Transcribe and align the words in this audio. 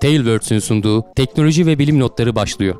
Tailwords'ün 0.00 0.58
sunduğu 0.58 1.04
teknoloji 1.16 1.66
ve 1.66 1.78
bilim 1.78 2.00
notları 2.00 2.34
başlıyor. 2.34 2.74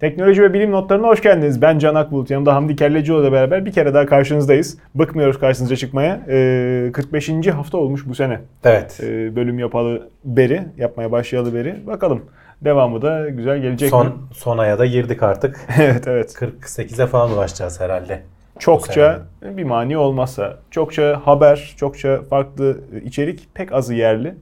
Teknoloji 0.00 0.42
ve 0.42 0.52
bilim 0.54 0.70
notlarına 0.70 1.06
hoş 1.06 1.22
geldiniz. 1.22 1.62
Ben 1.62 1.78
Can 1.78 1.94
Akbulut. 1.94 2.30
Yanımda 2.30 2.54
Hamdi 2.54 2.76
Kellecioğlu 2.76 3.22
ile 3.22 3.32
beraber 3.32 3.64
bir 3.64 3.72
kere 3.72 3.94
daha 3.94 4.06
karşınızdayız. 4.06 4.78
Bıkmıyoruz 4.94 5.38
karşınıza 5.38 5.76
çıkmaya. 5.76 6.20
Ee, 6.28 6.90
45. 6.92 7.46
hafta 7.46 7.78
olmuş 7.78 8.02
bu 8.06 8.14
sene. 8.14 8.40
Evet. 8.64 9.00
Ee, 9.02 9.36
bölüm 9.36 9.58
yapalı 9.58 10.08
beri, 10.24 10.62
yapmaya 10.76 11.12
başlayalı 11.12 11.54
beri. 11.54 11.86
Bakalım 11.86 12.22
devamı 12.62 13.02
da 13.02 13.28
güzel 13.28 13.58
gelecek 13.58 13.90
Son 13.90 14.06
mi? 14.06 14.12
son 14.32 14.58
aya 14.58 14.78
da 14.78 14.86
girdik 14.86 15.22
artık. 15.22 15.60
evet 15.78 16.08
evet. 16.08 16.34
48'e 16.34 17.06
falan 17.06 17.30
ulaşacağız 17.30 17.80
herhalde. 17.80 18.22
Çokça 18.58 19.22
bir 19.42 19.64
mani 19.64 19.96
olmazsa. 19.96 20.58
Çokça 20.70 21.20
haber, 21.24 21.74
çokça 21.76 22.22
farklı 22.22 22.80
içerik 23.04 23.48
pek 23.54 23.72
azı 23.72 23.94
yerli. 23.94 24.34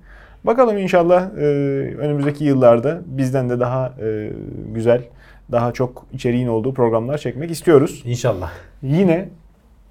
Bakalım 0.45 0.79
inşallah 0.79 1.31
e, 1.39 1.43
önümüzdeki 1.99 2.45
yıllarda 2.45 3.01
bizden 3.07 3.51
de 3.51 3.61
daha 3.61 3.93
e, 4.03 4.31
güzel, 4.75 5.03
daha 5.53 5.73
çok 5.73 6.07
içeriğin 6.13 6.49
olduğu 6.49 6.75
programlar 6.75 7.19
çekmek 7.19 7.51
istiyoruz. 7.51 8.03
İnşallah. 8.05 8.51
Yine 8.83 9.29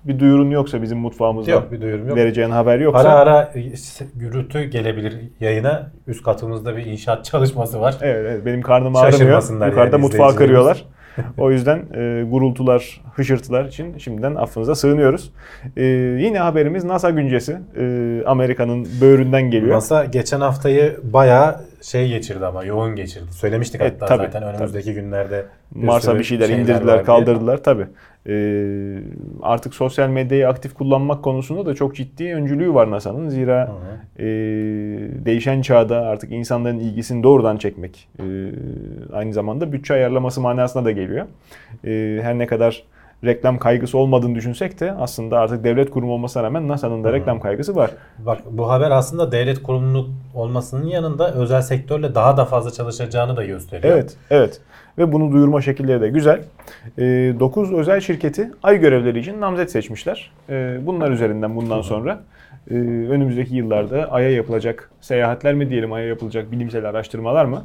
bir 0.05 0.19
duyurun 0.19 0.49
yoksa 0.49 0.81
bizim 0.81 0.97
mutfağımızda 0.97 1.51
Yok 1.51 1.71
bir 1.71 1.81
duyurum 1.81 2.07
yok. 2.07 2.17
vereceğin 2.17 2.49
haber 2.49 2.79
yoksa 2.79 3.09
Ara 3.09 3.13
ara 3.13 3.53
gürültü 4.15 4.63
gelebilir 4.63 5.17
yayına. 5.39 5.91
Üst 6.07 6.23
katımızda 6.23 6.77
bir 6.77 6.85
inşaat 6.85 7.25
çalışması 7.25 7.81
var. 7.81 7.97
evet, 8.01 8.25
evet 8.29 8.45
benim 8.45 8.61
karnım 8.61 8.95
ağrımıyor. 8.95 9.41
Yukarıda 9.51 9.95
yani 9.95 10.01
mutfağı 10.01 10.35
kırıyorlar. 10.35 10.85
o 11.37 11.51
yüzden 11.51 11.77
e, 11.93 12.23
gurultular, 12.29 13.01
hışırtılar 13.15 13.65
için 13.65 13.97
şimdiden 13.97 14.35
affınıza 14.35 14.75
sığınıyoruz. 14.75 15.31
E, 15.77 15.83
yine 16.19 16.39
haberimiz 16.39 16.83
NASA 16.83 17.09
güncesi. 17.09 17.57
E, 17.77 18.23
Amerika'nın 18.25 18.87
böğründen 19.01 19.51
geliyor. 19.51 19.75
NASA 19.75 20.05
geçen 20.05 20.41
haftayı 20.41 20.99
bayağı 21.03 21.55
şey 21.81 22.07
geçirdi 22.09 22.45
ama 22.45 22.63
yoğun 22.63 22.95
geçirdi. 22.95 23.31
Söylemiştik 23.31 23.81
Evet, 23.81 23.93
hatta 23.93 24.05
tabii, 24.05 24.25
zaten 24.25 24.43
önümüzdeki 24.43 24.93
günlerde. 24.93 25.45
Mars'a 25.75 26.11
sürü 26.11 26.19
bir 26.19 26.23
şeyler, 26.23 26.47
şeyler 26.47 26.61
indirdiler, 26.61 27.05
kaldırdılar 27.05 27.63
tabi. 27.63 27.85
artık 29.41 29.73
sosyal 29.73 30.09
medyayı 30.09 30.47
aktif 30.47 30.73
kullanmak 30.73 31.23
konusunda 31.23 31.65
da 31.65 31.75
çok 31.75 31.95
ciddi 31.95 32.35
öncülüğü 32.35 32.73
var 32.73 32.91
NASA'nın. 32.91 33.29
Zira 33.29 33.67
Hı 33.67 33.71
hı. 33.71 34.23
e, 34.23 34.25
değişen 35.25 35.61
çağda 35.61 35.97
artık 36.01 36.31
insanların 36.31 36.79
ilgisini 36.79 37.23
doğrudan 37.23 37.57
çekmek 37.57 38.07
e, 38.19 38.23
aynı 39.13 39.33
zamanda 39.33 39.71
bütçe 39.71 39.93
ayarlaması 39.93 40.41
manasına 40.41 40.85
da 40.85 40.91
geliyor. 40.91 41.25
E, 41.85 42.19
her 42.23 42.37
ne 42.37 42.45
kadar 42.47 42.83
reklam 43.25 43.57
kaygısı 43.57 43.97
olmadığını 43.97 44.35
düşünsek 44.35 44.79
de 44.79 44.91
aslında 44.91 45.39
artık 45.39 45.63
devlet 45.63 45.89
kurumu 45.89 46.13
olmasına 46.13 46.43
rağmen 46.43 46.67
NASA'nın 46.67 47.03
da 47.03 47.13
reklam 47.13 47.39
kaygısı 47.39 47.75
var. 47.75 47.91
Bak 48.19 48.37
bu 48.51 48.69
haber 48.69 48.91
aslında 48.91 49.31
devlet 49.31 49.63
kurumlu 49.63 50.07
olmasının 50.35 50.85
yanında 50.85 51.33
özel 51.33 51.61
sektörle 51.61 52.15
daha 52.15 52.37
da 52.37 52.45
fazla 52.45 52.71
çalışacağını 52.71 53.37
da 53.37 53.45
gösteriyor. 53.45 53.93
Evet, 53.93 54.15
evet. 54.29 54.61
Ve 54.97 55.11
bunu 55.11 55.31
duyurma 55.31 55.61
şekilleri 55.61 56.01
de 56.01 56.09
güzel. 56.09 56.43
9 56.97 57.73
özel 57.73 57.99
şirketi 57.99 58.51
ay 58.63 58.79
görevleri 58.79 59.19
için 59.19 59.41
namzet 59.41 59.71
seçmişler. 59.71 60.31
E, 60.49 60.79
bunlar 60.85 61.11
üzerinden 61.11 61.55
bundan 61.55 61.81
sonra 61.81 62.19
e, 62.71 62.73
önümüzdeki 63.09 63.55
yıllarda 63.55 64.11
Ay'a 64.11 64.29
yapılacak 64.29 64.91
seyahatler 65.01 65.53
mi 65.53 65.69
diyelim, 65.69 65.93
Ay'a 65.93 66.07
yapılacak 66.07 66.51
bilimsel 66.51 66.85
araştırmalar 66.89 67.45
mı? 67.45 67.63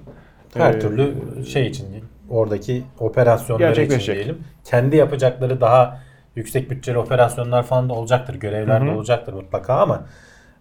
Her 0.55 0.75
E, 0.75 0.79
türlü 0.79 1.15
şey 1.47 1.67
için 1.67 1.87
oradaki 2.31 2.83
operasyonları 2.99 3.83
için 3.83 4.13
diyelim. 4.15 4.39
Kendi 4.65 4.97
yapacakları 4.97 5.61
daha 5.61 6.01
yüksek 6.37 6.71
bütçeli 6.71 6.99
operasyonlar 6.99 7.63
falan 7.63 7.89
da 7.89 7.93
olacaktır. 7.95 8.35
Görevler 8.35 8.81
Hı 8.81 8.87
de 8.87 8.91
olacaktır 8.91 9.33
mutlaka 9.33 9.75
ama 9.75 10.07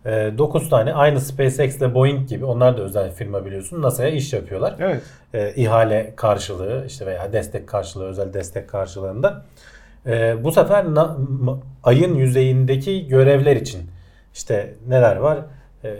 9 0.05 0.69
tane 0.69 0.93
aynı 0.93 1.21
SpaceX 1.21 1.77
ile 1.77 1.93
Boeing 1.95 2.29
gibi 2.29 2.45
onlar 2.45 2.77
da 2.77 2.81
özel 2.81 3.11
firma 3.11 3.45
biliyorsun 3.45 3.81
NASA'ya 3.81 4.09
iş 4.09 4.33
yapıyorlar. 4.33 4.75
Evet. 4.79 5.03
E, 5.33 5.53
ihale 5.55 6.13
karşılığı 6.15 6.83
işte 6.87 7.05
veya 7.05 7.33
destek 7.33 7.67
karşılığı 7.67 8.05
özel 8.05 8.33
destek 8.33 8.69
karşılığında. 8.69 9.45
E, 10.05 10.43
bu 10.43 10.51
sefer 10.51 10.85
na- 10.85 11.17
ayın 11.83 12.15
yüzeyindeki 12.15 13.07
görevler 13.07 13.55
için 13.55 13.81
işte 14.33 14.73
neler 14.87 15.15
var? 15.15 15.37
E, 15.83 15.95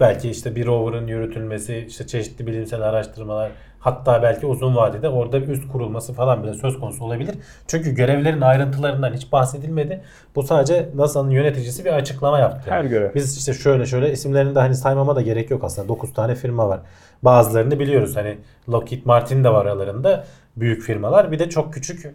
belki 0.00 0.30
işte 0.30 0.56
bir 0.56 0.66
rover'ın 0.66 1.06
yürütülmesi, 1.06 1.84
işte 1.88 2.06
çeşitli 2.06 2.46
bilimsel 2.46 2.82
araştırmalar, 2.82 3.50
hatta 3.80 4.22
belki 4.22 4.46
uzun 4.46 4.76
vadede 4.76 5.08
orada 5.08 5.42
bir 5.42 5.48
üst 5.48 5.72
kurulması 5.72 6.12
falan 6.12 6.42
bile 6.42 6.54
söz 6.54 6.80
konusu 6.80 7.04
olabilir. 7.04 7.34
Çünkü 7.66 7.94
görevlerin 7.94 8.40
ayrıntılarından 8.40 9.12
hiç 9.12 9.32
bahsedilmedi. 9.32 10.00
Bu 10.34 10.42
sadece 10.42 10.88
NASA'nın 10.94 11.30
yöneticisi 11.30 11.84
bir 11.84 11.92
açıklama 11.92 12.38
yaptı. 12.38 12.70
Her 12.70 12.84
görev. 12.84 13.14
Biz 13.14 13.38
işte 13.38 13.52
şöyle 13.52 13.86
şöyle 13.86 14.12
isimlerini 14.12 14.54
de 14.54 14.58
hani 14.58 14.74
saymama 14.74 15.16
da 15.16 15.20
gerek 15.22 15.50
yok 15.50 15.64
aslında. 15.64 15.88
9 15.88 16.12
tane 16.12 16.34
firma 16.34 16.68
var. 16.68 16.80
Bazılarını 17.22 17.78
biliyoruz. 17.78 18.16
Hani 18.16 18.38
Lockheed 18.68 19.04
Martin 19.04 19.44
de 19.44 19.48
var 19.50 19.66
aralarında. 19.66 20.24
Büyük 20.56 20.82
firmalar. 20.82 21.32
Bir 21.32 21.38
de 21.38 21.48
çok 21.48 21.74
küçük 21.74 22.04
e, 22.04 22.10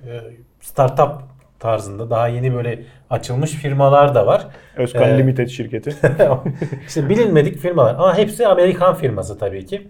startup 0.61 1.11
tarzında 1.59 2.09
daha 2.09 2.27
yeni 2.27 2.53
böyle 2.55 2.79
açılmış 3.09 3.51
firmalar 3.51 4.15
da 4.15 4.27
var. 4.27 4.47
Özkan 4.77 5.09
Ee, 5.09 5.17
Limited 5.17 5.47
şirketi. 5.47 5.95
işte 6.87 7.09
bilinmedik 7.09 7.57
firmalar 7.57 7.95
ama 7.95 8.17
hepsi 8.17 8.47
Amerikan 8.47 8.95
firması 8.95 9.39
tabii 9.39 9.65
ki. 9.65 9.87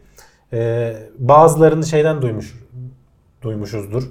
Ee, 0.53 0.95
bazılarını 1.17 1.85
şeyden 1.85 2.21
duymuş 2.21 2.59
duymuşuzdur. 3.41 4.03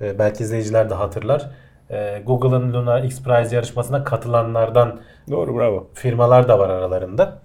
Ee, 0.00 0.18
belki 0.18 0.42
izleyiciler 0.42 0.90
de 0.90 0.94
hatırlar. 0.94 1.50
Ee, 1.90 2.22
Google'ın 2.26 2.72
Lunar 2.72 3.02
X 3.02 3.22
Prize 3.22 3.56
yarışmasına 3.56 4.04
katılanlardan 4.04 5.00
Doğru 5.30 5.56
bravo. 5.56 5.86
firmalar 5.94 6.48
da 6.48 6.58
var 6.58 6.68
aralarında. 6.68 7.38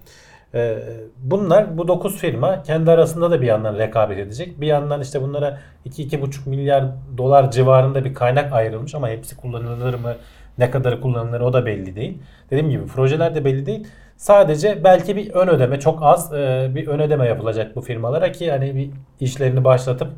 Bunlar 1.18 1.78
bu 1.78 1.88
9 1.88 2.16
firma 2.18 2.62
kendi 2.62 2.90
arasında 2.90 3.30
da 3.30 3.40
bir 3.40 3.46
yandan 3.46 3.78
rekabet 3.78 4.18
edecek. 4.18 4.60
Bir 4.60 4.66
yandan 4.66 5.00
işte 5.00 5.22
bunlara 5.22 5.58
2-2,5 5.86 6.48
milyar 6.48 6.84
dolar 7.18 7.50
civarında 7.50 8.04
bir 8.04 8.14
kaynak 8.14 8.52
ayrılmış 8.52 8.94
ama 8.94 9.08
hepsi 9.08 9.36
kullanılır 9.36 9.94
mı? 9.94 10.14
Ne 10.58 10.70
kadarı 10.70 11.00
kullanılır 11.00 11.40
o 11.40 11.52
da 11.52 11.66
belli 11.66 11.96
değil. 11.96 12.18
Dediğim 12.50 12.70
gibi 12.70 12.86
projeler 12.86 13.34
de 13.34 13.44
belli 13.44 13.66
değil. 13.66 13.86
Sadece 14.22 14.84
belki 14.84 15.16
bir 15.16 15.30
ön 15.30 15.48
ödeme 15.48 15.80
çok 15.80 16.02
az 16.02 16.32
e, 16.32 16.70
bir 16.74 16.86
ön 16.86 17.00
ödeme 17.00 17.26
yapılacak 17.26 17.76
bu 17.76 17.80
firmalara 17.80 18.32
ki 18.32 18.50
hani 18.50 18.76
bir 18.76 18.90
işlerini 19.20 19.64
başlatıp 19.64 20.08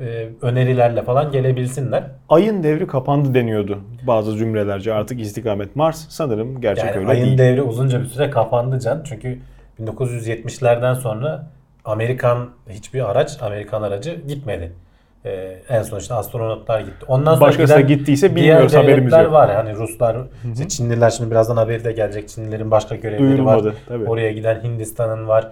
e, 0.00 0.28
önerilerle 0.42 1.02
falan 1.02 1.32
gelebilsinler. 1.32 2.04
Ayın 2.28 2.62
devri 2.62 2.86
kapandı 2.86 3.34
deniyordu 3.34 3.80
bazı 4.06 4.36
cümlelerce 4.36 4.94
artık 4.94 5.20
istikamet 5.20 5.76
Mars 5.76 6.08
sanırım 6.08 6.60
gerçek 6.60 6.84
Yani 6.84 6.98
öyle 6.98 7.08
ayın 7.08 7.24
değil. 7.24 7.38
devri 7.38 7.62
uzunca 7.62 8.00
bir 8.00 8.06
süre 8.06 8.30
kapandı 8.30 8.80
can. 8.80 9.02
Çünkü 9.04 9.38
1970'lerden 9.80 10.94
sonra 10.94 11.46
Amerikan 11.84 12.50
hiçbir 12.68 13.10
araç, 13.10 13.42
Amerikan 13.42 13.82
aracı 13.82 14.20
gitmedi. 14.28 14.72
Ee, 15.24 15.58
en 15.68 15.82
son 15.82 15.98
işte 15.98 16.14
astronotlar 16.14 16.80
gitti. 16.80 17.04
Ondan 17.08 17.34
sonra 17.34 17.48
Başkası 17.48 17.74
giden 17.74 17.86
gittiyse 17.88 18.36
diğer 18.36 18.36
bilmiyoruz 18.36 18.74
haberimiz 18.74 19.12
devletler 19.12 19.24
yok. 19.24 19.32
var. 19.32 19.54
Hani 19.54 19.74
Ruslar, 19.76 20.16
işte 20.52 20.68
Çinliler 20.68 21.10
şimdi 21.10 21.30
birazdan 21.30 21.56
haberi 21.56 21.84
de 21.84 21.92
gelecek. 21.92 22.28
Çinlilerin 22.28 22.70
başka 22.70 22.94
görevleri 22.96 23.18
Duyurulmadı, 23.18 23.68
var. 23.68 23.74
tabii. 23.88 24.04
Oraya 24.04 24.32
giden 24.32 24.62
Hindistan'ın 24.62 25.28
var. 25.28 25.48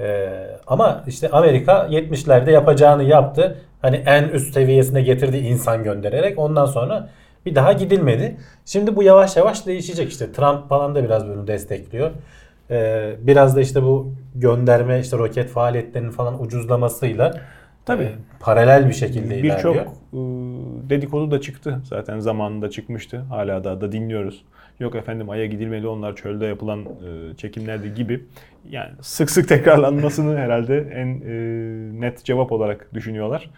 Ee, 0.00 0.28
ama 0.66 1.04
işte 1.06 1.28
Amerika 1.30 1.72
70'lerde 1.90 2.50
yapacağını 2.50 3.02
yaptı. 3.02 3.56
Hani 3.82 3.96
en 4.06 4.28
üst 4.28 4.54
seviyesine 4.54 5.02
getirdi 5.02 5.36
insan 5.38 5.84
göndererek. 5.84 6.38
Ondan 6.38 6.66
sonra 6.66 7.08
bir 7.46 7.54
daha 7.54 7.72
gidilmedi. 7.72 8.36
Şimdi 8.64 8.96
bu 8.96 9.02
yavaş 9.02 9.36
yavaş 9.36 9.66
değişecek 9.66 10.10
işte. 10.10 10.32
Trump 10.32 10.68
falan 10.68 10.94
da 10.94 11.04
biraz 11.04 11.28
bunu 11.28 11.46
destekliyor. 11.46 12.10
Ee, 12.70 13.10
biraz 13.20 13.56
da 13.56 13.60
işte 13.60 13.82
bu 13.82 14.12
gönderme 14.34 15.00
işte 15.00 15.18
roket 15.18 15.48
faaliyetlerinin 15.50 16.10
falan 16.10 16.42
ucuzlamasıyla 16.42 17.34
Tabii. 17.94 18.04
e, 18.04 18.14
paralel 18.40 18.88
bir 18.88 18.92
şekilde 18.92 19.42
Birçok 19.42 19.76
ilerliyor. 19.76 19.86
e, 20.12 20.90
dedikodu 20.90 21.30
da 21.30 21.40
çıktı. 21.40 21.80
Zaten 21.84 22.18
zamanında 22.18 22.70
çıkmıştı. 22.70 23.18
Hala 23.18 23.64
da, 23.64 23.80
da 23.80 23.92
dinliyoruz. 23.92 24.44
Yok 24.80 24.94
efendim 24.94 25.30
Ay'a 25.30 25.46
gidilmeli 25.46 25.88
onlar 25.88 26.16
çölde 26.16 26.46
yapılan 26.46 26.80
e, 26.80 27.36
çekimlerdi 27.36 27.94
gibi. 27.94 28.24
Yani 28.70 28.90
sık 29.00 29.30
sık 29.30 29.48
tekrarlanmasını 29.48 30.36
herhalde 30.36 30.78
en 30.78 31.06
e, 31.06 32.00
net 32.00 32.24
cevap 32.24 32.52
olarak 32.52 32.94
düşünüyorlar. 32.94 33.50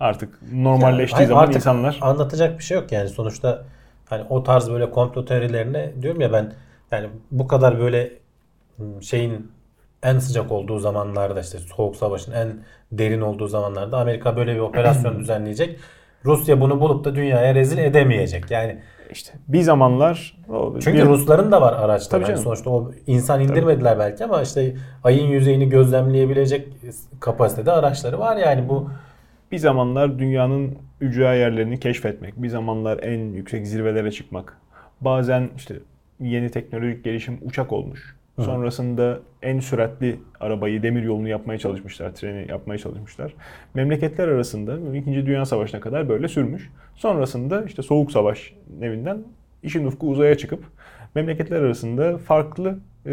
Artık 0.00 0.52
normalleştiği 0.52 1.16
Hayır, 1.16 1.28
zaman 1.28 1.42
artık 1.42 1.56
insanlar 1.56 1.98
anlatacak 2.00 2.58
bir 2.58 2.64
şey 2.64 2.76
yok 2.76 2.92
yani 2.92 3.08
sonuçta 3.08 3.64
hani 4.08 4.22
o 4.30 4.42
tarz 4.42 4.70
böyle 4.70 4.90
komplo 4.90 5.24
teorilerine 5.24 5.92
diyorum 6.02 6.20
ya 6.20 6.32
ben 6.32 6.52
yani 6.90 7.08
bu 7.30 7.46
kadar 7.46 7.78
böyle 7.78 8.10
şeyin 9.00 9.50
en 10.02 10.18
sıcak 10.18 10.52
olduğu 10.52 10.78
zamanlarda 10.78 11.40
işte 11.40 11.58
soğuk 11.58 11.96
savaşın 11.96 12.32
en 12.32 12.48
derin 12.92 13.20
olduğu 13.20 13.48
zamanlarda 13.48 13.98
Amerika 13.98 14.36
böyle 14.36 14.54
bir 14.54 14.60
operasyon 14.60 15.18
düzenleyecek. 15.20 15.78
Rusya 16.24 16.60
bunu 16.60 16.80
bulup 16.80 17.04
da 17.04 17.14
dünyaya 17.14 17.54
rezil 17.54 17.78
edemeyecek. 17.78 18.50
Yani 18.50 18.78
işte 19.10 19.32
bir 19.48 19.60
zamanlar 19.60 20.36
çünkü 20.80 20.98
bir- 20.98 21.04
Rusların 21.06 21.52
da 21.52 21.60
var 21.60 21.72
araçları. 21.72 22.22
Tabii 22.22 22.32
Yani 22.32 22.42
sonuçta 22.42 22.70
o 22.70 22.92
insan 23.06 23.40
indirmediler 23.40 23.98
belki 23.98 24.24
ama 24.24 24.42
işte 24.42 24.74
ayın 25.04 25.26
yüzeyini 25.26 25.68
gözlemleyebilecek 25.68 26.68
kapasitede 27.20 27.72
araçları 27.72 28.18
var 28.18 28.36
yani 28.36 28.68
bu 28.68 28.90
bir 29.52 29.58
zamanlar 29.58 30.18
dünyanın 30.18 30.78
ücra 31.00 31.34
yerlerini 31.34 31.80
keşfetmek, 31.80 32.42
bir 32.42 32.48
zamanlar 32.48 32.98
en 33.02 33.32
yüksek 33.32 33.66
zirvelere 33.66 34.10
çıkmak. 34.10 34.56
Bazen 35.00 35.50
işte 35.56 35.74
yeni 36.20 36.50
teknolojik 36.50 37.04
gelişim 37.04 37.38
uçak 37.42 37.72
olmuş. 37.72 38.16
Sonrasında 38.44 39.20
en 39.42 39.60
süratli 39.60 40.20
arabayı, 40.40 40.82
demir 40.82 41.02
yolunu 41.02 41.28
yapmaya 41.28 41.58
çalışmışlar, 41.58 42.14
treni 42.14 42.50
yapmaya 42.50 42.78
çalışmışlar. 42.78 43.34
Memleketler 43.74 44.28
arasında 44.28 44.96
İkinci 44.96 45.26
Dünya 45.26 45.44
Savaşı'na 45.44 45.80
kadar 45.80 46.08
böyle 46.08 46.28
sürmüş. 46.28 46.70
Sonrasında 46.94 47.64
işte 47.64 47.82
Soğuk 47.82 48.12
Savaş 48.12 48.54
nevinden 48.80 49.18
işin 49.62 49.86
ufku 49.86 50.08
uzaya 50.10 50.38
çıkıp 50.38 50.64
memleketler 51.14 51.60
arasında 51.60 52.18
farklı 52.18 52.78
e, 53.06 53.12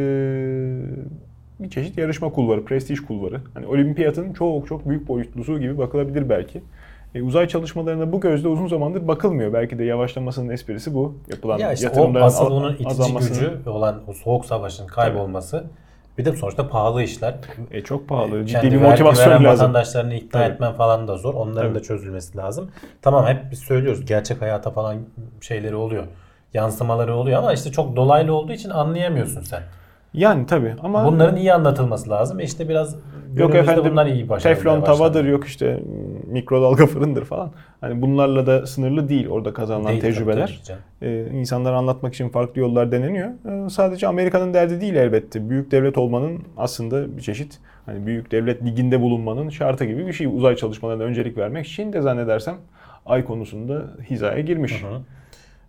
bir 1.60 1.70
çeşit 1.70 1.98
yarışma 1.98 2.30
kulvarı, 2.30 2.66
prestij 2.66 3.00
kulvarı. 3.00 3.42
Hani 3.54 3.66
olimpiyatın 3.66 4.34
çok 4.34 4.68
çok 4.68 4.90
büyük 4.90 5.08
boyutlusu 5.08 5.60
gibi 5.60 5.78
bakılabilir 5.78 6.30
belki. 6.30 6.62
E, 7.16 7.22
uzay 7.22 7.48
çalışmalarına 7.48 8.12
bu 8.12 8.20
gözle 8.22 8.48
uzun 8.48 8.68
zamandır 8.68 9.08
bakılmıyor. 9.08 9.54
Belki 9.54 9.80
de 9.80 9.84
yavaşlamasının 9.84 10.50
esprisi 10.50 10.94
bu. 10.94 11.16
Yapılan 11.32 11.58
Ya 11.58 11.74
işte 11.74 11.88
o 11.88 11.90
yatırımların 11.90 12.26
asıl 12.26 12.46
al- 12.46 12.52
onun 12.52 12.74
itici 12.76 13.14
gücü 13.20 13.70
olan 13.70 14.02
o 14.08 14.14
soğuk 14.14 14.46
savaşın 14.46 14.88
kaybolması. 14.88 15.64
Bir 16.18 16.26
de 16.26 16.32
sonuçta 16.34 16.68
pahalı 16.68 17.04
işler. 17.04 17.36
E, 17.72 17.82
çok 17.82 18.08
pahalı. 18.10 18.46
Ciddi 18.46 18.62
Kendi 18.62 18.76
bir 18.76 18.82
motivasyon 18.82 19.30
veren 19.32 19.44
lazım. 19.44 19.60
vatandaşlarını 19.68 20.16
ikna 20.16 20.42
Tabii. 20.42 20.54
etmen 20.54 20.74
falan 20.74 21.08
da 21.08 21.18
zor. 21.18 21.34
Onların 21.34 21.70
Tabii. 21.70 21.80
da 21.80 21.84
çözülmesi 21.84 22.38
lazım. 22.38 22.72
Tamam 23.02 23.26
hep 23.26 23.52
biz 23.52 23.60
söylüyoruz 23.60 24.06
gerçek 24.06 24.42
hayata 24.42 24.72
falan 24.72 24.96
şeyleri 25.42 25.76
oluyor. 25.76 26.04
Yansımaları 26.54 27.16
oluyor 27.16 27.40
ama 27.40 27.54
işte 27.54 27.72
çok 27.72 27.96
dolaylı 27.96 28.34
olduğu 28.34 28.54
için 28.54 28.70
anlayamıyorsun 28.70 29.42
sen. 29.42 29.62
Yani 30.14 30.46
tabii 30.46 30.74
ama 30.84 31.06
Bunların 31.06 31.36
iyi 31.36 31.54
anlatılması 31.54 32.10
lazım. 32.10 32.40
E 32.40 32.44
İşte 32.44 32.70
biraz 32.70 32.96
yok 33.36 33.56
efendim 33.56 33.84
bunlar 33.92 34.06
iyi 34.06 34.30
başarılmaya 34.30 34.56
teflon 34.56 34.82
tavadır 34.82 35.26
yok 35.26 35.46
işte 35.48 35.84
mikrodalga 36.36 36.86
fırındır 36.86 37.26
falan. 37.26 37.52
Hani 37.82 38.02
bunlarla 38.02 38.48
da 38.48 38.68
sınırlı 38.68 39.10
değil 39.10 39.28
orada 39.28 39.54
kazanılan 39.54 39.92
Değil 39.92 40.02
tecrübeler. 40.02 40.62
Ee, 41.02 41.26
insanlara 41.34 41.78
anlatmak 41.78 42.14
için 42.14 42.30
farklı 42.30 42.62
yollar 42.62 42.92
deneniyor. 42.92 43.30
Ee, 43.30 43.70
sadece 43.70 44.08
Amerika'nın 44.08 44.54
derdi 44.54 44.82
değil 44.82 44.96
elbette. 44.96 45.50
Büyük 45.50 45.72
devlet 45.72 45.98
olmanın 45.98 46.44
aslında 46.58 47.18
bir 47.18 47.22
çeşit 47.22 47.60
hani 47.86 48.06
büyük 48.06 48.32
devlet 48.32 48.64
liginde 48.64 49.02
bulunmanın 49.02 49.50
şartı 49.50 49.86
gibi 49.86 50.08
bir 50.08 50.14
şey. 50.14 50.28
Uzay 50.28 50.56
çalışmalarına 50.56 51.04
öncelik 51.04 51.38
vermek 51.38 51.68
için 51.68 51.94
de 51.94 52.02
zannedersem 52.02 52.56
ay 53.06 53.26
konusunda 53.26 53.84
hizaya 54.10 54.40
girmiş. 54.40 54.84
Hı 54.84 54.88
hı. 54.88 55.02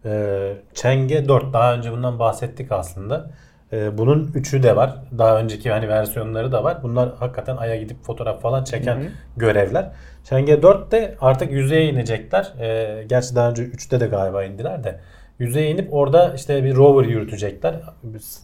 Ee, 0.05 0.53
Çenge 0.75 1.29
4 1.29 1.53
daha 1.53 1.75
önce 1.75 1.93
bundan 1.93 2.19
bahsettik 2.19 2.73
aslında. 2.73 3.31
Ee, 3.73 3.99
bunun 3.99 4.31
üçü 4.35 4.63
de 4.63 4.77
var. 4.77 4.95
Daha 5.19 5.39
önceki 5.41 5.71
hani 5.71 5.89
versiyonları 5.89 6.53
da 6.53 6.65
var. 6.65 6.79
Bunlar 6.83 7.09
hakikaten 7.19 7.57
aya 7.57 7.77
gidip 7.77 8.03
fotoğraf 8.03 8.43
falan 8.43 8.65
çeken 8.65 8.97
Hı 8.97 9.01
hı. 9.01 9.09
görevler. 9.37 9.91
Çenge 10.25 10.63
4 10.63 10.93
de 10.93 11.15
artık 11.21 11.53
yüzeye 11.53 11.85
inecekler. 11.85 12.53
Ee, 12.61 13.05
gerçi 13.09 13.35
daha 13.37 13.51
önce 13.51 13.63
3'te 13.63 14.01
de 14.01 14.07
galiba 14.07 14.45
indiler 14.45 14.85
de. 14.85 15.01
Yüzeye 15.39 15.71
inip 15.71 15.95
orada 15.95 16.35
işte 16.35 16.65
bir 16.65 16.75
rover 16.77 17.05
yürütecekler. 17.05 17.75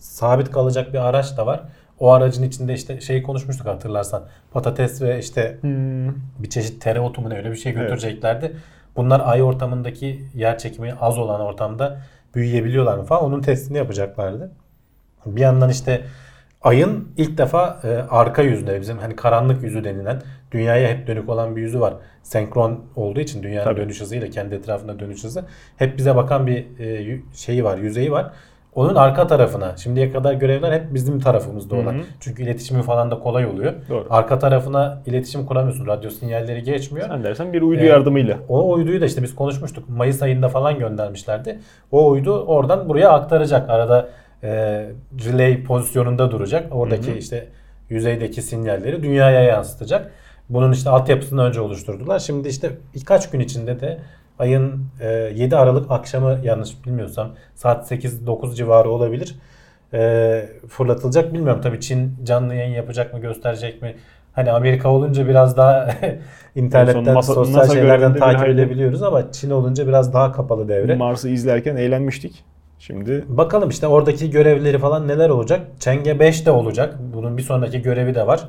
Sabit 0.01 0.51
kalacak 0.51 0.93
bir 0.93 0.99
araç 1.09 1.37
da 1.37 1.47
var. 1.47 1.61
O 2.01 2.13
aracın 2.13 2.43
içinde 2.43 2.75
işte 2.75 3.01
şey 3.01 3.23
konuşmuştuk 3.23 3.67
hatırlarsan. 3.67 4.23
Patates 4.53 5.03
ve 5.03 5.19
işte 5.19 5.59
Hmm. 5.61 6.09
bir 6.39 6.51
çeşit 6.51 6.83
tereotu 6.83 7.21
mu 7.23 7.31
ne 7.31 7.37
öyle 7.37 7.51
bir 7.51 7.57
şey 7.57 7.73
götüreceklerdi. 7.73 8.57
Bunlar 8.97 9.23
ay 9.25 9.43
ortamındaki 9.43 10.25
yer 10.35 10.59
çekimi 10.59 10.95
az 11.01 11.19
olan 11.19 11.41
ortamda 11.41 11.97
büyüyebiliyorlar 12.35 12.99
mı 12.99 13.05
falan 13.05 13.25
onun 13.25 13.41
testini 13.43 13.79
yapacaklardı. 13.79 14.51
Bir 15.27 15.41
yandan 15.41 15.71
işte 15.71 16.05
ayın 16.63 17.09
ilk 17.17 17.39
defa 17.39 17.81
e, 17.85 17.89
arka 18.11 18.43
yüzünde 18.43 18.81
bizim 18.81 18.99
hani 18.99 19.17
karanlık 19.17 19.63
yüzü 19.63 19.85
denilen 19.85 20.23
dünyaya 20.53 20.89
hep 20.89 21.07
dönük 21.07 21.29
olan 21.29 21.57
bir 21.57 21.63
yüzü 21.63 21.81
var. 21.81 21.95
Senkron 22.23 22.81
olduğu 22.97 23.21
için 23.21 23.43
dünyanın 23.43 23.65
Tabii. 23.65 23.81
dönüş 23.81 24.01
hızıyla 24.01 24.31
kendi 24.31 24.55
etrafında 24.55 24.99
dönüş 24.99 25.25
hızı 25.25 25.45
hep 25.77 25.99
bize 25.99 26.17
bakan 26.17 26.47
bir 26.47 26.81
e, 26.81 27.21
şeyi 27.35 27.65
var, 27.65 27.79
yüzeyi 27.79 28.13
var. 28.13 28.31
Onun 28.75 28.95
arka 28.95 29.27
tarafına 29.27 29.77
şimdiye 29.77 30.13
kadar 30.13 30.35
görevler 30.35 30.73
hep 30.73 30.95
bizim 30.95 31.21
tarafımızda 31.21 31.77
olan. 31.77 31.95
Hı 31.95 31.99
hı. 31.99 32.03
Çünkü 32.21 32.43
iletişimi 32.43 32.83
falan 32.83 33.11
da 33.11 33.19
kolay 33.19 33.47
oluyor. 33.47 33.73
Doğru. 33.89 34.07
Arka 34.11 34.39
tarafına 34.39 35.03
iletişim 35.07 35.47
kuramıyorsun. 35.47 35.87
Radyo 35.87 36.11
sinyalleri 36.11 36.63
geçmiyor. 36.63 37.09
Sen 37.09 37.25
dersen 37.25 37.53
bir 37.53 37.63
uydu 37.63 37.81
Evet. 37.81 37.91
yardımıyla. 37.91 38.39
O 38.49 38.73
uyduyu 38.73 39.01
da 39.01 39.07
işte 39.07 39.23
biz 39.23 39.35
konuşmuştuk. 39.35 39.89
Mayıs 39.89 40.23
ayında 40.23 40.49
falan 40.49 40.79
göndermişlerdi. 40.79 41.59
O 41.91 42.11
uydu 42.11 42.45
oradan 42.45 42.89
buraya 42.89 43.11
aktaracak. 43.11 43.71
Arada 43.71 44.09
e, 44.43 44.49
relay 45.27 45.63
pozisyonunda 45.65 46.31
duracak. 46.31 46.67
Oradaki 46.77 47.09
Hı 47.11 47.15
hı. 47.15 47.19
işte 47.19 47.49
yüzeydeki 47.91 48.43
sinyalleri 48.43 49.03
dünyaya 49.03 49.43
yansıtacak. 49.43 50.11
Bunun 50.49 50.73
işte 50.73 50.91
altyapısını 50.91 51.43
önce 51.43 51.61
oluşturdular. 51.61 52.19
Şimdi 52.19 52.49
işte 52.49 52.71
birkaç 52.95 53.31
gün 53.31 53.41
içinde 53.41 53.81
de 53.81 53.99
ayın 54.39 54.87
e, 55.01 55.09
7 55.35 55.57
Aralık 55.57 55.91
akşamı 55.91 56.41
yanlış 56.45 56.87
bilmiyorsam 56.87 57.31
saat 57.55 57.93
8-9 57.93 58.55
civarı 58.55 58.91
olabilir. 58.91 59.37
E, 59.95 60.49
fırlatılacak. 60.69 61.33
Bilmiyorum 61.35 61.61
tabii 61.63 61.81
Çin 61.81 62.17
canlı 62.25 62.55
yayın 62.55 62.75
yapacak 62.75 63.15
mı 63.15 63.21
gösterecek 63.21 63.83
mi? 63.83 63.95
Hani 64.33 64.53
Amerika 64.53 64.89
olunca 64.89 65.29
biraz 65.29 65.57
daha 65.57 65.89
internetten 66.55 67.15
masa- 67.15 67.35
sosyal 67.35 67.59
NASA 67.59 67.75
şeylerden 67.75 68.15
takip 68.15 68.49
edebiliyoruz 68.49 69.03
ama 69.03 69.33
Çin 69.33 69.51
olunca 69.51 69.87
biraz 69.89 70.15
daha 70.15 70.33
kapalı 70.33 70.69
devre. 70.69 70.95
Mars'ı 70.95 71.29
izlerken 71.29 71.77
eğlenmiştik. 71.77 72.45
Şimdi 72.87 73.25
Bakalım 73.29 73.69
işte 73.69 73.87
oradaki 73.87 74.31
görevleri 74.31 74.79
falan 74.79 75.09
neler 75.09 75.29
olacak. 75.29 75.67
Çenge 75.81 76.21
5 76.21 76.47
de 76.47 76.51
olacak. 76.51 76.95
Bunun 77.15 77.39
bir 77.39 77.43
sonraki 77.43 77.83
görevi 77.83 78.15
de 78.15 78.27
var. 78.27 78.49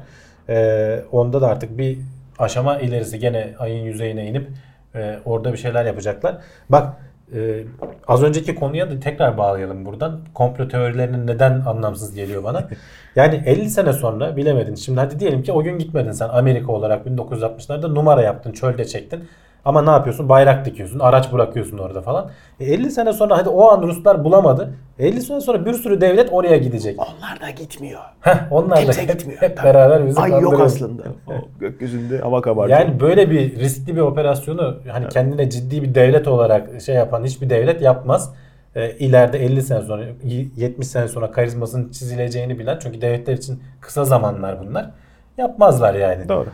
Ee, 0.49 0.99
onda 1.11 1.41
da 1.41 1.47
artık 1.47 1.77
bir 1.77 1.97
aşama 2.39 2.79
ilerisi 2.79 3.19
gene 3.19 3.53
ayın 3.59 3.83
yüzeyine 3.83 4.27
inip 4.27 4.47
e, 4.95 5.19
orada 5.25 5.53
bir 5.53 5.57
şeyler 5.57 5.85
yapacaklar. 5.85 6.37
Bak 6.69 6.97
e, 7.35 7.63
az 8.07 8.23
önceki 8.23 8.55
konuya 8.55 8.91
da 8.91 8.99
tekrar 8.99 9.37
bağlayalım 9.37 9.85
buradan. 9.85 10.19
Komplo 10.33 10.67
teorilerinin 10.67 11.27
neden 11.27 11.61
anlamsız 11.61 12.15
geliyor 12.15 12.43
bana. 12.43 12.69
Yani 13.15 13.43
50 13.45 13.69
sene 13.69 13.93
sonra 13.93 14.37
bilemedin. 14.37 14.75
Şimdi 14.75 14.99
hadi 14.99 15.19
diyelim 15.19 15.43
ki 15.43 15.51
o 15.51 15.63
gün 15.63 15.77
gitmedin 15.79 16.11
sen 16.11 16.29
Amerika 16.29 16.71
olarak 16.71 17.05
1960'larda 17.07 17.95
numara 17.95 18.21
yaptın, 18.21 18.51
çölde 18.51 18.85
çektin. 18.85 19.23
Ama 19.65 19.81
ne 19.81 19.89
yapıyorsun? 19.89 20.29
Bayrak 20.29 20.65
dikiyorsun, 20.65 20.99
araç 20.99 21.31
bırakıyorsun 21.33 21.77
orada 21.77 22.01
falan. 22.01 22.29
E 22.59 22.65
50 22.65 22.91
sene 22.91 23.13
sonra 23.13 23.37
hadi 23.37 23.49
o 23.49 23.69
an 23.71 23.81
Ruslar 23.81 24.23
bulamadı. 24.23 24.73
50 24.99 25.21
sene 25.21 25.41
sonra 25.41 25.65
bir 25.65 25.73
sürü 25.73 26.01
devlet 26.01 26.29
oraya 26.31 26.57
gidecek. 26.57 26.99
onlar 26.99 27.41
da 27.41 27.49
gitmiyor. 27.49 28.01
Heh, 28.21 28.51
onlar 28.51 28.77
da 28.77 28.81
Kimse 28.81 29.01
hep, 29.01 29.09
gitmiyor. 29.09 29.41
hep 29.41 29.57
Tabii. 29.57 29.65
beraber 29.67 30.07
bizi 30.07 30.21
Ay 30.21 30.31
yok 30.41 30.59
aslında. 30.59 31.03
O 31.27 31.31
gökyüzünde 31.59 32.17
hava 32.19 32.41
kabarcığı. 32.41 32.73
Yani 32.73 32.99
böyle 32.99 33.31
bir 33.31 33.59
riskli 33.59 33.95
bir 33.95 34.01
operasyonu 34.01 34.77
hani 34.91 35.09
kendine 35.09 35.49
ciddi 35.49 35.83
bir 35.83 35.95
devlet 35.95 36.27
olarak 36.27 36.81
şey 36.81 36.95
yapan 36.95 37.23
hiçbir 37.23 37.49
devlet 37.49 37.81
yapmaz. 37.81 38.33
Ee, 38.75 38.91
ileride 38.91 39.45
50 39.45 39.61
sene 39.61 39.81
sonra 39.81 40.03
70 40.23 40.87
sene 40.87 41.07
sonra 41.07 41.31
karizmasının 41.31 41.89
çizileceğini 41.91 42.59
bilen 42.59 42.79
çünkü 42.83 43.01
devletler 43.01 43.33
için 43.33 43.63
kısa 43.81 44.05
zamanlar 44.05 44.59
bunlar. 44.59 44.89
Yapmazlar 45.37 45.93
yani. 45.93 46.29
Doğru. 46.29 46.47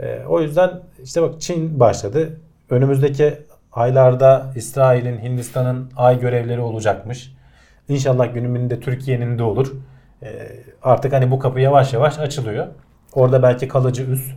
Ee, 0.00 0.18
o 0.28 0.40
yüzden 0.40 0.70
işte 1.02 1.22
bak 1.22 1.40
Çin 1.40 1.80
başladı. 1.80 2.40
Önümüzdeki 2.70 3.34
aylarda 3.72 4.52
İsrail'in, 4.56 5.18
Hindistan'ın 5.18 5.90
ay 5.96 6.20
görevleri 6.20 6.60
olacakmış. 6.60 7.32
İnşallah 7.88 8.34
günümünde 8.34 8.80
Türkiye'nin 8.80 9.38
de 9.38 9.42
olur. 9.42 9.72
Ee, 10.22 10.28
artık 10.82 11.12
hani 11.12 11.30
bu 11.30 11.38
kapı 11.38 11.60
yavaş 11.60 11.92
yavaş 11.92 12.18
açılıyor. 12.18 12.66
Orada 13.14 13.42
belki 13.42 13.68
kalıcı 13.68 14.02
üs, 14.02 14.32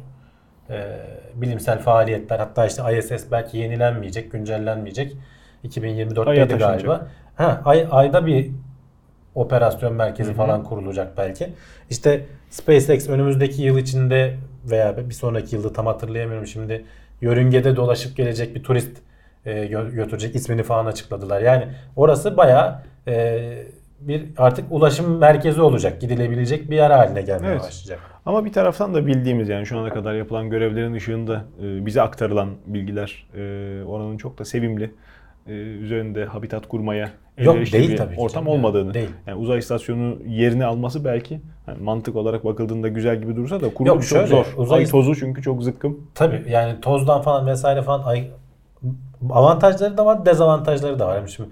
e, 0.69 0.99
bilimsel 1.35 1.79
faaliyetler 1.79 2.39
hatta 2.39 2.65
işte 2.65 2.97
ISS 2.99 3.31
belki 3.31 3.57
yenilenmeyecek, 3.57 4.31
güncellenmeyecek. 4.31 5.17
2024'te 5.63 6.29
Ay'a 6.29 6.49
de 6.49 6.55
galiba. 6.55 6.73
taşınacak. 6.73 7.07
Ha, 7.35 7.61
ay, 7.65 7.87
ayda 7.91 8.25
bir 8.25 8.51
operasyon 9.35 9.93
merkezi 9.93 10.29
Hı 10.29 10.33
hı. 10.33 10.37
falan 10.37 10.63
kurulacak 10.63 11.17
belki. 11.17 11.49
İşte 11.89 12.25
SpaceX 12.49 13.09
önümüzdeki 13.09 13.61
yıl 13.61 13.77
içinde 13.77 14.35
veya 14.65 14.97
bir 14.97 15.13
sonraki 15.13 15.55
yılda 15.55 15.73
tam 15.73 15.85
hatırlayamıyorum 15.85 16.47
şimdi 16.47 16.85
yörüngede 17.23 17.75
dolaşıp 17.75 18.17
gelecek 18.17 18.55
bir 18.55 18.63
turist 18.63 18.97
e, 19.45 19.51
gö- 19.51 19.91
götürecek 19.91 20.35
ismini 20.35 20.63
falan 20.63 20.85
açıkladılar. 20.85 21.41
Yani 21.41 21.67
orası 21.95 22.37
bayağı 22.37 22.81
e, 23.07 23.39
bir 23.99 24.25
artık 24.37 24.71
ulaşım 24.71 25.17
merkezi 25.17 25.61
olacak. 25.61 26.01
Gidilebilecek 26.01 26.69
bir 26.71 26.75
yer 26.75 26.91
haline 26.91 27.21
gelmeye 27.21 27.47
Evet. 27.51 27.61
başlayacak. 27.61 27.99
Ama 28.25 28.45
bir 28.45 28.53
taraftan 28.53 28.93
da 28.93 29.07
bildiğimiz 29.07 29.49
yani 29.49 29.65
şu 29.65 29.79
ana 29.79 29.89
kadar 29.89 30.13
yapılan 30.13 30.49
görevlerin 30.49 30.93
ışığında 30.93 31.45
e, 31.63 31.85
bize 31.85 32.01
aktarılan 32.01 32.49
bilgiler 32.65 33.27
e, 33.35 33.39
oranın 33.83 34.17
çok 34.17 34.37
da 34.39 34.45
sevimli 34.45 34.91
e, 35.47 35.51
üzerinde 35.53 36.25
habitat 36.25 36.67
kurmaya 36.67 37.09
Yok, 37.37 37.55
elverişli 37.55 37.77
değil 37.77 37.91
bir 37.91 37.97
tabii 37.97 38.15
ki 38.15 38.21
ortam 38.21 38.45
canım. 38.45 38.47
olmadığını. 38.59 38.93
Değil. 38.93 39.09
Yani 39.27 39.37
uzay 39.39 39.59
istasyonu 39.59 40.17
yerini 40.27 40.65
alması 40.65 41.05
belki 41.05 41.41
yani 41.67 41.81
mantık 41.83 42.15
olarak 42.15 42.45
bakıldığında 42.45 42.87
güzel 42.87 43.21
gibi 43.21 43.35
dursa 43.35 43.61
da 43.61 43.73
kurulu 43.73 43.87
Yok, 43.89 43.97
çok 44.01 44.09
şöyle, 44.09 44.27
zor. 44.27 44.45
uzay- 44.57 44.79
Ay 44.79 44.85
tozu 44.85 45.15
çünkü 45.15 45.41
çok 45.41 45.63
zıkkım. 45.63 46.07
Tabii 46.15 46.43
yani 46.49 46.81
tozdan 46.81 47.21
falan 47.21 47.47
vesaire 47.47 47.81
falan 47.81 48.03
ay 48.03 48.27
avantajları 49.29 49.97
da 49.97 50.05
var, 50.05 50.25
dezavantajları 50.25 50.99
da 50.99 51.07
var. 51.07 51.15
Yani 51.15 51.29
şimdi 51.29 51.49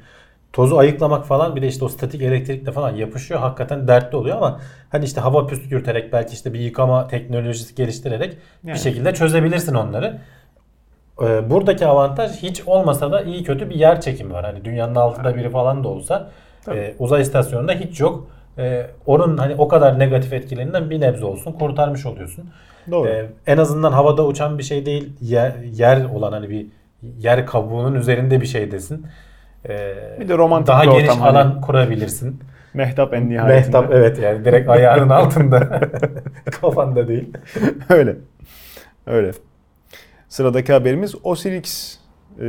tozu 0.53 0.77
ayıklamak 0.77 1.25
falan 1.25 1.55
bir 1.55 1.61
de 1.61 1.67
işte 1.67 1.85
o 1.85 1.87
statik 1.89 2.21
elektrikle 2.21 2.71
falan 2.71 2.95
yapışıyor. 2.95 3.39
Hakikaten 3.39 3.87
dertli 3.87 4.15
oluyor 4.15 4.37
ama 4.37 4.59
hani 4.89 5.05
işte 5.05 5.21
hava 5.21 5.47
püskürterek 5.47 6.13
belki 6.13 6.33
işte 6.33 6.53
bir 6.53 6.59
yıkama 6.59 7.07
teknolojisi 7.07 7.75
geliştirerek 7.75 8.37
Yani. 8.63 8.73
bir 8.75 8.79
şekilde 8.79 9.13
çözebilirsin 9.13 9.73
onları. 9.75 10.17
E, 11.21 11.49
buradaki 11.49 11.85
avantaj 11.87 12.31
hiç 12.31 12.61
olmasa 12.67 13.11
da 13.11 13.21
iyi 13.21 13.43
kötü 13.43 13.69
bir 13.69 13.75
yer 13.75 14.01
çekimi 14.01 14.33
var. 14.33 14.45
Hani 14.45 14.65
dünyanın 14.65 14.95
altında 14.95 15.35
biri 15.35 15.49
falan 15.49 15.83
da 15.83 15.87
olsa 15.87 16.29
Tabii. 16.65 16.77
e, 16.77 16.95
uzay 16.99 17.21
istasyonunda 17.21 17.71
hiç 17.73 17.99
yok. 17.99 18.27
E, 18.57 18.87
onun 19.05 19.37
hani 19.37 19.55
o 19.57 19.67
kadar 19.67 19.99
negatif 19.99 20.33
etkilerinden 20.33 20.89
bir 20.89 21.01
nebze 21.01 21.25
olsun 21.25 21.51
kurtarmış 21.51 22.05
oluyorsun. 22.05 22.45
Doğru. 22.91 23.07
E, 23.09 23.25
en 23.47 23.57
azından 23.57 23.91
havada 23.91 24.25
uçan 24.25 24.57
bir 24.57 24.63
şey 24.63 24.85
değil 24.85 25.13
yer, 25.21 25.51
yer 25.73 26.05
olan 26.05 26.31
hani 26.31 26.49
bir 26.49 26.65
yer 27.17 27.45
kabuğunun 27.45 27.95
üzerinde 27.95 28.41
bir 28.41 28.45
şey 28.47 28.71
desin. 28.71 29.05
E, 29.69 29.95
Bir 30.19 30.29
de 30.29 30.37
romantik 30.37 30.67
daha 30.67 30.83
bir 30.83 30.91
geniş 30.91 31.09
hani. 31.09 31.23
alan 31.29 31.61
kurabilirsin. 31.61 32.39
Mehtap 32.73 33.13
en 33.13 33.29
nihayetinde. 33.29 33.77
Mehtap 33.77 33.93
evet 33.95 34.19
yani 34.19 34.45
direkt 34.45 34.69
ayağının 34.69 35.09
altında. 35.19 35.79
Kafanda 36.61 37.07
değil. 37.07 37.33
Öyle. 37.89 38.15
Öyle. 39.07 39.31
Sıradaki 40.31 40.73
haberimiz 40.73 41.15
Osiris 41.23 41.99
e, 42.39 42.43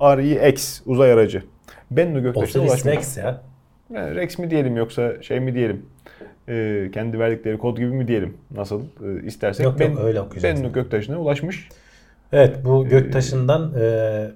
REX 0.00 0.82
uzay 0.86 1.12
aracı. 1.12 1.42
Bennu 1.90 2.30
Osiris 2.34 2.56
ulaşmış. 2.56 2.96
Rex 2.96 3.16
ya. 3.16 3.42
Yani 3.94 4.14
Rex 4.14 4.38
mi 4.38 4.50
diyelim 4.50 4.76
yoksa 4.76 5.22
şey 5.22 5.40
mi 5.40 5.54
diyelim? 5.54 5.86
E, 6.48 6.90
kendi 6.94 7.18
verdikleri 7.18 7.58
kod 7.58 7.76
gibi 7.76 7.86
mi 7.86 8.08
diyelim? 8.08 8.36
Nasıl 8.50 8.82
e, 8.82 9.26
istersek. 9.26 9.64
Yok, 9.64 9.80
yok, 9.80 10.00
öyle 10.04 10.20
okuyacaksın. 10.20 10.64
Bennu 10.64 10.72
göktaşına 10.72 11.20
ulaşmış. 11.20 11.68
Evet 12.32 12.56
bu 12.64 12.88
göktaşından 12.88 13.74
e, 13.80 14.30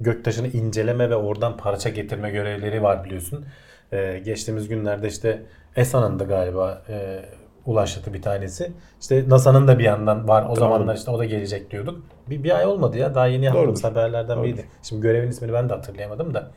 göktaşını 0.00 0.48
inceleme 0.48 1.10
ve 1.10 1.16
oradan 1.16 1.56
parça 1.56 1.88
getirme 1.88 2.30
görevleri 2.30 2.82
var 2.82 3.04
biliyorsun. 3.04 3.44
E, 3.92 4.18
geçtiğimiz 4.24 4.68
günlerde 4.68 5.08
işte 5.08 5.42
ESA'nın 5.76 6.18
da 6.18 6.24
galiba 6.24 6.82
e, 6.88 7.20
ulaştı 7.66 8.14
bir 8.14 8.22
tanesi. 8.22 8.72
İşte 9.00 9.24
NASA'nın 9.28 9.68
da 9.68 9.78
bir 9.78 9.84
yandan 9.84 10.28
var. 10.28 10.46
O 10.50 10.56
zamanlar 10.56 10.94
işte 10.96 11.10
o 11.10 11.18
da 11.18 11.24
gelecek 11.24 11.70
diyorduk. 11.70 12.02
Bir, 12.30 12.44
bir 12.44 12.56
ay 12.58 12.66
olmadı 12.66 12.98
ya. 12.98 13.14
Daha 13.14 13.26
yeni 13.26 13.44
yaptığımız 13.44 13.84
haberlerden 13.84 14.36
Doğrudur. 14.36 14.44
biriydi. 14.52 14.64
Şimdi 14.82 15.02
görevin 15.02 15.28
ismini 15.28 15.52
ben 15.52 15.68
de 15.68 15.72
hatırlayamadım 15.74 16.34
da. 16.34 16.50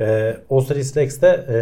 E, 0.00 0.36
Osiris 0.48 0.96
Rex 0.96 1.22
de 1.22 1.28
e, 1.28 1.56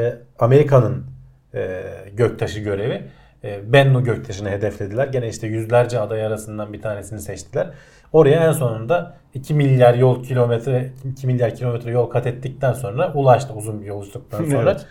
Amerika'nın 0.44 1.06
e, 1.54 1.82
göktaşı 2.12 2.60
görevi. 2.60 3.02
E, 3.44 3.72
Bennu 3.72 4.04
göktaşını 4.04 4.50
hedeflediler. 4.50 5.06
Gene 5.06 5.28
işte 5.28 5.46
yüzlerce 5.46 6.00
aday 6.00 6.26
arasından 6.26 6.72
bir 6.72 6.82
tanesini 6.82 7.20
seçtiler. 7.20 7.70
Oraya 8.12 8.46
en 8.48 8.52
sonunda 8.52 9.16
2 9.34 9.54
milyar 9.54 9.94
yol 9.94 10.22
kilometre 10.24 10.92
2 11.12 11.26
milyar 11.26 11.54
kilometre 11.54 11.90
yol 11.90 12.06
kat 12.10 12.26
ettikten 12.26 12.72
sonra 12.72 13.12
ulaştı 13.14 13.52
uzun 13.54 13.80
bir 13.80 13.86
yolculuktan 13.86 14.44
sonra. 14.50 14.70
Evet. 14.70 14.86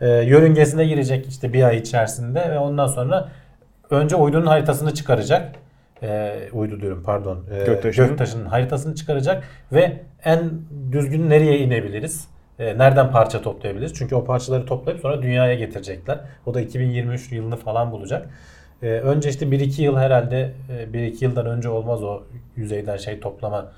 E, 0.00 0.08
yörüngesine 0.08 0.84
girecek 0.84 1.28
işte 1.28 1.52
bir 1.52 1.62
ay 1.62 1.76
içerisinde 1.78 2.50
ve 2.50 2.58
ondan 2.58 2.86
sonra 2.86 3.28
önce 3.90 4.16
uydunun 4.16 4.46
haritasını 4.46 4.94
çıkaracak. 4.94 5.54
E, 6.02 6.34
uydu 6.52 6.80
diyorum 6.80 7.02
pardon. 7.06 7.44
E, 7.50 7.64
Göktaşı'nın. 7.64 8.08
göktaşının 8.08 8.46
haritasını 8.46 8.94
çıkaracak 8.94 9.44
ve 9.72 10.02
en 10.24 10.50
düzgün 10.92 11.30
nereye 11.30 11.58
inebiliriz? 11.58 12.28
E, 12.58 12.78
nereden 12.78 13.10
parça 13.10 13.42
toplayabiliriz? 13.42 13.94
Çünkü 13.94 14.14
o 14.14 14.24
parçaları 14.24 14.66
toplayıp 14.66 15.00
sonra 15.00 15.22
dünyaya 15.22 15.54
getirecekler. 15.54 16.18
O 16.46 16.54
da 16.54 16.60
2023 16.60 17.32
yılını 17.32 17.56
falan 17.56 17.92
bulacak. 17.92 18.30
E, 18.82 18.86
önce 18.86 19.28
işte 19.28 19.46
1-2 19.46 19.82
yıl 19.82 19.96
herhalde 19.96 20.52
e, 20.70 20.98
1-2 20.98 21.24
yıldan 21.24 21.46
önce 21.46 21.68
olmaz 21.68 22.02
o 22.02 22.22
yüzeyden 22.56 22.96
şey 22.96 23.20
toplama 23.20 23.72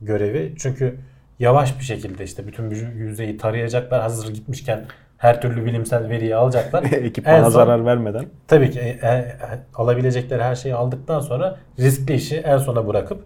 görevi. 0.00 0.54
Çünkü 0.58 0.98
yavaş 1.38 1.78
bir 1.78 1.84
şekilde 1.84 2.24
işte 2.24 2.46
bütün 2.46 2.70
yüzeyi 2.94 3.36
tarayacaklar. 3.36 4.02
Hazır 4.02 4.34
gitmişken 4.34 4.84
her 5.18 5.40
türlü 5.40 5.64
bilimsel 5.64 6.08
veriyi 6.08 6.36
alacaklar. 6.36 6.82
Ekipmana 6.92 7.36
En 7.36 7.42
son- 7.42 7.50
zarar 7.50 7.84
vermeden. 7.86 8.26
Tabii 8.48 8.70
ki 8.70 8.80
e, 8.80 8.88
e, 9.08 9.34
alabilecekleri 9.74 10.42
her 10.42 10.54
şeyi 10.54 10.74
aldıktan 10.74 11.20
sonra 11.20 11.56
riskli 11.78 12.14
işi 12.14 12.36
en 12.36 12.58
sona 12.58 12.86
bırakıp 12.88 13.24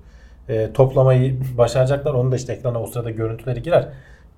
e, 0.49 0.73
toplamayı 0.73 1.37
başaracaklar. 1.59 2.15
Onu 2.15 2.33
da 2.33 2.37
işte 2.37 2.53
ekrana 2.53 2.83
o 2.83 2.87
sırada 2.87 3.11
görüntüleri 3.11 3.63
girer. 3.63 3.89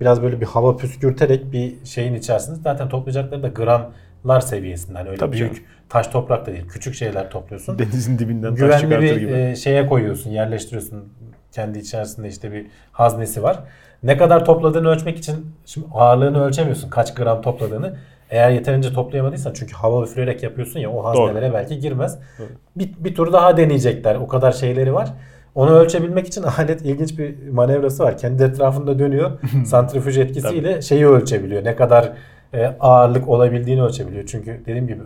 Biraz 0.01 0.23
böyle 0.23 0.41
bir 0.41 0.47
hava 0.47 0.77
püskürterek 0.77 1.53
bir 1.53 1.85
şeyin 1.85 2.15
içerisinde 2.15 2.57
zaten 2.65 2.89
toplayacakları 2.89 3.43
da 3.43 3.49
gramlar 3.49 4.41
seviyesinde. 4.41 4.99
Hani 4.99 5.09
öyle 5.09 5.19
Tabii 5.19 5.33
büyük 5.33 5.53
canım. 5.55 5.67
taş 5.89 6.07
toprak 6.07 6.47
da 6.47 6.53
değil. 6.53 6.69
Küçük 6.69 6.95
şeyler 6.95 7.31
topluyorsun. 7.31 7.79
Denizin 7.79 8.19
dibinden 8.19 8.51
taş 8.51 8.59
Güvenli 8.61 8.81
çıkartır 8.81 9.03
bir 9.17 9.21
gibi. 9.21 9.33
e, 9.33 9.57
şeye 9.57 9.87
koyuyorsun, 9.87 10.31
yerleştiriyorsun. 10.31 11.13
Kendi 11.53 11.79
içerisinde 11.79 12.29
işte 12.29 12.53
bir 12.53 12.67
haznesi 12.93 13.43
var. 13.43 13.59
Ne 14.03 14.17
kadar 14.17 14.45
topladığını 14.45 14.89
ölçmek 14.89 15.19
için 15.19 15.47
şimdi 15.67 15.87
ağırlığını 15.95 16.45
ölçemiyorsun. 16.45 16.91
Kaç 16.91 17.15
gram 17.15 17.43
topladığını. 17.43 17.95
Eğer 18.31 18.51
yeterince 18.51 18.93
toplayamadıysan 18.93 19.53
çünkü 19.53 19.75
hava 19.75 20.05
üfleyerek 20.05 20.43
yapıyorsun 20.43 20.81
ya 20.81 20.91
o 20.91 21.05
haznelere 21.05 21.53
belki 21.53 21.81
girmez. 21.81 22.19
Doğru. 22.39 22.49
Bir, 22.77 22.91
bir 22.99 23.15
tur 23.15 23.33
daha 23.33 23.57
deneyecekler. 23.57 24.15
O 24.15 24.29
kadar 24.29 24.53
şeyleri 24.53 24.95
var. 24.95 25.13
Onu 25.55 25.71
ölçebilmek 25.71 26.27
için 26.27 26.43
alet 26.59 26.83
ilginç 26.83 27.19
bir 27.19 27.49
manevrası 27.49 28.03
var. 28.03 28.19
Kendi 28.19 28.43
etrafında 28.43 28.99
dönüyor. 28.99 29.31
Santrifüj 29.67 30.19
etkisiyle 30.19 30.83
şeyi 30.83 31.07
ölçebiliyor. 31.07 31.65
Ne 31.65 31.77
kadar 31.77 32.13
e, 32.55 32.67
ağırlık 32.81 33.29
olabildiğini 33.29 33.83
ölçebiliyor. 33.83 34.27
Çünkü 34.27 34.61
dediğim 34.67 34.87
gibi 34.87 35.01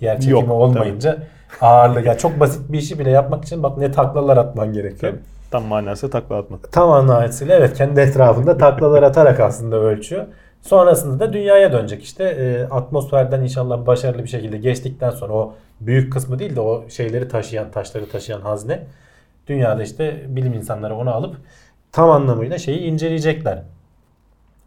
yer 0.00 0.20
çekimi 0.20 0.32
Yok, 0.32 0.50
olmayınca 0.50 1.18
ağırlık. 1.60 2.06
Yani 2.06 2.18
çok 2.18 2.40
basit 2.40 2.72
bir 2.72 2.78
işi 2.78 2.98
bile 2.98 3.10
yapmak 3.10 3.44
için 3.44 3.62
bak 3.62 3.78
ne 3.78 3.92
taklalar 3.92 4.36
atman 4.36 4.72
gerekiyor. 4.72 5.12
Tabii. 5.12 5.22
Tam 5.50 5.64
manası 5.64 6.10
takla 6.10 6.36
atmak. 6.36 6.72
Tam 6.72 6.90
anlayışıyla 6.92 7.56
evet 7.56 7.76
kendi 7.76 8.00
etrafında 8.00 8.58
taklalar 8.58 9.02
atarak 9.02 9.40
aslında 9.40 9.76
ölçüyor. 9.76 10.26
Sonrasında 10.62 11.20
da 11.20 11.32
dünyaya 11.32 11.72
dönecek 11.72 12.02
işte 12.02 12.24
e, 12.24 12.74
atmosferden 12.74 13.42
inşallah 13.42 13.86
başarılı 13.86 14.22
bir 14.22 14.28
şekilde 14.28 14.58
geçtikten 14.58 15.10
sonra 15.10 15.32
o 15.32 15.54
büyük 15.80 16.12
kısmı 16.12 16.38
değil 16.38 16.56
de 16.56 16.60
o 16.60 16.88
şeyleri 16.88 17.28
taşıyan 17.28 17.70
taşları 17.70 18.08
taşıyan 18.08 18.40
hazne 18.40 18.86
dünyada 19.46 19.82
işte 19.82 20.24
bilim 20.28 20.52
insanları 20.52 20.94
onu 20.94 21.10
alıp 21.10 21.36
tam 21.92 22.10
anlamıyla 22.10 22.58
şeyi 22.58 22.80
inceleyecekler. 22.80 23.62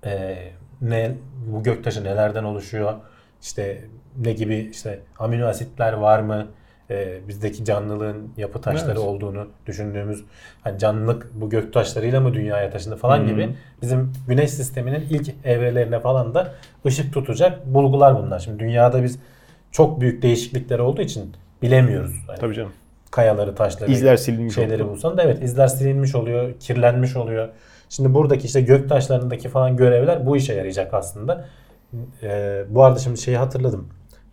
E, 0.05 0.37
ne 0.81 1.11
bu 1.47 1.63
göktaşı 1.63 2.03
nelerden 2.03 2.43
oluşuyor? 2.43 2.93
İşte 3.41 3.81
ne 4.17 4.33
gibi 4.33 4.69
işte 4.71 4.99
amino 5.19 5.45
asitler 5.45 5.93
var 5.93 6.19
mı? 6.19 6.47
E, 6.93 7.27
bizdeki 7.27 7.65
canlılığın 7.65 8.29
yapı 8.37 8.61
taşları 8.61 8.91
Evet. 8.91 8.97
olduğunu 8.99 9.47
düşündüğümüz 9.65 10.23
hani 10.61 10.79
canlılık 10.79 11.31
bu 11.33 11.49
gök 11.49 11.73
taşlarıyla 11.73 12.21
mı 12.21 12.33
dünyaya 12.33 12.69
taşındı 12.69 12.95
falan 12.95 13.19
Hı. 13.19 13.25
gibi 13.27 13.55
bizim 13.81 14.13
güneş 14.27 14.51
sisteminin 14.51 15.01
ilk 15.09 15.29
evrelerine 15.45 15.99
falan 15.99 16.33
da 16.33 16.53
ışık 16.85 17.13
tutacak 17.13 17.65
bulgular 17.65 18.23
bunlar. 18.23 18.39
Şimdi 18.39 18.59
dünyada 18.59 19.03
biz 19.03 19.19
çok 19.71 20.01
büyük 20.01 20.21
değişiklikler 20.21 20.79
olduğu 20.79 21.01
için 21.01 21.33
bilemiyoruz. 21.61 22.23
Hani 22.27 22.39
Tabii 22.39 22.53
canım. 22.55 22.71
kayaları, 23.11 23.55
taşları, 23.55 23.91
İzler 23.91 24.17
silinmiş 24.17 24.55
şeyleri 24.55 24.83
oldu. 24.83 24.91
bulsan 24.91 25.17
da 25.17 25.23
evet 25.23 25.43
izler 25.43 25.67
silinmiş 25.67 26.15
oluyor, 26.15 26.53
kirlenmiş 26.59 27.15
oluyor. 27.15 27.49
Şimdi 27.89 28.13
buradaki 28.13 28.45
işte 28.47 28.61
gök 28.61 28.89
taşlarındaki 28.89 29.49
falan 29.49 29.77
görevler 29.77 30.25
bu 30.25 30.37
işe 30.37 30.53
yarayacak 30.53 30.93
aslında. 30.93 31.45
Ee, 32.23 32.63
bu 32.69 32.83
arada 32.83 32.99
şimdi 32.99 33.17
şeyi 33.17 33.37
hatırladım. 33.37 33.87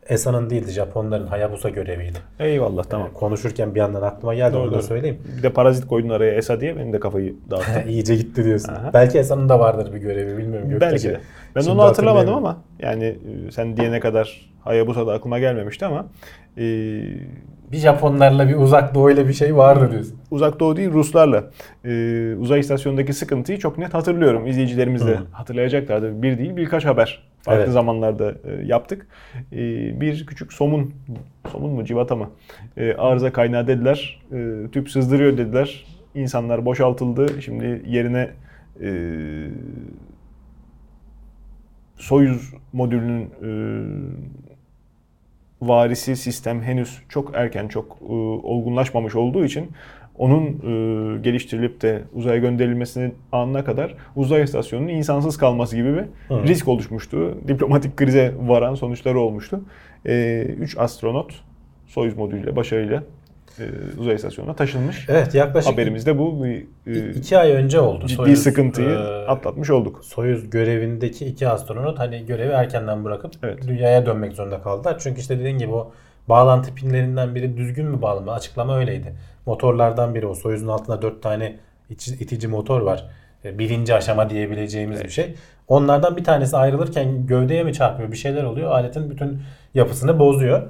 ESA'nın 0.08 0.50
değildi 0.50 0.70
Japonların 0.70 1.26
Hayabusa 1.26 1.68
göreviydi. 1.68 2.18
Eyvallah 2.38 2.84
tamam. 2.84 3.08
Ee, 3.10 3.12
konuşurken 3.14 3.74
bir 3.74 3.80
yandan 3.80 4.02
aklıma 4.02 4.34
geldi 4.34 4.54
Doğru, 4.54 4.62
onu 4.62 4.72
da 4.72 4.82
söyleyeyim. 4.82 5.18
Bir 5.38 5.42
de 5.42 5.50
parazit 5.52 5.86
koydun 5.86 6.08
araya 6.08 6.32
ESA 6.34 6.60
diye 6.60 6.76
benim 6.76 6.92
de 6.92 7.00
kafayı 7.00 7.34
dağıttı. 7.50 7.84
İyice 7.88 8.16
gitti 8.16 8.44
diyorsun. 8.44 8.72
Aha. 8.74 8.90
Belki 8.94 9.18
ESA'nın 9.18 9.48
da 9.48 9.60
vardır 9.60 9.92
bir 9.92 9.98
görevi 9.98 10.38
bilmiyorum. 10.38 10.68
Göktaşı. 10.70 10.92
Belki 10.92 11.08
de. 11.08 11.20
Ben 11.56 11.60
Şimdi 11.60 11.72
onu 11.72 11.82
hatırlamadım 11.82 12.34
ama 12.34 12.56
yani 12.78 13.04
e, 13.04 13.50
sen 13.50 13.76
diyene 13.76 14.00
kadar 14.00 14.50
Hayabusa'da 14.64 15.12
aklıma 15.12 15.38
gelmemişti 15.38 15.86
ama 15.86 16.06
e, 16.58 16.62
Bir 17.72 17.76
Japonlarla 17.78 18.48
bir 18.48 18.56
uzak 18.56 18.94
doğuyla 18.94 19.28
bir 19.28 19.32
şey 19.32 19.56
vardı 19.56 19.88
diyorsun. 19.92 20.16
uzak 20.30 20.60
doğu 20.60 20.76
değil 20.76 20.90
Ruslarla 20.92 21.44
e, 21.84 22.34
uzay 22.38 22.60
istasyonundaki 22.60 23.12
sıkıntıyı 23.12 23.58
çok 23.58 23.78
net 23.78 23.94
hatırlıyorum. 23.94 24.46
İzleyicilerimiz 24.46 25.06
de 25.06 25.10
Hı. 25.10 25.18
hatırlayacaklardır. 25.32 26.22
Bir 26.22 26.38
değil 26.38 26.56
birkaç 26.56 26.84
haber 26.84 27.29
farklı 27.42 27.62
Evet. 27.62 27.72
zamanlarda 27.72 28.34
e, 28.44 28.66
yaptık. 28.66 29.06
E, 29.52 29.56
bir 30.00 30.26
küçük 30.26 30.52
somun, 30.52 30.94
somun 31.52 31.70
mu 31.70 31.84
civata 31.84 32.16
mı 32.16 32.30
e, 32.76 32.94
arıza 32.94 33.32
kaynağı 33.32 33.66
dediler. 33.66 34.22
E, 34.32 34.70
tüp 34.72 34.90
sızdırıyor 34.90 35.38
dediler. 35.38 35.86
İnsanlar 36.14 36.64
boşaltıldı. 36.64 37.42
Şimdi 37.42 37.82
yerine 37.86 38.30
e, 38.82 38.90
Soyuz 41.96 42.54
modülünün 42.72 43.30
e, 43.42 43.50
varisi 45.62 46.16
sistem 46.16 46.62
henüz 46.62 47.02
çok 47.08 47.34
erken, 47.34 47.68
çok 47.68 47.98
e, 48.02 48.12
olgunlaşmamış 48.12 49.14
olduğu 49.14 49.44
için 49.44 49.70
onun 50.20 50.44
e, 50.46 51.18
geliştirilip 51.20 51.82
de 51.82 52.02
uzaya 52.14 52.36
gönderilmesinin 52.36 53.14
anına 53.32 53.64
kadar 53.64 53.94
uzay 54.16 54.42
istasyonunun 54.42 54.88
insansız 54.88 55.36
kalması 55.36 55.76
gibi 55.76 55.94
bir 55.94 56.34
Hı. 56.34 56.42
risk 56.44 56.68
oluşmuştu. 56.68 57.38
Diplomatik 57.48 57.96
krize 57.96 58.34
varan 58.40 58.74
sonuçları 58.74 59.20
olmuştu. 59.20 59.60
3 60.04 60.78
astronot 60.78 61.34
Soyuz 61.86 62.16
modülüyle 62.16 62.56
başarıyla 62.56 63.02
e, 63.58 63.64
uzay 63.98 64.14
istasyonuna 64.14 64.54
taşınmış. 64.54 65.06
Evet 65.08 65.34
yaklaşık 65.34 65.72
Haberimiz 65.72 66.06
de 66.06 66.18
bu 66.18 66.44
bir, 66.44 66.66
e, 66.86 67.10
iki 67.10 67.38
ay 67.38 67.52
önce 67.52 67.80
oldu. 67.80 68.06
ciddi 68.06 68.16
Soyuz, 68.16 68.38
sıkıntıyı 68.38 68.88
e, 68.88 69.26
atlatmış 69.26 69.70
olduk. 69.70 70.04
Soyuz 70.04 70.50
görevindeki 70.50 71.26
iki 71.26 71.48
astronot 71.48 71.98
hani 71.98 72.26
görevi 72.26 72.52
erkenden 72.52 73.04
bırakıp 73.04 73.32
Evet. 73.42 73.68
dünyaya 73.68 74.06
dönmek 74.06 74.32
zorunda 74.32 74.60
kaldılar. 74.62 74.96
Çünkü 74.98 75.20
işte 75.20 75.38
dediğin 75.38 75.58
gibi 75.58 75.72
o 75.72 75.92
bağlantı 76.30 76.74
pinlerinden 76.74 77.34
biri 77.34 77.56
düzgün 77.56 77.86
mü 77.86 78.02
bağlanma? 78.02 78.32
Açıklama 78.32 78.76
öyleydi. 78.76 79.14
Motorlardan 79.46 80.14
biri 80.14 80.26
o 80.26 80.34
Soyuz'un 80.34 80.68
altında 80.68 81.02
4 81.02 81.22
tane 81.22 81.56
itici 81.90 82.48
motor 82.48 82.80
var. 82.80 83.06
E, 83.44 83.58
Birinci 83.58 83.94
aşama 83.94 84.30
diyebileceğimiz 84.30 85.04
bir 85.04 85.08
şey. 85.08 85.34
Onlardan 85.68 86.16
bir 86.16 86.24
tanesi 86.24 86.56
ayrılırken 86.56 87.26
gövdeye 87.26 87.64
mi 87.64 87.72
çarpıyor 87.72 88.12
bir 88.12 88.16
şeyler 88.16 88.44
oluyor. 88.44 88.70
Aletin 88.70 89.10
bütün 89.10 89.42
yapısını 89.74 90.18
bozuyor. 90.18 90.62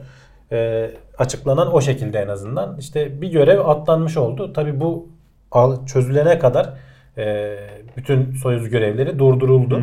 E, 0.52 0.90
açıklanan 1.18 1.74
o 1.74 1.80
şekilde 1.80 2.18
en 2.18 2.28
azından. 2.28 2.76
İşte 2.78 3.20
bir 3.20 3.30
görev 3.30 3.60
atlanmış 3.60 4.16
oldu. 4.16 4.52
Tabi 4.52 4.80
bu 4.80 5.08
çözülene 5.86 6.38
kadar 6.38 6.74
e, 7.18 7.56
bütün 7.96 8.34
Soyuz 8.34 8.68
görevleri 8.68 9.18
durduruldu. 9.18 9.82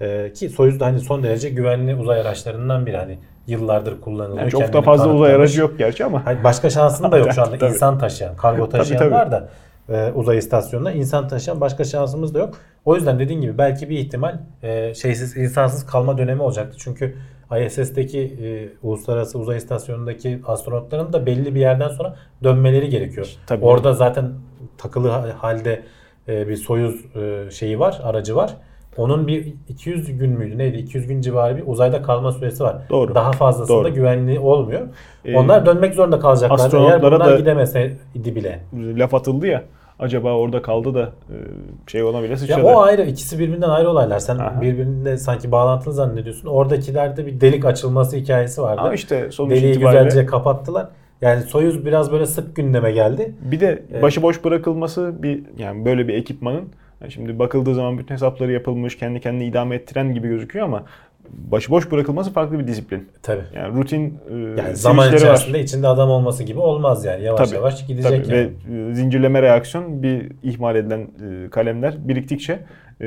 E, 0.00 0.32
ki 0.32 0.48
Soyuz 0.48 0.80
da 0.80 0.86
hani 0.86 1.00
son 1.00 1.22
derece 1.22 1.50
güvenli 1.50 1.94
uzay 1.94 2.20
araçlarından 2.20 2.86
biri. 2.86 2.96
Hani 2.96 3.18
yıllardır 3.46 4.00
kullanılıyor. 4.00 4.38
Yani 4.38 4.50
çok 4.50 4.72
da 4.72 4.82
fazla 4.82 5.14
uzay 5.14 5.34
aracı 5.34 5.60
yok 5.60 5.78
gerçi 5.78 6.04
ama. 6.04 6.26
Hayır, 6.26 6.44
başka 6.44 6.70
şansın 6.70 7.12
da 7.12 7.18
yok 7.18 7.32
şu 7.32 7.42
anda. 7.42 7.58
Tabii. 7.58 7.70
İnsan 7.70 7.98
taşıyan, 7.98 8.36
kargo 8.36 8.68
taşıyan 8.68 8.98
tabii. 8.98 9.14
var 9.14 9.32
da 9.32 9.48
e, 9.88 10.12
uzay 10.14 10.38
istasyonuna 10.38 10.92
insan 10.92 11.28
taşıyan 11.28 11.60
başka 11.60 11.84
şansımız 11.84 12.34
da 12.34 12.38
yok. 12.38 12.54
O 12.84 12.96
yüzden 12.96 13.18
dediğin 13.18 13.40
gibi 13.40 13.58
belki 13.58 13.90
bir 13.90 13.98
ihtimal 13.98 14.38
e, 14.62 14.94
şeysiz 14.94 15.36
insansız 15.36 15.86
kalma 15.86 16.18
dönemi 16.18 16.42
olacaktı. 16.42 16.76
Çünkü 16.80 17.16
ISS'teki 17.66 18.20
e, 18.20 18.68
uluslararası 18.86 19.38
uzay 19.38 19.56
istasyonundaki 19.56 20.40
astronotların 20.46 21.12
da 21.12 21.26
belli 21.26 21.54
bir 21.54 21.60
yerden 21.60 21.88
sonra 21.88 22.16
dönmeleri 22.44 22.88
gerekiyor. 22.88 23.28
Tabii. 23.46 23.64
Orada 23.64 23.92
zaten 23.92 24.32
takılı 24.78 25.08
ha- 25.08 25.34
halde 25.38 25.82
e, 26.28 26.48
bir 26.48 26.56
Soyuz 26.56 27.04
e, 27.16 27.50
şeyi 27.50 27.80
var, 27.80 28.00
aracı 28.04 28.36
var. 28.36 28.56
Onun 28.96 29.26
bir 29.26 29.52
200 29.68 30.18
gün 30.18 30.30
müydü 30.30 30.58
neydi? 30.58 30.76
200 30.76 31.06
gün 31.06 31.20
civarı 31.20 31.56
bir 31.56 31.62
uzayda 31.66 32.02
kalma 32.02 32.32
süresi 32.32 32.64
var. 32.64 32.76
Doğru. 32.90 33.14
Daha 33.14 33.32
fazlasında 33.32 33.76
Doğru. 33.78 33.94
güvenli 33.94 34.38
olmuyor. 34.38 34.80
Ee, 35.24 35.36
Onlar 35.36 35.66
dönmek 35.66 35.94
zorunda 35.94 36.18
kalacaklar. 36.18 36.58
Eğer 36.58 36.64
astronotlara 36.64 37.16
bunlar 37.16 37.32
da- 37.32 37.36
gidemeseydi 37.36 37.96
bile. 38.34 38.60
laf 38.74 39.14
atıldı 39.14 39.46
ya. 39.46 39.62
Acaba 39.98 40.32
orada 40.32 40.62
kaldı 40.62 40.94
da 40.94 41.02
e, 41.02 41.36
şey 41.86 42.02
ona 42.04 42.22
bile 42.22 42.34
Ya 42.48 42.64
o 42.64 42.80
ayrı. 42.80 43.02
ikisi 43.02 43.38
birbirinden 43.38 43.68
ayrı 43.68 43.90
olaylar. 43.90 44.18
Sen 44.18 44.38
Aha. 44.38 44.60
birbirine 44.60 45.16
sanki 45.16 45.52
bağlantılı 45.52 45.94
zannediyorsun. 45.94 46.48
Oradakilerde 46.48 47.26
bir 47.26 47.40
delik 47.40 47.64
açılması 47.64 48.16
hikayesi 48.16 48.62
vardı. 48.62 48.80
Ama 48.80 48.94
işte 48.94 49.30
sonuç 49.30 49.50
Deliği 49.50 49.72
itibariyle 49.72 50.04
güzelce 50.04 50.26
kapattılar. 50.26 50.88
Yani 51.24 51.42
Soyuz 51.42 51.86
biraz 51.86 52.12
böyle 52.12 52.26
sık 52.26 52.56
gündeme 52.56 52.92
geldi. 52.92 53.34
bir 53.50 53.60
de 53.60 53.82
Evet. 53.92 54.02
başıboş 54.02 54.44
bırakılması 54.44 55.22
bir 55.22 55.42
yani 55.58 55.84
böyle 55.84 56.08
bir 56.08 56.14
ekipmanın 56.14 56.64
şimdi 57.08 57.38
bakıldığı 57.38 57.74
zaman 57.74 57.98
bütün 57.98 58.14
hesapları 58.14 58.52
yapılmış, 58.52 58.98
kendi 58.98 59.20
kendini 59.20 59.46
idame 59.46 59.74
ettiren 59.76 60.14
gibi 60.14 60.28
gözüküyor 60.28 60.66
ama 60.66 60.84
başıboş 61.32 61.90
bırakılması 61.90 62.32
farklı 62.32 62.58
bir 62.58 62.66
disiplin. 62.66 63.08
Tabii. 63.22 63.42
Yani 63.54 63.74
rutin 63.76 64.18
e, 64.30 64.34
Yani 64.60 64.76
zaman 64.76 65.02
switchleri 65.08 65.28
var. 65.30 65.34
içerisinde 65.34 65.60
içinde 65.60 65.88
adam 65.88 66.10
olması 66.10 66.42
gibi 66.42 66.58
olmaz 66.60 67.04
yani. 67.04 67.24
Yavaş 67.24 67.48
Tabii, 67.48 67.56
yavaş 67.56 67.86
gidecek 67.86 68.24
Tabii 68.24 68.36
yani. 68.36 68.50
ve 68.70 68.90
e, 68.90 68.94
zincirleme 68.94 69.42
reaksiyon 69.42 70.02
bir 70.02 70.32
ihmal 70.42 70.76
edilen 70.76 71.00
e, 71.00 71.50
kalemler 71.50 72.08
biriktikçe 72.08 72.52
e, 73.00 73.06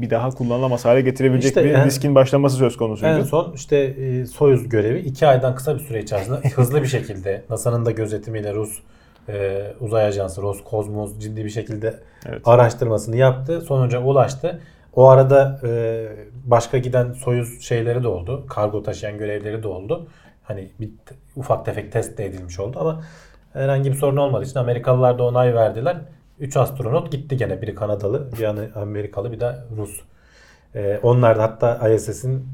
bir 0.00 0.10
daha 0.10 0.30
kullanılamaz 0.30 0.84
hale 0.84 1.00
getirebilecek 1.00 1.48
İşte 1.48 1.64
bir 1.64 1.70
yani- 1.70 1.86
riskin 1.86 2.14
başlaması 2.14 2.56
söz 2.56 2.76
konusuydu. 2.76 3.12
En 3.18 3.22
son 3.22 3.52
işte 3.54 3.76
e, 3.78 4.26
Soyuz 4.26 4.68
görevi 4.68 4.98
2 4.98 5.26
aydan 5.26 5.54
kısa 5.54 5.74
bir 5.74 5.80
süre 5.80 6.00
içerisinde 6.02 6.36
hızlı 6.56 6.82
bir 6.82 6.88
şekilde 6.88 7.42
NASA'nın 7.50 7.84
da 7.86 7.90
gözetimiyle 7.90 8.54
Rus 8.54 8.78
e, 9.28 9.62
uzay 9.80 10.04
ajansı 10.06 10.42
Roskosmos 10.42 11.18
ciddi 11.18 11.44
bir 11.44 11.50
şekilde 11.50 11.94
Evet. 12.28 12.40
araştırmasını 12.44 13.16
yaptı. 13.16 13.60
Sonuca 13.60 14.02
ulaştı. 14.02 14.60
O 14.92 15.08
arada 15.08 15.60
e, 15.64 16.06
başka 16.44 16.78
giden 16.78 17.12
Soyuz 17.12 17.60
şeyleri 17.60 18.02
de 18.02 18.08
oldu. 18.08 18.46
Kargo 18.48 18.82
taşıyan 18.82 19.18
görevleri 19.18 19.62
de 19.62 19.68
oldu. 19.68 20.06
Hani 20.42 20.70
bir 20.80 20.90
ufak 21.36 21.64
tefek 21.64 21.92
test 21.92 22.18
de 22.18 22.26
edilmiş 22.26 22.60
oldu 22.60 22.78
ama 22.80 23.04
herhangi 23.52 23.90
bir 23.90 23.96
sorun 23.96 24.16
olmadığı 24.16 24.44
için 24.44 24.58
Amerikalılar 24.58 25.18
da 25.18 25.24
onay 25.24 25.54
verdiler. 25.54 25.96
3 26.38 26.56
astronot 26.56 27.12
gitti 27.12 27.36
gene. 27.36 27.62
Biri 27.62 27.74
Kanadalı, 27.74 28.28
bir 28.38 28.44
Amerikalı, 28.80 29.32
bir 29.32 29.40
de 29.40 29.56
Rus. 29.76 30.00
Ee, 30.74 31.00
onlar 31.02 31.38
da 31.38 31.42
hatta 31.42 31.88
ISS'in 31.88 32.48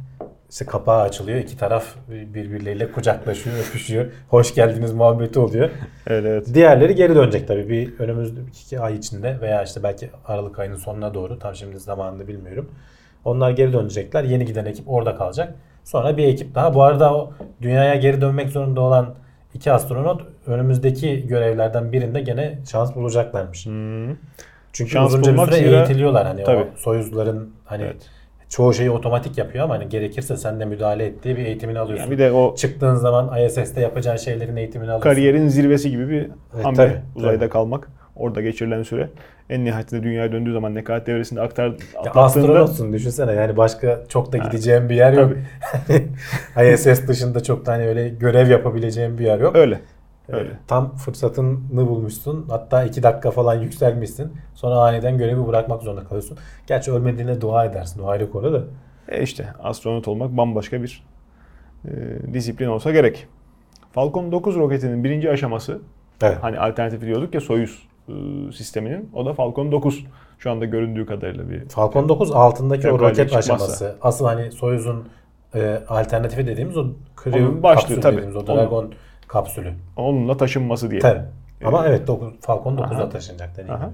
işte 0.50 0.66
kapağı 0.66 1.02
açılıyor. 1.02 1.38
İki 1.38 1.56
taraf 1.56 1.84
birbirleriyle 2.08 2.92
kucaklaşıyor, 2.92 3.56
öpüşüyor. 3.68 4.06
Hoş 4.28 4.54
geldiniz 4.54 4.92
muhabbeti 4.92 5.38
oluyor. 5.38 5.70
Evet, 6.06 6.24
evet. 6.26 6.54
Diğerleri 6.54 6.94
geri 6.94 7.14
dönecek 7.14 7.48
tabii. 7.48 7.68
Bir 7.68 7.98
önümüzdeki 7.98 8.62
iki 8.64 8.80
ay 8.80 8.96
içinde 8.96 9.40
veya 9.40 9.62
işte 9.62 9.82
belki 9.82 10.10
Aralık 10.26 10.58
ayının 10.58 10.76
sonuna 10.76 11.14
doğru. 11.14 11.38
Tam 11.38 11.54
şimdi 11.54 11.78
zamanını 11.78 12.28
bilmiyorum. 12.28 12.70
Onlar 13.24 13.50
geri 13.50 13.72
dönecekler. 13.72 14.24
Yeni 14.24 14.44
giden 14.44 14.64
ekip 14.64 14.88
orada 14.88 15.16
kalacak. 15.16 15.54
Sonra 15.84 16.16
bir 16.16 16.24
ekip 16.24 16.54
daha. 16.54 16.74
Bu 16.74 16.82
arada 16.82 17.14
o 17.14 17.32
dünyaya 17.62 17.94
geri 17.94 18.20
dönmek 18.20 18.48
zorunda 18.48 18.80
olan 18.80 19.14
iki 19.54 19.72
astronot 19.72 20.22
önümüzdeki 20.46 21.26
görevlerden 21.26 21.92
birinde 21.92 22.20
gene 22.20 22.58
şans 22.70 22.94
bulacaklarmış. 22.94 23.66
Hmm. 23.66 24.16
Çünkü 24.72 24.90
Şans 24.90 25.08
uzunca 25.08 25.32
bir 25.32 25.52
süre 25.52 25.76
eğitiliyorlar 25.76 26.26
hani 26.26 26.44
Tabii. 26.44 26.62
o 26.62 26.76
Soyuzların 26.76 27.52
hani 27.64 27.82
Evet. 27.82 28.10
Çoğu 28.48 28.74
şeyi 28.74 28.90
otomatik 28.90 29.38
yapıyor 29.38 29.64
ama 29.64 29.74
hani 29.74 29.88
gerekirse 29.88 30.36
sen 30.36 30.60
de 30.60 30.64
müdahale 30.64 31.04
ettiği 31.06 31.36
bir 31.36 31.44
eğitimini 31.46 31.78
alıyorsun. 31.78 32.04
Yani 32.04 32.12
bir 32.12 32.18
de 32.18 32.32
o 32.32 32.54
Çıktığın 32.54 32.94
zaman 32.94 33.44
ISS'te 33.44 33.80
yapacağın 33.80 34.16
şeylerin 34.16 34.56
eğitimini 34.56 34.90
alıyorsun. 34.90 35.10
kariyerin 35.10 35.48
zirvesi 35.48 35.90
gibi 35.90 36.08
bir 36.08 36.30
Evet, 36.54 36.64
hamle. 36.64 36.76
tabii, 36.76 36.96
Uzayda 37.16 37.38
tabii. 37.38 37.50
kalmak. 37.50 37.88
Orada 38.16 38.40
geçirilen 38.40 38.82
süre. 38.82 39.08
En 39.50 39.64
nihayetinde 39.64 40.02
dünyaya 40.02 40.32
döndüğü 40.32 40.52
zaman 40.52 40.74
nekaat 40.74 41.06
devresinde 41.06 41.40
aktar, 41.40 41.66
Ya 42.04 42.12
astronotsun 42.14 42.92
düşünsene 42.92 43.32
yani 43.32 43.56
başka 43.56 44.00
çok 44.08 44.32
da 44.32 44.36
gideceğim 44.36 44.88
bir 44.88 44.94
yer 44.94 45.12
yok. 45.12 45.32
ISS 46.74 47.02
dışında 47.08 47.42
çok 47.42 47.66
da 47.66 47.72
hani 47.72 47.86
öyle 47.88 48.08
görev 48.08 48.50
yapabileceğim 48.50 49.18
bir 49.18 49.24
yer 49.24 49.38
yok. 49.38 49.56
öyle. 49.56 49.80
Öyle. 50.28 50.58
Tam 50.66 50.96
fırsatını 50.96 51.88
bulmuşsun. 51.88 52.46
Hatta 52.48 52.84
iki 52.84 53.02
dakika 53.02 53.30
falan 53.30 53.54
yükselmişsin. 53.54 54.32
Sonra 54.54 54.74
aniden 54.74 55.18
görevi 55.18 55.46
bırakmak 55.46 55.82
zorunda 55.82 56.04
kalıyorsun. 56.04 56.38
Gerçi 56.66 56.92
ölmediğine 56.92 57.40
dua 57.40 57.64
edersin. 57.64 58.02
O 58.02 58.08
ayrı 58.08 58.30
konu 58.30 58.52
da. 58.52 58.62
E 59.08 59.22
işte 59.22 59.48
astronot 59.62 60.08
olmak 60.08 60.36
bambaşka 60.36 60.82
bir 60.82 61.04
e, 61.84 61.90
disiplin 62.34 62.66
olsa 62.66 62.90
gerek. 62.90 63.26
Falcon 63.92 64.32
9 64.32 64.56
roketinin 64.56 65.04
birinci 65.04 65.30
aşaması 65.30 65.80
Evet. 66.22 66.38
hani 66.40 66.58
alternatif 66.58 67.00
diyorduk 67.02 67.34
ya 67.34 67.40
Soyuz 67.40 67.88
e, 68.08 68.12
sisteminin 68.52 69.10
o 69.14 69.26
da 69.26 69.32
Falcon 69.32 69.72
9 69.72 70.04
şu 70.38 70.50
anda 70.50 70.64
göründüğü 70.64 71.06
kadarıyla 71.06 71.50
bir 71.50 71.68
Falcon 71.68 72.08
9 72.08 72.32
altındaki 72.32 72.90
o 72.90 72.98
roket 72.98 73.36
aşaması. 73.36 73.96
Asıl 74.02 74.24
hani 74.26 74.52
Soyuz'un 74.52 75.08
e, 75.54 75.80
alternatifi 75.88 76.46
dediğimiz 76.46 76.76
o 76.76 76.86
Crew 77.24 77.62
başlığı 77.62 78.00
tabii. 78.00 78.16
dediğimiz 78.16 78.36
o 78.36 78.46
Dragon 78.46 78.92
kapsülü. 79.28 79.72
onunla 79.96 80.36
taşınması 80.36 80.90
diye. 80.90 81.00
Tabii. 81.00 81.20
Ama 81.64 81.86
Ee, 81.86 81.88
evet 81.88 82.06
dokuz, 82.06 82.34
Falcon 82.40 82.76
9'a 82.76 82.84
aha. 82.84 83.08
taşınacak 83.08 83.50
dediğim 83.56 83.70
Aha. 83.74 83.90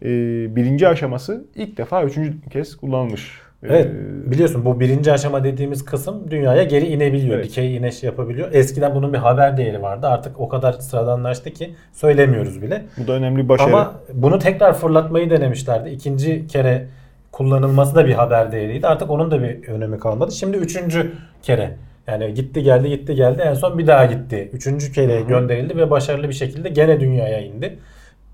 gibi. 0.00 0.08
E, 0.08 0.56
birinci 0.56 0.88
aşaması 0.88 1.44
ilk 1.54 1.78
defa 1.78 2.02
üçüncü 2.04 2.40
kez 2.50 2.76
kullanılmış. 2.76 3.40
E, 3.62 3.66
Evet 3.68 3.90
biliyorsun 4.30 4.64
bu 4.64 4.80
birinci 4.80 5.12
aşama 5.12 5.44
dediğimiz 5.44 5.84
kısım 5.84 6.30
dünyaya 6.30 6.62
geri 6.62 6.86
inebiliyor. 6.86 7.34
Evet. 7.36 7.44
Dikey 7.44 7.76
iniş 7.76 8.02
yapabiliyor. 8.02 8.48
Eskiden 8.52 8.94
bunun 8.94 9.12
bir 9.12 9.18
haber 9.18 9.56
değeri 9.56 9.82
vardı. 9.82 10.06
Artık 10.08 10.40
o 10.40 10.48
kadar 10.48 10.72
sıradanlaştı 10.72 11.50
ki 11.50 11.74
söylemiyoruz 11.92 12.62
bile. 12.62 12.82
bu 12.98 13.06
da 13.06 13.12
önemli 13.12 13.42
bir 13.44 13.48
başarı. 13.48 13.68
Ama 13.68 13.92
bunu 14.14 14.38
tekrar 14.38 14.74
fırlatmayı 14.74 15.30
denemişlerdi. 15.30 15.88
İkinci 15.88 16.46
kere 16.46 16.86
kullanılması 17.32 17.94
da 17.94 18.06
bir 18.06 18.14
haber 18.14 18.52
değeriydi. 18.52 18.86
Artık 18.86 19.10
onun 19.10 19.30
da 19.30 19.42
bir 19.42 19.68
önemi 19.68 19.98
kalmadı. 19.98 20.32
Şimdi 20.32 20.56
üçüncü 20.56 21.12
kere. 21.42 21.76
Yani 22.06 22.34
gitti 22.34 22.62
geldi 22.62 22.88
gitti 22.88 23.14
geldi 23.14 23.42
en 23.42 23.54
son 23.54 23.78
bir 23.78 23.86
daha 23.86 24.04
gitti. 24.04 24.50
Üçüncü 24.52 24.92
kere 24.92 25.20
gönderildi 25.20 25.76
ve 25.76 25.90
başarılı 25.90 26.28
bir 26.28 26.34
şekilde 26.34 26.68
gene 26.68 27.00
dünyaya 27.00 27.40
indi. 27.40 27.78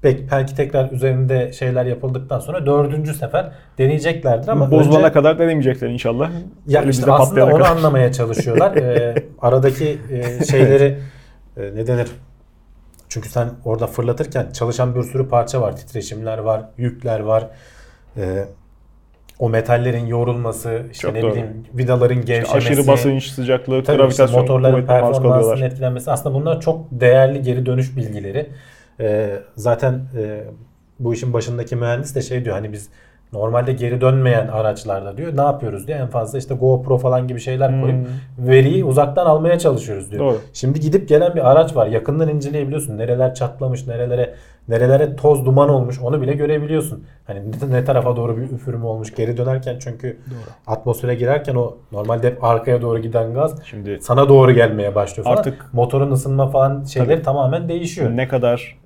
Belki, 0.03 0.27
belki 0.31 0.55
tekrar 0.55 0.91
üzerinde 0.91 1.53
şeyler 1.53 1.87
yapıldıktan 1.87 2.39
sonra 2.39 2.67
dördüncü 2.67 3.15
sefer 3.15 3.53
deneyeceklerdir 3.79 4.49
ama 4.49 4.71
Bozulana 4.71 4.99
önce- 5.05 5.13
kadar 5.13 5.39
denemeyecekler 5.39 5.89
inşallah. 5.89 6.31
ya 6.67 6.83
işte 6.83 7.13
aslında 7.13 7.47
onu 7.47 7.53
kadar. 7.59 7.71
anlamaya 7.71 8.13
çalışıyorlar. 8.13 8.77
Ee, 8.83 9.15
aradaki 9.41 9.99
e, 10.11 10.45
şeyleri 10.45 10.99
e, 11.57 11.63
ne 11.75 11.87
denir? 11.87 12.09
Çünkü 13.09 13.29
sen 13.29 13.49
orada 13.65 13.87
fırlatırken 13.87 14.47
çalışan 14.53 14.95
bir 14.95 15.03
sürü 15.03 15.29
parça 15.29 15.61
var. 15.61 15.77
Titreşimler 15.77 16.39
var, 16.39 16.63
yükler 16.77 17.21
var. 17.21 17.47
Ee, 18.17 18.45
o 19.43 19.49
metallerin 19.49 20.07
yoğrulması, 20.07 20.83
işte 20.93 21.03
Çok 21.03 21.15
ne 21.15 21.23
doğru. 21.23 21.31
bileyim 21.31 21.65
vidaların 21.75 22.25
gevşemesi. 22.25 22.57
Aşırı 22.57 22.87
basınç, 22.87 23.27
sıcaklık, 23.31 23.87
Tabii 23.87 23.97
işte 23.97 23.97
gravitasyon 23.97 24.41
motorların 24.41 24.75
kuvvetine 24.75 25.01
maruz 25.01 25.17
performansının 25.17 25.63
etkilenmesi 25.63 26.11
aslında 26.11 26.35
bunlar 26.35 26.61
çok 26.61 26.87
değerli 26.91 27.43
geri 27.43 27.67
dönüş 27.67 27.97
bilgileri. 27.97 28.51
Ee, 29.01 29.39
zaten 29.57 29.93
e, 29.95 30.41
bu 30.99 31.15
işin 31.15 31.33
başındaki 31.33 31.77
mühendis 31.77 32.15
de 32.15 32.23
şey 32.23 32.45
diyor 32.45 32.57
hani 32.57 32.73
biz 32.73 32.89
Normalde 33.33 33.73
geri 33.73 34.01
dönmeyen 34.01 34.49
araçlarda 34.49 35.17
diyor. 35.17 35.37
Ne 35.37 35.41
yapıyoruz 35.41 35.87
diyor. 35.87 36.01
En 36.01 36.07
fazla 36.07 36.39
işte 36.39 36.55
GoPro 36.55 36.99
falan 36.99 37.29
gibi 37.29 37.41
şeyler 37.41 37.81
koyup 37.81 37.97
Hmm. 37.97 38.49
veriyi 38.49 38.85
uzaktan 38.85 39.27
almaya 39.27 39.59
çalışıyoruz 39.59 40.11
diyor. 40.11 40.25
Doğru. 40.25 40.39
Şimdi 40.53 40.81
gidip 40.81 41.09
gelen 41.09 41.35
bir 41.35 41.51
araç 41.51 41.77
var. 41.77 41.87
Yakından 41.87 42.29
inceleyebiliyorsun. 42.29 42.99
Nereler 42.99 43.35
çatlamış, 43.35 43.87
nerelere 43.87 44.35
nerelere 44.69 45.17
toz 45.17 45.47
duman 45.47 45.69
olmuş 45.69 46.01
onu 46.01 46.23
bile 46.23 46.33
görebiliyorsun. 46.33 47.05
Hani 47.27 47.41
ne, 47.71 47.85
tarafa 47.85 48.17
doğru 48.17 48.37
bir 48.37 48.43
üfürme 48.43 48.87
olmuş. 48.87 49.15
Geri 49.15 49.37
dönerken 49.37 49.79
çünkü 49.79 50.17
atmosfere 50.67 51.15
girerken 51.15 51.55
o 51.55 51.77
normalde 51.93 52.27
hep 52.27 52.45
arkaya 52.45 52.83
doğru 52.83 52.99
giden 52.99 53.35
gaz 53.35 53.63
Şimdi 53.65 53.99
sana 54.01 54.29
doğru 54.29 54.53
gelmeye 54.53 54.95
başlıyor 54.95 55.25
falan. 55.25 55.37
Artık- 55.37 55.75
motorun 55.75 56.11
ısınma 56.11 56.49
falan 56.49 56.85
şeyleri 56.85 57.23
tamamen 57.23 57.69
değişiyor. 57.69 58.11
ne 58.17 58.29
kadar 58.29 58.79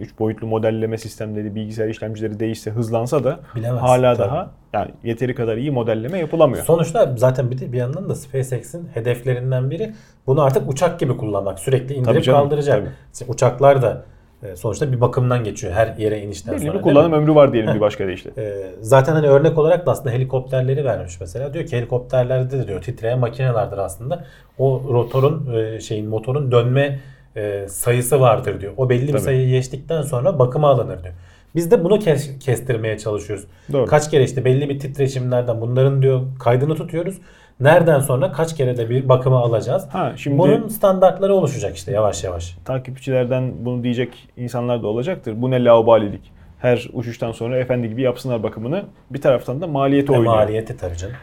3 0.00 0.18
boyutlu 0.18 0.46
modelleme 0.46 0.98
sistemleri, 0.98 1.54
bilgisayar 1.54 1.88
işlemcileri 1.88 2.40
değişse, 2.40 2.70
hızlansa 2.70 3.24
da 3.24 3.40
Bilemezsin, 3.56 3.86
hala 3.86 4.14
tabii. 4.16 4.28
daha 4.28 4.50
yani 4.72 4.90
yeteri 5.04 5.34
kadar 5.34 5.56
iyi 5.56 5.70
modelleme 5.70 6.18
yapılamıyor. 6.18 6.64
Sonuçta 6.64 7.14
zaten 7.16 7.50
bir, 7.50 7.58
de 7.58 7.72
bir 7.72 7.78
yandan 7.78 8.08
da 8.08 8.14
SpaceX'in 8.14 8.88
hedeflerinden 8.94 9.70
biri 9.70 9.94
bunu 10.26 10.42
artık 10.42 10.70
uçak 10.70 11.00
gibi 11.00 11.16
kullanmak. 11.16 11.58
Sürekli 11.58 11.94
indirip 11.94 12.04
Tabii 12.14 12.22
canım, 12.22 12.40
kaldıracak. 12.40 12.78
tabii. 12.78 12.88
İşte 13.12 13.24
uçaklar 13.28 13.82
da 13.82 13.88
e, 13.90 14.11
sonuçta 14.56 14.92
bir 14.92 15.00
bakımdan 15.00 15.44
geçiyor 15.44 15.72
her 15.72 15.96
yere 15.96 16.20
inişten 16.20 16.54
Belli 16.54 16.66
sonra. 16.66 16.74
bir 16.74 16.82
kullanım 16.82 17.12
ömrü 17.12 17.34
var 17.34 17.52
diyelim 17.52 17.74
bir 17.74 17.80
başka 17.80 18.06
deyişle. 18.06 18.30
E, 18.38 18.70
zaten 18.80 19.12
hani 19.12 19.26
örnek 19.28 19.58
olarak 19.58 19.86
da 19.86 19.90
aslında 19.90 20.10
helikopterleri 20.10 20.84
vermiş 20.84 21.20
mesela. 21.20 21.54
Diyor 21.54 21.66
ki 21.66 21.76
helikopterlerde 21.76 22.58
de 22.58 22.68
diyor 22.68 22.82
titreyen 22.82 23.18
makinelerdir 23.18 23.78
aslında. 23.78 24.24
O 24.58 24.82
rotorun 24.92 25.54
e, 25.54 25.80
şeyin 25.80 26.08
motorun 26.08 26.52
dönme 26.52 26.98
e, 27.36 27.64
sayısı 27.68 28.20
vardır 28.20 28.60
diyor. 28.60 28.72
O 28.76 28.88
belli 28.88 29.06
bir 29.06 29.12
Tabii. 29.12 29.20
sayıyı 29.20 29.50
geçtikten 29.50 30.02
sonra 30.02 30.38
bakıma 30.38 30.68
alınır 30.68 31.02
diyor. 31.02 31.14
Biz 31.54 31.70
de 31.70 31.84
bunu 31.84 31.98
kes- 31.98 32.38
kestirmeye 32.38 32.98
çalışıyoruz. 32.98 33.44
Doğru. 33.72 33.86
Kaç 33.86 34.10
kere 34.10 34.24
işte 34.24 34.44
belli 34.44 34.68
bir 34.68 34.78
titreşimlerden 34.78 35.60
bunların 35.60 36.02
diyor 36.02 36.20
kaydını 36.38 36.74
tutuyoruz. 36.74 37.18
Nereden 37.62 38.00
sonra 38.00 38.32
kaç 38.32 38.56
kere 38.56 38.76
de 38.76 38.90
bir 38.90 39.08
bakıma 39.08 39.38
alacağız. 39.40 39.86
Ha 39.92 40.12
şimdi 40.16 40.38
Bunun 40.38 40.68
standartları 40.68 41.34
oluşacak 41.34 41.76
işte 41.76 41.92
yavaş 41.92 42.24
yavaş. 42.24 42.56
takipçilerden 42.64 43.52
bunu 43.64 43.82
diyecek 43.84 44.28
insanlar 44.36 44.82
da 44.82 44.86
olacaktır. 44.86 45.34
Bu 45.36 45.50
ne 45.50 45.64
laubalilik. 45.64 46.32
Her 46.58 46.88
uçuştan 46.92 47.32
sonra 47.32 47.58
efendi 47.58 47.88
gibi 47.88 48.02
yapsınlar 48.02 48.42
bakımını. 48.42 48.84
Bir 49.10 49.20
taraftan 49.20 49.60
da 49.60 49.66
maliyeti 49.66 50.12
Ve 50.12 50.16
oynuyor. 50.16 50.34
maliyeti 50.34 50.76
tabii 50.76 50.96
canım. 50.96 51.14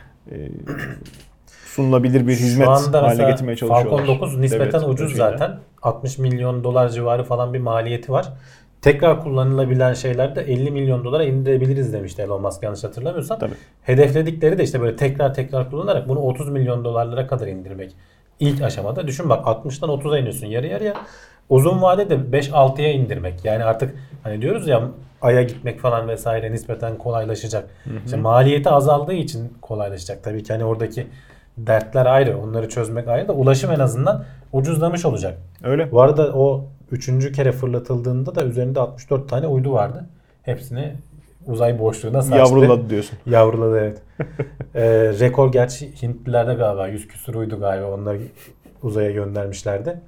Sunulabilir 1.66 2.28
bir 2.28 2.34
hizmet 2.34 2.68
haline 2.68 3.32
getirmeye 3.32 3.56
çalışıyorlar. 3.56 3.98
Falcon 4.06 4.16
9 4.16 4.38
nispeten 4.38 4.68
Devlet 4.82 4.84
ucuz 4.90 5.10
bütçeyle. 5.10 5.32
zaten. 5.32 5.60
60 5.82 6.18
milyon 6.18 6.64
dolar 6.64 6.90
civarı 6.90 7.24
falan 7.24 7.54
bir 7.54 7.60
maliyeti 7.60 8.12
var. 8.12 8.26
Tekrar 8.82 9.24
kullanılabilen 9.24 9.94
şeylerde 9.94 10.42
50 10.42 10.72
milyon 10.72 11.04
dolara 11.04 11.24
indirebiliriz 11.24 11.94
demişti 11.94 12.22
Elon 12.22 12.42
Musk 12.42 12.64
yanlış 12.64 12.84
hatırlamıyorsam. 12.84 13.40
Tabii. 13.40 13.54
Hedefledikleri 13.82 14.58
de 14.58 14.64
işte 14.64 14.82
böyle 14.82 14.96
tekrar 14.96 15.34
tekrar 15.34 15.70
kullanarak 15.70 16.08
bunu 16.08 16.20
30 16.20 16.50
milyon 16.50 16.86
dolarlara 16.86 17.28
kadar 17.28 17.48
indirmek. 17.48 17.92
İlk 18.40 18.62
aşamada 18.62 19.08
düşün 19.08 19.30
bak 19.30 19.46
60'tan 19.46 20.02
30'a 20.02 20.18
iniyorsun 20.18 20.48
yarı 20.48 20.68
yarıya. 20.68 20.94
Uzun 21.50 21.82
vadede 21.82 22.14
5-6'ya 22.14 22.92
indirmek. 22.92 23.46
Yani 23.46 23.64
artık 23.64 23.96
hani 24.24 24.42
diyoruz 24.42 24.68
ya 24.68 24.82
Ay'a 25.22 25.42
gitmek 25.42 25.80
falan 25.80 26.08
vesaire 26.08 26.52
nispeten 26.52 26.98
kolaylaşacak. 26.98 27.70
İşte 28.06 28.18
maliyeti 28.18 28.70
azaldığı 28.70 29.14
için 29.14 29.54
kolaylaşacak. 29.62 30.24
Tabii 30.24 30.44
ki 30.44 30.54
hani 30.54 30.66
oradaki 30.66 31.08
dertler 31.58 32.06
ayrı. 32.06 32.38
Onları 32.38 32.70
çözmek 32.70 33.08
ayrı 33.08 33.28
da 33.28 33.34
ulaşım 33.34 33.72
en 33.72 33.80
azından 33.80 34.26
ucuzlamış 34.54 35.06
olacak. 35.06 35.38
Öyle. 35.64 35.92
Bu 35.92 36.02
arada 36.02 36.34
o 36.34 36.66
üçüncü 36.92 37.32
kere 37.32 37.52
fırlatıldığında 37.52 38.36
da 38.36 38.46
üzerinde 38.46 38.80
64 38.80 39.30
tane 39.30 39.48
uydu 39.48 39.74
vardı. 39.74 40.06
Hepsini 40.44 40.94
uzay 41.46 41.80
boşluğuna 41.80 42.22
saçtı. 42.22 42.38
Yavruladı 42.38 42.90
diyorsun. 42.90 43.18
Yavruladı 43.26 43.80
evet. 43.80 44.02
ee, 44.76 44.84
rekor 45.20 45.52
gerçi 45.52 46.02
Hintlilerde 46.02 46.54
galiba 46.54 46.88
100 46.88 47.08
küsur 47.08 47.36
uydu 47.36 47.60
galiba 47.60 47.92
onları 47.92 48.20
uzaya 48.84 49.12
göndermişlerdi. 49.12 50.02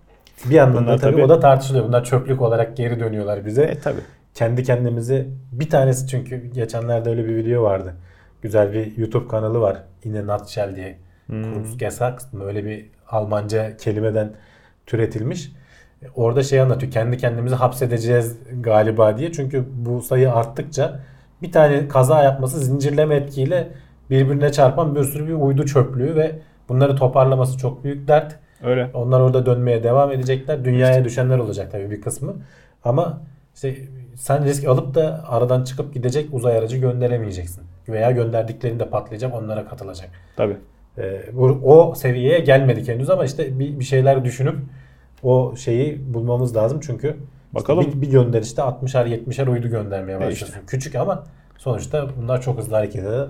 Bir 0.50 0.56
yandan 0.56 0.84
Bunlar 0.84 0.98
da 0.98 1.02
tabii, 1.02 1.12
tabii- 1.12 1.24
o 1.24 1.30
da 1.30 1.40
tartışılıyor. 1.40 1.86
Bunlar 1.86 2.04
çöplük 2.04 2.42
olarak 2.42 2.78
geri 2.78 3.00
dönüyorlar 3.00 3.46
bize. 3.46 3.64
E 3.64 3.80
tabi. 3.80 4.00
Kendi 4.34 4.64
kendimizi 4.64 5.28
bir 5.52 5.70
tanesi 5.70 6.08
çünkü 6.08 6.46
geçenlerde 6.46 7.10
öyle 7.10 7.28
bir 7.28 7.36
video 7.36 7.64
vardı. 7.64 7.96
Güzel 8.42 8.74
bir 8.74 8.98
YouTube 8.98 9.28
kanalı 9.28 9.60
var. 9.60 9.84
In 10.04 10.16
a 10.16 10.38
Nutshell 10.38 10.76
diye. 10.76 10.98
Hmm. 11.26 11.54
Kurzgesagt 11.54 12.34
mı? 12.34 12.44
Öyle 12.46 12.66
bir 12.66 12.86
Almanca 13.08 13.78
kelimeden 13.78 14.34
türetilmiş. 14.86 15.52
Orada 16.16 16.44
şey 16.44 16.62
anlatıyor. 16.62 16.92
Kendi 16.92 17.18
kendimizi 17.18 17.56
hapsedeceğiz 17.56 18.38
galiba 18.62 19.18
diye. 19.18 19.32
Çünkü 19.32 19.66
bu 19.74 20.02
sayı 20.02 20.34
arttıkça 20.34 21.00
bir 21.42 21.52
tane 21.52 21.88
kaza 21.88 22.24
yapması 22.24 22.60
zincirleme 22.60 23.16
etkiyle 23.16 23.68
birbirine 24.10 24.52
çarpan 24.52 24.96
bir 24.96 25.04
sürü 25.04 25.28
bir 25.28 25.34
uydu 25.34 25.66
çöplüğü 25.66 26.16
ve 26.16 26.32
bunları 26.70 26.96
toparlaması 26.96 27.58
çok 27.58 27.84
büyük 27.84 28.08
dert. 28.08 28.36
Öyle. 28.64 28.90
Onlar 28.94 29.20
orada 29.20 29.46
dönmeye 29.46 29.84
devam 29.84 30.12
edecekler. 30.12 30.66
Dünyaya 30.66 31.06
düşenler 31.06 31.38
olacak 31.38 31.72
tabii 31.72 31.92
bir 31.92 32.02
kısmı. 32.02 32.36
Ama 32.84 33.22
işte 33.56 33.76
sen 34.16 34.46
risk 34.46 34.68
alıp 34.68 34.96
da 34.96 35.24
aradan 35.28 35.64
çıkıp 35.64 35.94
gidecek 35.94 36.34
uzay 36.34 36.58
aracı 36.58 36.78
gönderemeyeceksin. 36.78 37.64
Veya 37.90 38.12
gönderdiklerinde 38.12 38.90
patlayacak 38.90 39.34
onlara 39.36 39.66
katılacak. 39.66 40.10
Tabi. 40.36 40.58
Ee, 40.98 41.22
bu, 41.34 41.44
o 41.46 41.96
seviyeye 41.96 42.40
gelmedik 42.40 42.88
henüz 42.88 43.10
ama 43.10 43.26
işte 43.26 43.60
bir, 43.60 43.80
bir 43.80 43.84
şeyler 43.84 44.26
düşünüp 44.26 44.56
o 45.24 45.56
şeyi 45.56 46.14
bulmamız 46.14 46.56
lazım 46.56 46.80
çünkü 46.84 47.08
işte 47.08 47.20
Bakalım. 47.54 47.86
bir, 47.96 48.02
bir 48.02 48.12
gönderişte 48.12 48.62
60'ar 48.62 49.08
70'er 49.08 49.50
uydu 49.50 49.70
göndermeye 49.70 50.18
E 50.18 50.20
başlıyorsun. 50.20 50.62
Küçük 50.68 50.96
ama 50.96 51.24
sonuçta 51.58 52.08
bunlar 52.22 52.42
çok 52.42 52.58
hızlı 52.58 52.76
hareket 52.76 53.04
eden 53.04 53.28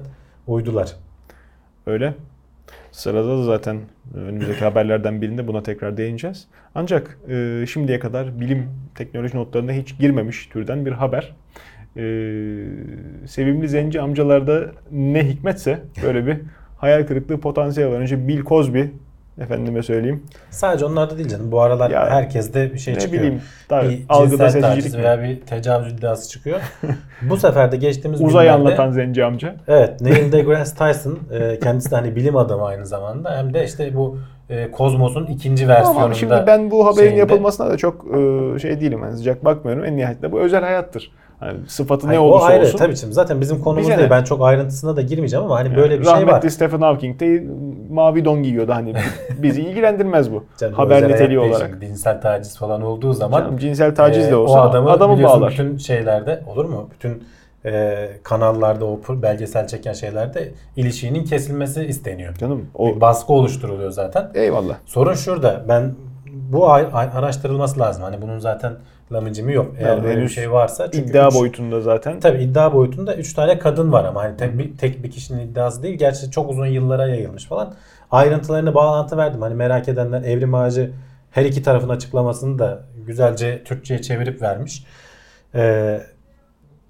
uydular. 0.47 0.95
Öyle. 1.85 2.13
Sırada 2.91 3.37
da 3.37 3.43
zaten 3.43 3.79
önümüzdeki 4.15 4.59
haberlerden 4.59 5.21
birinde 5.21 5.47
buna 5.47 5.63
tekrar 5.63 5.97
değineceğiz. 5.97 6.47
Ancak 6.75 7.17
e, 7.29 7.65
şimdiye 7.69 7.99
kadar 7.99 8.39
bilim 8.39 8.69
teknoloji 8.95 9.37
notlarına 9.37 9.71
hiç 9.71 9.97
girmemiş 9.99 10.45
türden 10.45 10.85
bir 10.85 10.91
haber. 10.91 11.35
E, 11.97 12.03
sevimli 13.27 13.69
zenci 13.69 14.01
amcalarda 14.01 14.71
ne 14.91 15.29
hikmetse 15.29 15.79
böyle 16.03 16.25
bir 16.25 16.37
hayal 16.77 17.07
kırıklığı 17.07 17.39
potansiyeli 17.39 17.91
var. 17.91 17.99
Önce 17.99 18.27
Bill 18.27 18.43
Cosby 18.43 18.81
efendime 19.41 19.83
söyleyeyim. 19.83 20.23
Sadece 20.49 20.85
onlarda 20.85 21.17
değil 21.17 21.29
canım. 21.29 21.51
Bu 21.51 21.61
aralar 21.61 21.89
Ya, 21.89 22.09
herkeste 22.09 22.73
bir 22.73 22.77
şey 22.79 22.93
ne 22.95 22.99
çıkıyor. 22.99 23.23
bileyim 23.23 23.41
tabii, 23.69 23.89
bir 23.89 24.03
algıda 24.09 24.49
seçicilik 24.49 24.93
mi? 24.97 25.03
veya 25.03 25.23
bir 25.23 25.41
tecavüz 25.41 25.93
iddiası 25.93 26.29
çıkıyor. 26.29 26.59
Bu 27.21 27.37
sefer 27.37 27.71
de 27.71 27.77
geçtiğimiz 27.77 28.21
Uzay 28.21 28.45
günlerde 28.45 28.61
anlatan 28.61 28.91
zenci 28.91 29.23
amca. 29.25 29.55
Evet, 29.67 30.01
Neil 30.01 30.31
deGrasse 30.31 30.75
Tyson 30.75 31.19
e, 31.31 31.59
kendisi 31.59 31.91
de 31.91 31.95
hani 31.95 32.15
bilim 32.15 32.35
adamı 32.35 32.65
aynı 32.65 32.85
zamanda 32.85 33.37
hem 33.37 33.53
de 33.53 33.65
işte 33.65 33.95
bu 33.95 34.17
e, 34.49 34.71
Kozmos'un 34.71 35.25
ikinci 35.25 35.67
versiyonunda. 35.67 36.03
Ama 36.05 36.13
şimdi 36.13 36.33
ben 36.47 36.71
bu 36.71 36.85
haberin 36.85 36.97
şeyinde- 36.97 37.19
yapılmasına 37.19 37.69
da 37.69 37.77
çok 37.77 38.05
e, 38.17 38.59
şey 38.59 38.81
değilim. 38.81 38.99
Yani 39.03 39.17
sıcak 39.17 39.45
bakmıyorum. 39.45 39.85
En 39.85 39.97
nihayetinde 39.97 40.31
bu 40.31 40.39
özel 40.39 40.61
hayattır. 40.61 41.11
Yani 41.41 41.57
sıfatı 41.67 42.05
ne 42.07 42.07
Hayır, 42.07 42.21
olursa 42.21 42.45
o 42.45 42.49
ayrı 42.49 42.65
olsun. 42.65 42.77
tabii 42.77 42.95
şimdi 42.97 43.13
zaten 43.13 43.41
bizim 43.41 43.59
konumuz 43.61 43.87
Bize 43.87 43.97
değil. 43.97 44.09
ne? 44.09 44.15
Ben 44.15 44.23
çok 44.23 44.43
ayrıntısına 44.45 44.95
da 44.95 45.01
girmeyeceğim 45.01 45.45
ama 45.45 45.55
hani 45.55 45.67
Yani 45.67 45.77
böyle 45.77 45.99
bir 45.99 46.03
şey 46.05 46.13
var. 46.13 46.21
Rahmetli 46.21 46.51
Stephen 46.51 46.81
Hawking 46.81 47.19
de 47.19 47.43
mavi 47.89 48.25
don 48.25 48.43
giyiyordu. 48.43 48.71
Hani 48.75 48.93
bizi 49.37 49.61
ilgilendirmez 49.61 50.31
bu. 50.31 50.43
Canım, 50.57 50.73
Haber 50.73 51.07
niteliği 51.09 51.39
olarak. 51.39 51.69
şimdi. 51.71 51.85
Cinsel 51.87 52.21
taciz 52.21 52.57
falan 52.57 52.81
olduğu 52.81 53.13
zaman 53.13 53.39
Canım, 53.39 53.57
cinsel 53.57 53.95
taciz 53.95 54.27
e, 54.27 54.31
de 54.31 54.35
olsa 54.35 54.53
o 54.65 54.69
adamı, 54.69 54.91
adamı 54.91 55.23
bağlar. 55.23 55.51
bütün 55.51 55.77
şeylerde 55.77 56.43
olur 56.47 56.65
mu? 56.65 56.89
Bütün 56.93 57.23
e, 57.65 58.07
kanallarda 58.23 58.85
o 58.85 58.99
belgesel 59.09 59.67
çeken 59.67 59.93
şeylerde 59.93 60.51
ilişiğinin 60.75 61.23
kesilmesi 61.23 61.85
isteniyor. 61.85 62.35
Canım 62.35 62.65
o 62.75 62.87
Bir 62.95 63.01
baskı 63.01 63.33
oluşturuluyor 63.33 63.91
zaten. 63.91 64.29
eyvallah. 64.33 64.75
Sorun 64.85 65.13
şurada. 65.13 65.65
Ben 65.67 65.93
bu 66.51 66.69
araştırılması 66.71 67.79
lazım. 67.79 68.03
Hani 68.03 68.21
bunun 68.21 68.39
zaten 68.39 68.73
lamıcımı 69.13 69.51
yok. 69.51 69.75
Eğer 69.79 69.87
Yani 69.87 70.03
böyle 70.03 70.21
bir 70.21 70.29
şey 70.29 70.51
varsa 70.51 70.91
çünkü 70.91 71.09
İddia 71.09 71.27
üç- 71.27 71.35
boyutunda 71.35 71.81
zaten. 71.81 72.19
Tabii 72.19 72.43
iddia 72.43 72.73
boyutunda 72.73 73.15
3 73.15 73.33
tane 73.33 73.59
kadın 73.59 73.91
var 73.91 74.05
ama 74.05 74.23
hani 74.23 74.37
tek 74.37 74.57
bir, 74.57 74.77
tek 74.77 75.03
bir 75.03 75.11
kişinin 75.11 75.47
iddiası 75.47 75.83
değil. 75.83 75.97
Gerçi 75.97 76.31
çok 76.31 76.49
uzun 76.51 76.65
yıllara 76.65 77.07
yayılmış 77.07 77.45
falan. 77.45 77.73
Ayrıntılarını 78.11 78.73
bağlantı 78.73 79.17
verdim. 79.17 79.41
Hani 79.41 79.55
merak 79.55 79.89
edenler 79.89 80.21
Evrim 80.21 80.53
Ağacı 80.55 80.91
her 81.31 81.45
iki 81.45 81.63
tarafın 81.63 81.89
açıklamasını 81.89 82.59
da 82.59 82.81
güzelce 83.05 83.63
Türkçe'ye 83.63 84.01
çevirip 84.01 84.41
vermiş. 84.41 84.83
Ee, 85.55 86.01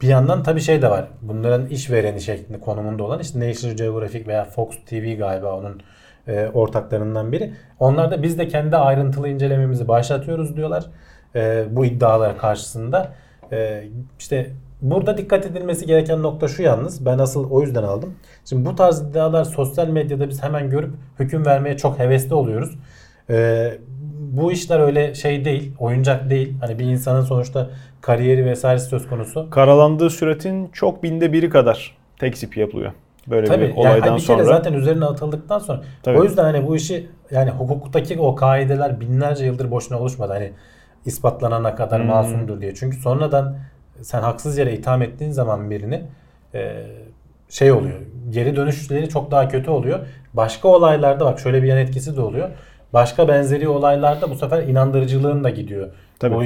bir 0.02 0.08
yandan 0.08 0.44
tabii 0.44 0.62
şey 0.62 0.82
de 0.82 0.90
var. 0.90 1.08
Bunların 1.22 1.66
işvereni 1.66 2.22
şeklinde 2.22 2.60
konumunda 2.60 3.04
olan 3.04 3.20
işte 3.20 3.50
National 3.50 3.76
Geographic 3.76 4.26
veya 4.28 4.46
Fox 4.46 4.70
TV 4.86 5.18
galiba 5.18 5.54
onun 5.58 5.82
e, 6.28 6.48
ortaklarından 6.54 7.32
biri. 7.32 7.54
Onlar 7.80 8.12
da 8.12 8.24
biz 8.24 8.40
de 8.40 8.48
kendi 8.48 8.78
ayrıntılı 8.78 9.30
incelememizi 9.30 9.88
başlatıyoruz 9.88 10.56
diyorlar. 10.58 10.86
E, 11.36 11.66
bu 11.72 11.86
iddialar 11.86 12.38
karşısında. 12.38 13.12
E, 13.52 13.84
işte 14.20 14.50
burada 14.82 15.18
dikkat 15.18 15.46
edilmesi 15.46 15.86
gereken 15.86 16.24
nokta 16.24 16.48
şu 16.48 16.64
yalnız. 16.64 17.06
Ben 17.06 17.18
asıl 17.18 17.52
o 17.52 17.62
yüzden 17.62 17.84
aldım. 17.84 18.14
Şimdi 18.46 18.66
bu 18.66 18.76
tarz 18.76 19.02
iddialar 19.02 19.44
sosyal 19.44 19.88
medyada 19.88 20.30
biz 20.30 20.44
hemen 20.44 20.70
görüp 20.70 20.94
hüküm 21.20 21.46
vermeye 21.46 21.78
çok 21.78 22.00
hevesli 22.00 22.34
oluyoruz. 22.34 22.78
E, 23.30 23.72
bu 24.20 24.52
işler 24.52 24.80
öyle 24.80 25.16
şey 25.16 25.46
değil, 25.46 25.74
oyuncak 25.80 26.30
değil. 26.30 26.54
Hani 26.62 26.80
bir 26.80 26.86
insanın 26.86 27.22
sonuçta 27.22 27.70
kariyeri 28.02 28.46
vesairesi 28.46 28.86
söz 28.86 29.08
konusu. 29.08 29.50
Karalandığı 29.50 30.10
süretin 30.10 30.68
çok 30.68 31.04
binde 31.04 31.34
biri 31.34 31.50
kadar 31.50 31.98
tekzip 32.20 32.58
yapılıyor. 32.58 32.92
Böyle 33.32 33.48
Tabii 33.48 33.62
bir 33.62 33.68
yani 33.68 33.80
olaydan 33.80 34.18
bir 34.18 34.22
kere 34.22 34.44
sonra. 34.44 34.44
zaten 34.44 34.74
üzerine 34.74 35.06
atıldıktan 35.06 35.60
sonra 35.60 35.82
Tabii. 36.04 36.18
o 36.20 36.24
yüzden 36.24 36.44
hani 36.44 36.68
bu 36.68 36.76
işi 36.76 37.08
yani 37.32 37.50
hukuktaki 37.50 38.20
o 38.20 38.36
kaideler 38.36 39.00
binlerce 39.02 39.46
yıldır 39.46 39.72
boşuna 39.72 40.00
oluşmadı. 40.00 40.34
Hani 40.34 40.52
ispatlanana 41.06 41.76
kadar 41.76 42.00
Hmm. 42.02 42.08
masumdur 42.08 42.62
diye. 42.62 42.76
Çünkü 42.76 42.98
sonradan 42.98 43.56
sen 44.02 44.22
haksız 44.22 44.58
yere 44.58 44.74
itham 44.74 45.02
ettiğin 45.02 45.32
zaman 45.32 45.70
birini 45.72 46.02
e, 46.54 46.74
şey 47.50 47.72
oluyor. 47.72 48.00
Geri 48.30 48.56
dönüşleri 48.56 49.10
çok 49.10 49.32
daha 49.32 49.48
kötü 49.48 49.70
oluyor. 49.72 50.00
Başka 50.34 50.68
olaylarda 50.68 51.26
bak 51.26 51.40
şöyle 51.40 51.64
bir 51.64 51.68
yan 51.68 51.78
etkisi 51.78 52.18
de 52.18 52.22
oluyor. 52.22 52.50
Başka 52.94 53.28
benzeri 53.28 53.68
olaylarda 53.68 54.30
bu 54.30 54.36
sefer 54.36 54.64
inandırıcılığın 54.64 55.44
da 55.44 55.50
gidiyor. 55.50 55.90
Tabii. 56.20 56.36
Bu 56.36 56.44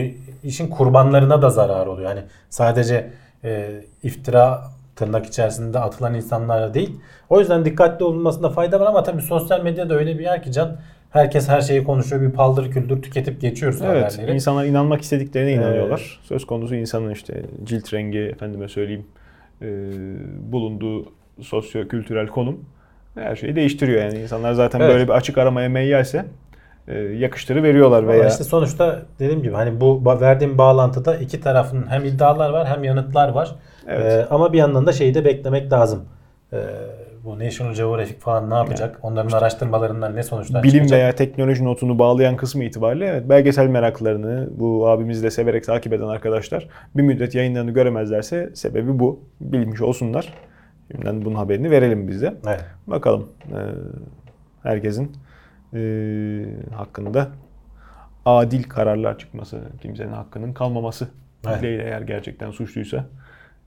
işin 0.47 0.67
kurbanlarına 0.67 1.41
da 1.41 1.49
zarar 1.49 1.87
oluyor. 1.87 2.07
Hani 2.09 2.21
sadece 2.49 3.09
e, 3.43 3.71
iftira 4.03 4.61
tırnak 4.95 5.25
içerisinde 5.25 5.79
atılan 5.79 6.13
insanlara 6.13 6.73
değil. 6.73 6.95
O 7.29 7.39
yüzden 7.39 7.65
dikkatli 7.65 8.05
olunmasında 8.05 8.49
fayda 8.49 8.79
var 8.79 8.85
ama 8.87 9.03
tabii 9.03 9.21
sosyal 9.21 9.63
medyada 9.63 9.93
öyle 9.93 10.17
bir 10.19 10.23
yer 10.23 10.43
ki 10.43 10.51
can 10.51 10.77
herkes 11.11 11.49
her 11.49 11.61
şeyi 11.61 11.83
konuşuyor. 11.83 12.21
Bir 12.21 12.31
paldır 12.31 12.71
küldür 12.71 13.01
tüketip 13.01 13.41
geçiyoruz 13.41 13.81
Evet, 13.81 14.13
haberleri. 14.17 14.35
insanlar 14.35 14.65
inanmak 14.65 15.01
istediklerine 15.01 15.51
Ee, 15.51 15.53
inanıyorlar. 15.53 16.19
Söz 16.23 16.45
konusu 16.47 16.75
insanın 16.75 17.09
işte 17.11 17.43
cilt 17.63 17.93
rengi, 17.93 18.19
efendime 18.19 18.67
söyleyeyim, 18.67 19.05
e, 19.61 19.67
bulunduğu 20.51 21.05
sosyo-kültürel 21.41 22.27
konum 22.27 22.65
her 23.15 23.35
şeyi 23.35 23.55
değiştiriyor 23.55 24.01
yani. 24.03 24.19
insanlar 24.19 24.53
zaten 24.53 24.79
Evet. 24.79 24.91
böyle 24.93 25.03
bir 25.03 25.13
açık 25.13 25.37
aramaya 25.37 25.69
meyyalse 25.69 26.25
yakıştırı 26.93 27.63
veriyorlar 27.63 28.07
veya 28.07 28.27
işte 28.27 28.43
sonuçta 28.43 29.01
dediğim 29.19 29.43
gibi 29.43 29.53
hani 29.53 29.81
bu 29.81 30.05
verdiğim 30.21 30.57
bağlantıda 30.57 31.17
iki 31.17 31.41
tarafın 31.41 31.85
hem 31.89 32.05
iddialar 32.05 32.49
var 32.49 32.67
hem 32.67 32.83
yanıtlar 32.83 33.29
var. 33.29 33.55
Evet. 33.87 34.13
Ee, 34.13 34.27
ama 34.29 34.53
bir 34.53 34.57
yandan 34.57 34.85
da 34.85 34.91
şeyi 34.91 35.13
de 35.13 35.25
beklemek 35.25 35.71
lazım. 35.71 36.05
Ee, 36.53 36.57
bu 37.23 37.39
National 37.39 37.73
Geographic 37.73 38.19
falan 38.19 38.49
ne 38.49 38.53
yapacak? 38.53 38.99
Onların 39.01 39.37
araştırmalarından 39.37 40.15
ne 40.15 40.23
sonuçlar 40.23 40.63
bilim 40.63 40.73
çıkacak? 40.73 40.97
veya 40.99 41.15
teknoloji 41.15 41.65
notunu 41.65 41.99
bağlayan 41.99 42.37
kısmı 42.37 42.63
itibariyle 42.63 43.05
evet, 43.05 43.29
belgesel 43.29 43.67
meraklarını 43.67 44.49
bu 44.57 44.89
abimizi 44.89 45.23
de 45.23 45.31
severek 45.31 45.65
takip 45.65 45.93
eden 45.93 46.07
arkadaşlar 46.07 46.67
bir 46.95 47.03
müddet 47.03 47.35
yayınlarını 47.35 47.71
göremezlerse 47.71 48.49
sebebi 48.53 48.99
bu. 48.99 49.19
Bilmiş 49.41 49.81
olsunlar. 49.81 50.33
Şimdiden 50.91 51.25
bunun 51.25 51.35
haberini 51.35 51.71
verelim 51.71 52.07
biz 52.07 52.21
de. 52.21 52.33
Evet. 52.47 52.65
Bakalım 52.87 53.29
e, 53.51 53.59
herkesin 54.63 55.05
e, 55.05 55.24
hakkında 56.75 57.27
adil 58.25 58.63
kararlar 58.63 59.17
çıkması, 59.17 59.61
kimsenin 59.81 60.11
hakkının 60.13 60.53
kalmaması 60.53 61.07
Evet. 61.47 61.63
eğer 61.63 62.01
gerçekten 62.01 62.51
suçluysa 62.51 63.05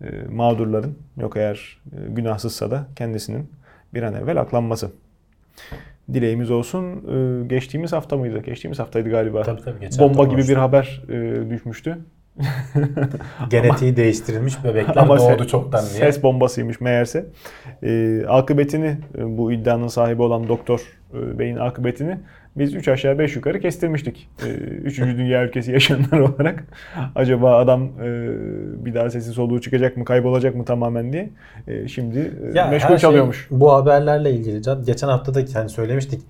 e, 0.00 0.06
mağdurların 0.30 0.98
yok 1.20 1.36
eğer 1.36 1.80
e, 1.92 2.10
günahsızsa 2.10 2.70
da 2.70 2.86
kendisinin 2.96 3.50
bir 3.94 4.02
an 4.02 4.14
evvel 4.14 4.40
aklanması. 4.40 4.90
Dileğimiz 6.12 6.50
olsun. 6.50 6.84
E, 6.84 7.46
geçtiğimiz 7.46 7.92
hafta 7.92 8.16
mıydı? 8.16 8.38
Geçtiğimiz 8.38 8.78
haftaydı 8.78 9.10
galiba. 9.10 9.42
Tabii 9.42 9.62
tabii. 9.62 9.80
Geçen 9.80 10.08
Bomba 10.08 10.22
gibi 10.24 10.30
bir 10.32 10.54
konuştuk. 10.54 10.58
haber 10.58 11.02
e, 11.08 11.50
düşmüştü. 11.50 11.98
genetiği 13.50 13.96
değiştirilmiş 13.96 14.64
bebekler 14.64 14.96
Ama 15.02 15.18
doğdu 15.18 15.42
se- 15.42 15.46
çoktan 15.46 15.80
diye. 15.80 15.90
Ses 15.98 16.22
bombasıymış 16.22 16.80
meğerse. 16.80 17.26
E, 17.82 18.22
akıbetini 18.28 18.98
bu 19.18 19.52
iddianın 19.52 19.88
sahibi 19.88 20.22
olan 20.22 20.48
doktor 20.48 20.97
beyin 21.12 21.56
akıbetini 21.56 22.18
biz 22.56 22.74
3 22.74 22.88
aşağı 22.88 23.18
5 23.18 23.36
yukarı 23.36 23.60
kestirmiştik. 23.60 24.30
3. 24.84 24.98
dünya 25.00 25.44
ülkesi 25.44 25.72
yaşayanlar 25.72 26.18
olarak. 26.28 26.64
Acaba 27.14 27.56
adam 27.56 27.82
e, 27.84 28.30
bir 28.84 28.94
daha 28.94 29.10
sesi 29.10 29.30
soluğu 29.30 29.60
çıkacak 29.60 29.96
mı, 29.96 30.04
kaybolacak 30.04 30.54
mı 30.54 30.64
tamamen 30.64 31.12
diye. 31.12 31.30
E, 31.68 31.88
şimdi 31.88 32.32
e, 32.54 32.58
Ya 32.58 32.66
meşgul 32.66 32.84
her 32.88 32.98
şey 32.98 32.98
çalıyormuş. 32.98 33.48
bu 33.50 33.72
haberlerle 33.72 34.30
ilgili 34.30 34.62
can. 34.62 34.84
Geçen 34.84 35.08
hafta 35.08 35.34
da 35.34 35.40
hani 35.54 35.68
söylemiştik. 35.68 36.22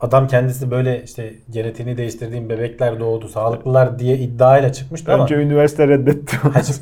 Adam 0.00 0.26
kendisi 0.26 0.70
böyle 0.70 1.02
işte 1.04 1.34
genetiğini 1.50 1.96
değiştirdiğim 1.96 2.48
bebekler 2.48 3.00
doğdu, 3.00 3.28
sağlıklılar 3.28 3.98
diye 3.98 4.18
iddiayla 4.18 4.72
çıkmıştı 4.72 5.12
ama 5.12 5.22
Önce 5.24 5.34
üniversite 5.34 5.88
reddetti. 5.88 6.36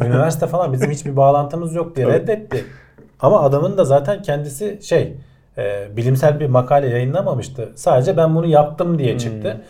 Üniversite 0.06 0.46
falan 0.46 0.72
bizim 0.72 0.90
hiçbir 0.90 1.16
bağlantımız 1.16 1.74
yok 1.74 1.96
diye 1.96 2.06
reddetti. 2.06 2.64
Ama 3.20 3.42
adamın 3.42 3.76
da 3.78 3.84
zaten 3.84 4.22
kendisi 4.22 4.78
şey 4.82 5.14
e, 5.58 5.96
bilimsel 5.96 6.40
bir 6.40 6.46
makale 6.46 6.88
yayınlamamıştı. 6.88 7.72
Sadece 7.74 8.16
ben 8.16 8.34
bunu 8.34 8.46
yaptım 8.46 8.98
diye 8.98 9.18
çıktı. 9.18 9.60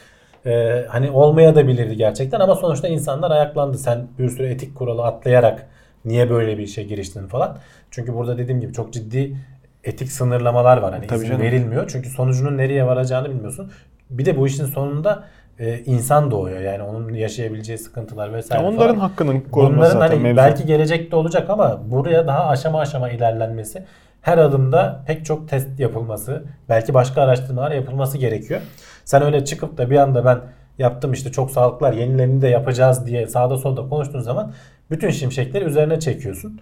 E, 0.46 0.84
hani 0.88 1.10
olmaya 1.10 1.54
da 1.54 1.66
bilirdi 1.68 1.96
gerçekten 1.96 2.40
ama 2.40 2.54
sonuçta 2.54 2.88
insanlar 2.88 3.30
ayaklandı. 3.30 3.78
Sen 3.78 4.06
bir 4.18 4.28
sürü 4.28 4.46
etik 4.46 4.74
kuralı 4.74 5.02
atlayarak 5.04 5.66
niye 6.04 6.30
böyle 6.30 6.58
bir 6.58 6.62
işe 6.62 6.82
giriştin 6.82 7.26
falan. 7.28 7.56
Çünkü 7.90 8.14
burada 8.14 8.38
dediğim 8.38 8.60
gibi 8.60 8.72
çok 8.72 8.92
ciddi 8.92 9.36
etik 9.84 10.12
sınırlamalar 10.12 10.76
var. 10.76 10.92
Hani 10.92 11.06
Tabii 11.06 11.18
izin 11.18 11.28
canım. 11.28 11.42
verilmiyor. 11.42 11.88
Çünkü 11.92 12.08
sonucunun 12.08 12.58
nereye 12.58 12.86
varacağını 12.86 13.30
bilmiyorsun. 13.30 13.70
Bir 14.10 14.24
de 14.24 14.36
bu 14.36 14.46
işin 14.46 14.64
sonunda 14.64 15.24
e, 15.58 15.78
insan 15.78 16.30
doğuyor. 16.30 16.60
Yani 16.60 16.82
onun 16.82 17.14
yaşayabileceği 17.14 17.78
sıkıntılar 17.78 18.32
vesaire 18.32 18.62
Ya 18.62 18.68
onların 18.68 18.94
falan. 18.96 19.08
hakkının 19.08 19.40
korunması 19.40 19.76
Bunların 19.76 19.92
zaten 20.00 20.08
hani 20.14 20.22
mevzu. 20.22 20.36
belki 20.36 20.66
gelecekte 20.66 21.16
olacak 21.16 21.50
ama 21.50 21.80
buraya 21.90 22.26
daha 22.26 22.46
aşama 22.46 22.80
aşama 22.80 23.10
ilerlenmesi, 23.10 23.84
her 24.22 24.38
adımda 24.38 25.04
pek 25.06 25.24
çok 25.24 25.48
test 25.48 25.80
yapılması, 25.80 26.44
belki 26.68 26.94
başka 26.94 27.22
araştırmalar 27.22 27.70
yapılması 27.70 28.18
gerekiyor. 28.18 28.60
Sen 29.04 29.22
öyle 29.22 29.44
çıkıp 29.44 29.78
da 29.78 29.90
bir 29.90 29.96
anda 29.96 30.24
ben 30.24 30.38
yaptım 30.78 31.12
işte 31.12 31.32
çok 31.32 31.50
sağlıklar 31.50 31.92
yenilerini 31.92 32.42
de 32.42 32.48
yapacağız 32.48 33.06
diye 33.06 33.26
sağda 33.26 33.56
solda 33.56 33.88
konuştuğun 33.88 34.20
zaman 34.20 34.52
bütün 34.90 35.10
şimşekleri 35.10 35.64
üzerine 35.64 36.00
çekiyorsun. 36.00 36.60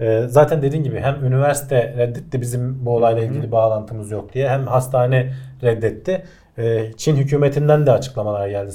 Ee, 0.00 0.24
zaten 0.28 0.62
dediğin 0.62 0.84
gibi 0.84 1.00
hem 1.00 1.24
üniversite 1.24 1.94
reddetti 1.98 2.40
bizim 2.40 2.86
bu 2.86 2.96
olayla 2.96 3.22
ilgili 3.22 3.52
bağlantımız 3.52 4.10
yok 4.10 4.32
diye 4.32 4.48
hem 4.48 4.66
hastane 4.66 5.32
reddetti. 5.62 6.24
Ee, 6.58 6.92
Çin 6.96 7.16
hükümetinden 7.16 7.86
de 7.86 7.92
açıklamalar 7.92 8.48
geldi. 8.48 8.72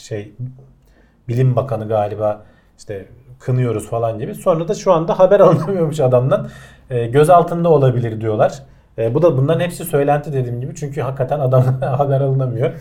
Şey 0.00 0.32
Bilim 1.28 1.56
Bakanı 1.56 1.88
galiba 1.88 2.42
işte 2.78 3.06
kınıyoruz 3.38 3.88
falan 3.88 4.18
gibi. 4.18 4.34
Sonra 4.34 4.68
da 4.68 4.74
şu 4.74 4.92
anda 4.92 5.18
haber 5.18 5.40
alınamıyormuş 5.46 6.00
adamdan. 6.00 6.48
E, 6.90 7.06
göz 7.06 7.30
altında 7.30 7.68
olabilir 7.68 8.20
diyorlar. 8.20 8.62
E, 8.98 9.14
bu 9.14 9.22
da 9.22 9.36
bunların 9.38 9.60
hepsi 9.60 9.84
söylenti 9.84 10.32
dediğim 10.32 10.60
gibi. 10.60 10.74
Çünkü 10.74 11.00
hakikaten 11.00 11.40
adam 11.40 11.62
haber 11.80 12.20
alınamıyor. 12.20 12.72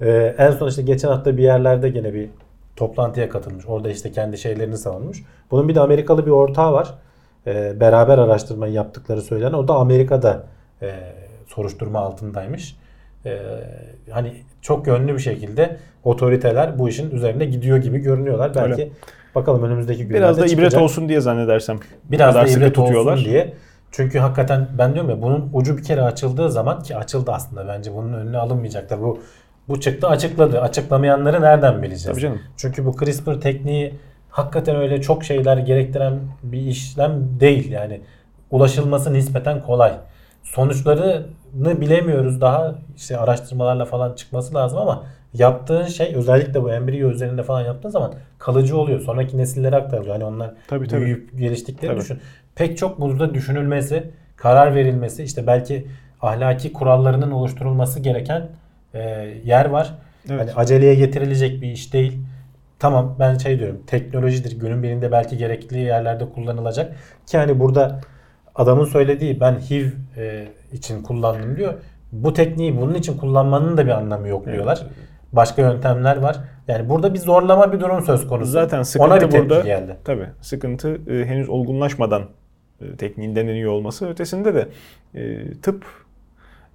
E, 0.00 0.34
en 0.38 0.50
son 0.50 0.68
işte 0.68 0.82
geçen 0.82 1.08
hafta 1.08 1.36
bir 1.36 1.42
yerlerde 1.42 1.88
gene 1.88 2.14
bir 2.14 2.28
toplantıya 2.76 3.28
katılmış. 3.28 3.66
Orada 3.66 3.90
işte 3.90 4.12
kendi 4.12 4.38
şeylerini 4.38 4.76
savunmuş. 4.76 5.22
Bunun 5.50 5.68
bir 5.68 5.74
de 5.74 5.80
Amerikalı 5.80 6.26
bir 6.26 6.30
ortağı 6.30 6.72
var. 6.72 6.94
E, 7.46 7.80
beraber 7.80 8.18
araştırmayı 8.18 8.72
yaptıkları 8.72 9.22
söylenen. 9.22 9.52
O 9.52 9.68
da 9.68 9.74
Amerika'da 9.74 10.46
e, 10.82 10.90
soruşturma 11.46 11.98
altındaymış. 11.98 12.76
E, 13.26 13.38
hani 14.10 14.32
çok 14.62 14.86
yönlü 14.86 15.14
bir 15.14 15.18
şekilde 15.18 15.76
otoriteler 16.04 16.78
bu 16.78 16.88
işin 16.88 17.10
üzerinde 17.10 17.44
gidiyor 17.44 17.78
gibi 17.78 17.98
görünüyorlar. 17.98 18.54
Belki 18.54 18.82
Öyle. 18.82 18.90
Bakalım 19.36 19.62
önümüzdeki 19.62 20.06
günlerde 20.06 20.18
Biraz 20.24 20.36
da 20.38 20.46
ibret 20.46 20.50
çıkacak. 20.56 20.82
olsun 20.82 21.08
diye 21.08 21.20
zannedersem. 21.20 21.78
Biraz 22.04 22.34
da 22.34 22.46
ibret 22.46 22.74
tutuyorlar. 22.74 23.12
olsun 23.12 23.24
diye. 23.24 23.54
Çünkü 23.90 24.18
hakikaten 24.18 24.68
ben 24.78 24.94
diyorum 24.94 25.10
ya 25.10 25.22
bunun 25.22 25.50
ucu 25.52 25.76
bir 25.78 25.82
kere 25.82 26.02
açıldığı 26.02 26.50
zaman 26.50 26.82
ki 26.82 26.96
açıldı 26.96 27.32
aslında 27.32 27.68
bence 27.68 27.94
bunun 27.94 28.12
önüne 28.12 28.38
alınmayacak 28.38 29.00
bu 29.00 29.18
bu 29.68 29.80
çıktı 29.80 30.06
açıkladı. 30.08 30.60
Açıklamayanları 30.60 31.40
nereden 31.40 31.82
bileceğiz? 31.82 32.04
Tabii 32.04 32.20
canım. 32.20 32.40
Çünkü 32.56 32.86
bu 32.86 32.96
CRISPR 32.96 33.40
tekniği 33.40 33.94
hakikaten 34.30 34.76
öyle 34.76 35.00
çok 35.00 35.24
şeyler 35.24 35.56
gerektiren 35.56 36.20
bir 36.42 36.60
işlem 36.60 37.40
değil. 37.40 37.70
Yani 37.72 38.00
ulaşılması 38.50 39.12
nispeten 39.12 39.62
kolay. 39.62 39.92
Sonuçlarını 40.42 41.80
bilemiyoruz 41.80 42.40
daha 42.40 42.74
işte 42.96 43.18
araştırmalarla 43.18 43.84
falan 43.84 44.14
çıkması 44.14 44.54
lazım 44.54 44.78
ama 44.78 45.02
yaptığın 45.38 45.86
şey 45.86 46.14
özellikle 46.14 46.62
bu 46.62 46.72
embriyo 46.72 47.10
üzerinde 47.10 47.42
falan 47.42 47.64
yaptığın 47.64 47.90
zaman 47.90 48.14
kalıcı 48.38 48.76
oluyor. 48.76 49.00
Sonraki 49.00 49.38
nesillere 49.38 49.76
aktarılıyor. 49.76 50.14
Yani 50.14 50.24
onlar 50.24 50.54
Tabii, 50.68 50.88
tabii. 50.88 51.00
büyüyüp 51.00 51.38
geliştiklerini 51.38 51.94
Tabii. 51.94 52.00
düşün. 52.00 52.18
Pek 52.54 52.78
çok 52.78 53.00
burada 53.00 53.34
düşünülmesi, 53.34 54.10
karar 54.36 54.74
verilmesi, 54.74 55.22
işte 55.22 55.46
belki 55.46 55.86
ahlaki 56.22 56.72
kurallarının 56.72 57.30
oluşturulması 57.30 58.00
gereken 58.00 58.48
e, 58.94 59.00
yer 59.44 59.64
var. 59.64 59.94
Evet. 60.30 60.40
Hani 60.40 60.52
aceleye 60.54 60.94
getirilecek 60.94 61.62
bir 61.62 61.70
iş 61.70 61.92
değil. 61.92 62.18
Tamam 62.78 63.16
ben 63.18 63.38
şey 63.38 63.58
diyorum 63.58 63.82
teknolojidir 63.86 64.60
günün 64.60 64.82
birinde 64.82 65.12
belki 65.12 65.36
gerekli 65.36 65.78
yerlerde 65.78 66.28
kullanılacak. 66.28 66.96
Ki 67.26 67.38
hani 67.38 67.60
burada 67.60 68.00
adamın 68.54 68.84
söylediği 68.84 69.40
ben 69.40 69.52
HIV 69.52 69.86
e, 70.16 70.48
için 70.72 71.02
kullandım 71.02 71.56
diyor. 71.56 71.74
Bu 72.12 72.32
tekniği 72.32 72.80
bunun 72.80 72.94
için 72.94 73.16
kullanmanın 73.16 73.76
da 73.76 73.86
bir 73.86 73.90
anlamı 73.90 74.28
yok 74.28 74.46
diyorlar. 74.46 74.86
Başka 75.32 75.62
yöntemler 75.62 76.16
var. 76.16 76.36
Yani 76.68 76.88
burada 76.88 77.14
bir 77.14 77.18
zorlama 77.18 77.72
bir 77.72 77.80
durum 77.80 78.04
söz 78.04 78.26
konusu. 78.26 78.50
Zaten 78.50 78.82
sıkıntı 78.82 79.10
Ona 79.14 79.20
bir 79.20 79.38
burada. 79.38 79.60
geldi. 79.60 79.96
Tabii 80.04 80.26
sıkıntı 80.40 81.00
e, 81.10 81.24
henüz 81.24 81.48
olgunlaşmadan 81.48 82.22
e, 82.80 82.96
tekniğin 82.96 83.36
deneniyor 83.36 83.72
olması. 83.72 84.08
Ötesinde 84.08 84.54
de 84.54 84.68
e, 85.14 85.52
tıp 85.62 85.84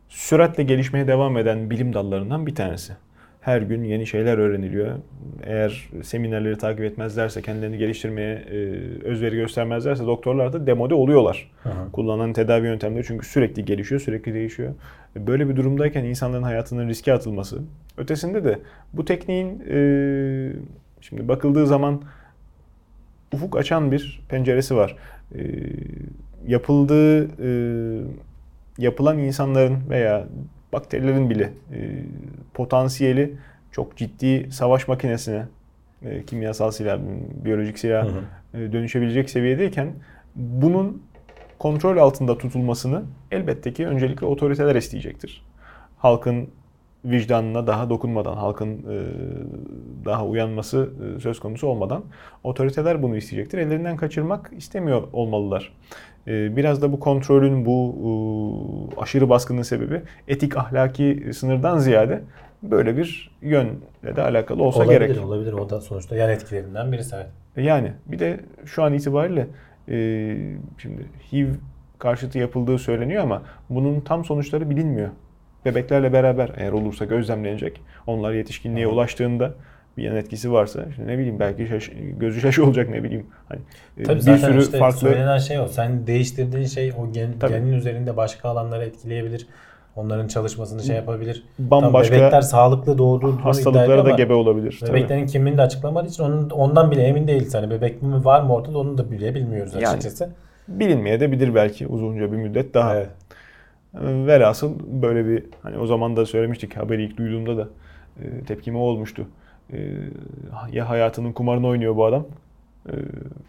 süratle 0.10 0.64
gelişmeye 0.64 1.08
devam 1.08 1.38
eden 1.38 1.70
bilim 1.70 1.94
dallarından 1.94 2.48
bir 2.48 2.56
tanesi. 2.56 2.94
Her 3.42 3.62
gün 3.62 3.84
yeni 3.84 4.08
şeyler 4.08 4.38
öğreniliyor. 4.38 4.96
Eğer 5.44 5.90
seminerleri 6.04 6.58
takip 6.58 6.84
etmezlerse, 6.84 7.42
kendilerini 7.42 7.78
geliştirmeye 7.78 8.34
e, 8.34 8.56
özveri 9.04 9.36
göstermezlerse 9.36 10.06
doktorlar 10.06 10.54
da 10.54 10.68
demode 10.68 10.94
oluyorlar. 10.94 11.52
Kullanılan 11.92 12.34
tedavi 12.34 12.66
yöntemleri 12.66 13.04
çünkü 13.08 13.28
sürekli 13.28 13.66
gelişiyor, 13.66 14.02
sürekli 14.02 14.34
değişiyor. 14.34 14.74
Böyle 15.16 15.50
bir 15.50 15.56
durumdayken 15.56 16.04
insanların 16.04 16.44
hayatının 16.44 16.88
riske 16.90 17.14
atılması. 17.14 17.62
Ötesinde 17.98 18.44
de 18.44 18.60
bu 18.94 19.06
tekniğin 19.06 19.64
e, 19.70 19.80
şimdi 21.02 21.28
bakıldığı 21.28 21.68
zaman 21.68 22.02
ufuk 23.34 23.58
açan 23.58 23.92
bir 23.92 24.22
penceresi 24.30 24.76
var. 24.76 24.96
E, 25.36 25.42
yapıldığı 26.48 27.24
e, 27.24 27.52
yapılan 28.78 29.18
insanların 29.18 29.78
veya 29.90 30.28
bakterilerin 30.74 31.30
bile 31.30 31.44
e, 31.74 31.80
potansiyeli 32.54 33.36
çok 33.72 33.98
ciddi 33.98 34.52
savaş 34.52 34.88
makinesine, 34.88 35.46
e, 36.06 36.26
kimyasal 36.26 36.72
silah, 36.72 37.00
biyolojik 37.46 37.80
silah 37.80 38.08
e, 38.54 38.58
dönüşebilecek 38.72 39.30
seviyedeyken 39.30 39.94
bunun 40.36 41.04
kontrol 41.60 41.98
altında 41.98 42.38
tutulmasını 42.38 43.04
elbette 43.32 43.74
ki 43.74 43.88
öncelikle 43.88 44.26
otoriteler 44.26 44.76
isteyecektir. 44.76 45.46
Halkın 45.98 46.50
vicdanına 47.06 47.68
daha 47.68 47.90
dokunmadan, 47.90 48.38
halkın 48.38 48.70
e, 48.70 48.98
daha 50.06 50.26
uyanması 50.26 50.90
e, 51.18 51.20
söz 51.20 51.40
konusu 51.40 51.68
olmadan 51.68 52.04
otoriteler 52.44 53.04
bunu 53.04 53.18
isteyecektir. 53.18 53.58
Ellerinden 53.58 53.98
kaçırmak 53.98 54.52
istemiyor 54.58 55.08
olmalılar. 55.14 55.74
E, 56.28 56.56
Biraz 56.56 56.82
da 56.82 56.92
bu 56.92 57.00
kontrolün, 57.00 57.66
bu 57.66 57.96
e, 58.98 59.02
aşırı 59.02 59.30
baskının 59.30 59.62
sebebi 59.62 60.02
etik 60.28 60.58
ahlaki 60.58 61.32
sınırdan 61.34 61.78
ziyade 61.78 62.22
böyle 62.64 62.98
bir 62.98 63.32
yönle 63.42 64.16
de 64.16 64.22
alakalı 64.22 64.64
olsa 64.64 64.80
olabilir, 64.84 65.02
gerek. 65.02 65.26
olabilir. 65.26 65.54
O 65.54 65.70
da 65.70 65.82
sonuçta 65.82 66.16
yan 66.16 66.30
etkilerinden 66.30 66.92
birisi. 66.92 67.16
Evet. 67.16 67.28
Yani 67.58 67.92
bir 68.06 68.20
de 68.20 68.40
şu 68.66 68.84
an 68.84 68.94
itibariyle 68.94 69.48
e, 69.90 69.98
şimdi 70.78 71.06
HIV 71.32 71.48
karşıtı 72.00 72.38
yapıldığı 72.40 72.78
söyleniyor 72.78 73.24
ama 73.24 73.42
bunun 73.70 74.00
tam 74.02 74.26
sonuçları 74.26 74.70
bilinmiyor. 74.70 75.10
Bebeklerle 75.66 76.14
beraber 76.14 76.52
eğer 76.58 76.72
olursa 76.72 77.06
gözlemlenecek. 77.06 77.82
Onlar 78.08 78.34
yetişkinliğe 78.34 78.88
ulaştığında 78.88 79.54
bir 79.98 80.04
yan 80.04 80.16
etkisi 80.16 80.52
varsa 80.52 80.86
işte 80.90 81.08
ne 81.08 81.18
bileyim 81.18 81.40
belki 81.40 81.68
şaş, 81.68 81.92
gözü 82.20 82.42
şaş 82.42 82.60
olacak 82.60 82.90
ne 82.90 83.04
bileyim. 83.04 83.26
Hani 83.50 83.62
e, 83.98 84.04
Tabii 84.04 84.16
bir 84.16 84.22
zaten 84.22 84.52
sürü 84.52 84.62
işte 84.62 84.78
farklı 84.78 85.00
söylenen 85.00 85.38
şey 85.38 85.60
o. 85.60 85.68
Sen 85.68 86.08
değiştirdiğin 86.08 86.66
şey 86.66 86.94
o 87.00 87.12
gen, 87.12 87.30
Tabii. 87.40 87.54
genin 87.54 87.74
üzerinde 87.74 88.18
başka 88.18 88.50
alanları 88.50 88.86
etkileyebilir. 88.86 89.48
Onların 89.96 90.28
çalışmasını 90.28 90.84
şey 90.84 90.96
yapabilir. 90.96 91.44
bambaşka 91.60 92.16
Tam 92.16 92.22
bebekler 92.22 92.42
sağlıklı 92.42 92.94
ediyor 92.94 93.40
hastalıklara 93.40 94.06
da 94.06 94.10
ama 94.10 94.18
gebe 94.18 94.34
olabilir. 94.34 94.78
Tabii. 94.80 94.94
Bebeklerin 94.94 95.26
kimliğini 95.26 95.58
de 95.58 95.62
açıklamadığı 95.62 96.08
için 96.08 96.24
onun, 96.24 96.50
ondan 96.50 96.92
bile 96.92 97.04
emin 97.04 97.28
değiliz. 97.28 97.56
Hani 97.56 97.70
bebek 97.70 98.02
mi 98.02 98.26
var 98.26 98.42
mı 98.42 98.54
ortada 98.54 98.78
onu 98.78 98.98
da 98.98 99.12
bile 99.12 99.36
bilmiyoruz 99.36 99.74
Yani. 99.74 99.88
açıkçası. 99.88 100.30
Bilinmeye 100.68 101.20
de 101.20 101.32
bilir 101.32 101.56
belki 101.56 101.88
uzunca 101.88 102.32
bir 102.32 102.38
müddet 102.38 102.74
daha. 102.74 102.96
Evet. 102.96 103.10
Velhasıl 104.04 104.80
böyle 105.02 105.28
bir 105.28 105.44
hani 105.64 105.78
o 105.78 105.86
zaman 105.86 106.16
da 106.16 106.26
söylemiştik 106.26 106.78
haberi 106.78 107.04
ilk 107.04 107.18
duyduğumda 107.18 107.58
da 107.58 107.68
e, 108.22 108.44
tepkime 108.44 108.78
olmuştu. 108.78 109.28
E, 109.74 109.78
ya 110.72 110.90
hayatının 110.90 111.32
kumarını 111.34 111.68
oynuyor 111.68 111.96
bu 111.96 112.06
adam. 112.06 112.26
E, 112.90 112.94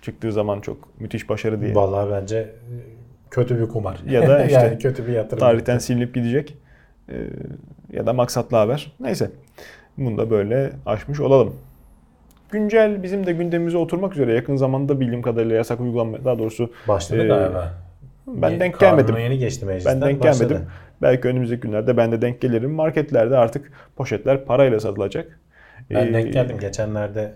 çıktığı 0.03 0.33
zaman 0.33 0.61
çok 0.61 1.01
müthiş 1.01 1.29
başarı 1.29 1.61
diye. 1.61 1.75
Vallahi 1.75 2.11
bence 2.11 2.37
e, 2.39 2.49
kötü 3.31 3.61
bir 3.61 3.69
kumar. 3.69 4.01
Ya 4.11 4.29
da 4.29 4.45
işte 4.47 4.61
yani 4.61 4.79
kötü 4.79 5.07
bir 5.07 5.13
yatırım. 5.13 5.41
Tarihten 5.41 5.79
silinip 5.79 6.15
gidecek. 6.15 6.57
E, 7.09 7.17
ya 7.93 8.07
da 8.07 8.13
maksatlı 8.13 8.57
haber. 8.57 8.93
Neyse. 9.01 9.31
Bunu 9.99 10.19
da 10.19 10.31
böyle 10.31 10.73
aşmış 10.87 11.21
olalım. 11.21 11.55
Güncel 12.51 13.03
bizim 13.03 13.27
de 13.27 13.33
gündemimize 13.33 13.79
oturmak 13.79 14.13
üzere 14.13 14.35
yakın 14.35 14.57
zamanda 14.57 15.01
bildiğim 15.01 15.23
kadarıyla 15.23 15.57
yasak 15.57 15.81
uygulanma 15.81 16.25
daha 16.25 16.39
doğrusu 16.39 16.73
Başladı 16.89 17.25
Ee, 17.25 17.27
galiba. 17.27 17.75
ben 18.27 18.61
denk 18.61 18.81
gelmedim. 18.81 19.17
yeni 19.17 19.39
geçti 19.39 19.67
meclisten. 19.67 20.01
Ben 20.01 20.09
denk 20.09 20.23
başladı. 20.23 20.49
gelmedim. 20.49 20.69
Belki 21.03 21.29
önümüzdeki 21.29 21.61
günlerde 21.61 21.97
ben 21.97 22.13
de 22.13 22.23
denk 22.23 22.41
gelirim. 22.41 22.71
Marketlerde 22.71 23.37
artık 23.37 23.73
poşetler 23.97 24.45
parayla 24.45 24.81
satılacak. 24.81 25.39
Ben 25.91 26.07
Ee, 26.07 26.13
denk 26.13 26.33
geldim. 26.33 26.59
Geçenlerde 26.61 27.33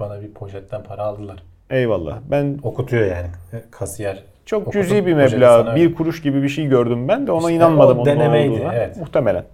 bana 0.00 0.20
bir 0.22 0.30
poşetten 0.30 0.82
para 0.82 1.02
aldılar. 1.02 1.42
Eyvallah. 1.70 2.18
Ben 2.30 2.58
Okutuyor 2.62 3.06
yani 3.06 3.26
kasiyer. 3.70 4.22
çok 4.46 4.72
cüzi 4.72 5.06
bir 5.06 5.14
meblağ, 5.14 5.76
bir 5.76 5.94
kuruş 5.94 6.22
gibi 6.22 6.42
bir 6.42 6.48
şey 6.48 6.66
gördüm 6.66 7.08
ben 7.08 7.26
de 7.26 7.32
ona 7.32 7.40
İşte 7.40 7.54
inanmadım 7.54 7.98
o 7.98 8.00
onun 8.02 8.10
ne 8.10 8.14
denemeydi, 8.14 8.52
olduğuna. 8.52 8.74
evet. 8.74 8.96
Muhtemelen. 8.96 9.44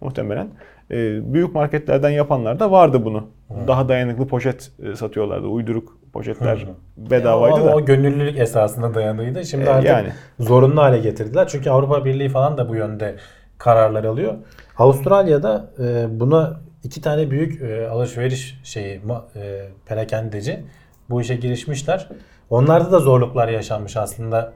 Muhtemelen. 0.00 0.48
Ee, 0.90 1.34
büyük 1.34 1.54
marketlerden 1.54 2.10
yapanlar 2.10 2.60
da 2.60 2.70
vardı 2.70 3.04
bunu. 3.04 3.26
Daha 3.66 3.88
dayanıklı 3.88 4.26
poşet 4.26 4.70
e, 4.92 4.96
satıyorlardı. 4.96 5.46
Uyduruk 5.46 5.98
poşetler 6.12 6.66
bedavaydı 6.96 7.54
Ama 7.60 7.66
da. 7.66 7.76
o 7.76 7.84
gönüllülük 7.84 8.38
esasına 8.38 8.94
dayandıydı. 8.94 9.44
Şimdi 9.44 9.64
Ee, 9.64 9.68
artık 9.70 9.88
yani. 9.90 10.08
zorunlu 10.40 10.80
hale 10.82 10.98
getirdiler. 10.98 11.48
Çünkü 11.48 11.70
Avrupa 11.70 12.04
Birliği 12.04 12.28
falan 12.28 12.58
da 12.58 12.68
bu 12.68 12.74
yönde 12.76 13.14
kararlar 13.58 14.04
alıyor. 14.04 14.34
Avustralya'da 14.78 15.70
e, 15.78 16.20
buna 16.20 16.60
iki 16.84 17.00
tane 17.00 17.30
büyük 17.30 17.62
e, 17.62 17.88
alışveriş 17.88 18.60
şeyi 18.64 19.00
e, 19.36 19.68
perakendeci 19.86 20.64
bu 21.10 21.20
işe 21.20 21.34
girişmişler. 21.34 22.08
Onlarda 22.50 22.92
da 22.92 22.98
zorluklar 22.98 23.48
yaşanmış 23.48 23.96
aslında. 23.96 24.52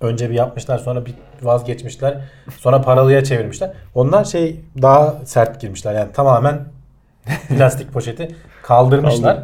Önce 0.00 0.30
bir 0.30 0.34
yapmışlar 0.34 0.78
sonra 0.78 1.06
bir 1.06 1.14
vazgeçmişler. 1.42 2.20
Sonra 2.56 2.82
paralıya 2.82 3.24
çevirmişler. 3.24 3.72
Onlar 3.94 4.24
şey 4.24 4.60
daha 4.82 5.16
sert 5.24 5.60
girmişler. 5.60 5.94
Yani 5.94 6.12
tamamen 6.12 6.64
plastik 7.48 7.92
poşeti 7.92 8.34
kaldırmışlar. 8.62 9.42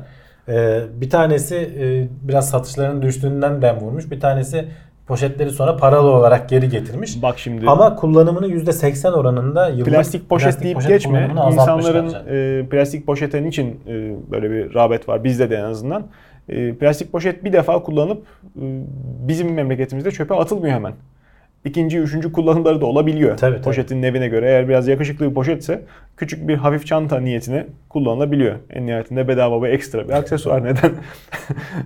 Ee, 0.49 0.83
bir 0.95 1.11
tanesi 1.11 1.57
e, 1.57 2.09
biraz 2.29 2.51
satışlarının 2.51 3.03
düştüğünden 3.03 3.63
dem 3.63 3.77
vurmuş. 3.81 4.11
Bir 4.11 4.21
tanesi 4.21 4.69
poşetleri 5.07 5.51
sonra 5.51 5.77
paralı 5.77 6.11
olarak 6.11 6.49
geri 6.49 6.69
getirmiş. 6.69 7.23
Bak 7.23 7.39
şimdi 7.39 7.67
Ama 7.67 7.97
kullanımını 7.97 8.49
%80 8.49 9.11
oranında 9.11 9.69
yıllık 9.69 9.87
plastik 9.87 10.29
poşet 10.29 10.63
deyip 10.63 10.77
poşet 10.77 10.91
geçme. 10.91 11.31
İnsanların 11.53 12.15
e, 12.29 12.67
plastik 12.69 13.07
poşete 13.07 13.43
niçin 13.43 13.81
e, 13.87 14.15
böyle 14.31 14.51
bir 14.51 14.75
rağbet 14.75 15.09
var 15.09 15.25
bizde 15.25 15.51
de 15.51 15.57
en 15.57 15.65
azından. 15.65 16.07
E, 16.49 16.75
plastik 16.75 17.13
poşet 17.13 17.45
bir 17.45 17.53
defa 17.53 17.83
kullanıp 17.83 18.27
e, 18.57 18.65
bizim 19.29 19.55
memleketimizde 19.55 20.11
çöpe 20.11 20.35
atılmıyor 20.35 20.75
hemen. 20.75 20.93
İkinci, 21.65 21.99
üçüncü 21.99 22.33
kullanımları 22.33 22.81
da 22.81 22.87
olabiliyor. 22.87 23.37
Tabii, 23.37 23.55
tabii. 23.55 23.65
Poşetin 23.65 24.03
nevine 24.03 24.29
göre 24.29 24.47
eğer 24.47 24.69
biraz 24.69 24.89
yakışıklı 24.89 25.29
bir 25.29 25.35
poşetse 25.35 25.83
küçük 26.17 26.49
bir 26.49 26.55
hafif 26.55 26.87
çanta 26.87 27.21
niyetine 27.21 27.67
kullanılabiliyor. 27.89 28.55
En 28.71 28.87
nihayetinde 28.87 29.29
bedava 29.29 29.63
ve 29.63 29.71
ekstra 29.71 30.09
bir 30.09 30.13
aksesuar 30.13 30.65
neden. 30.65 30.93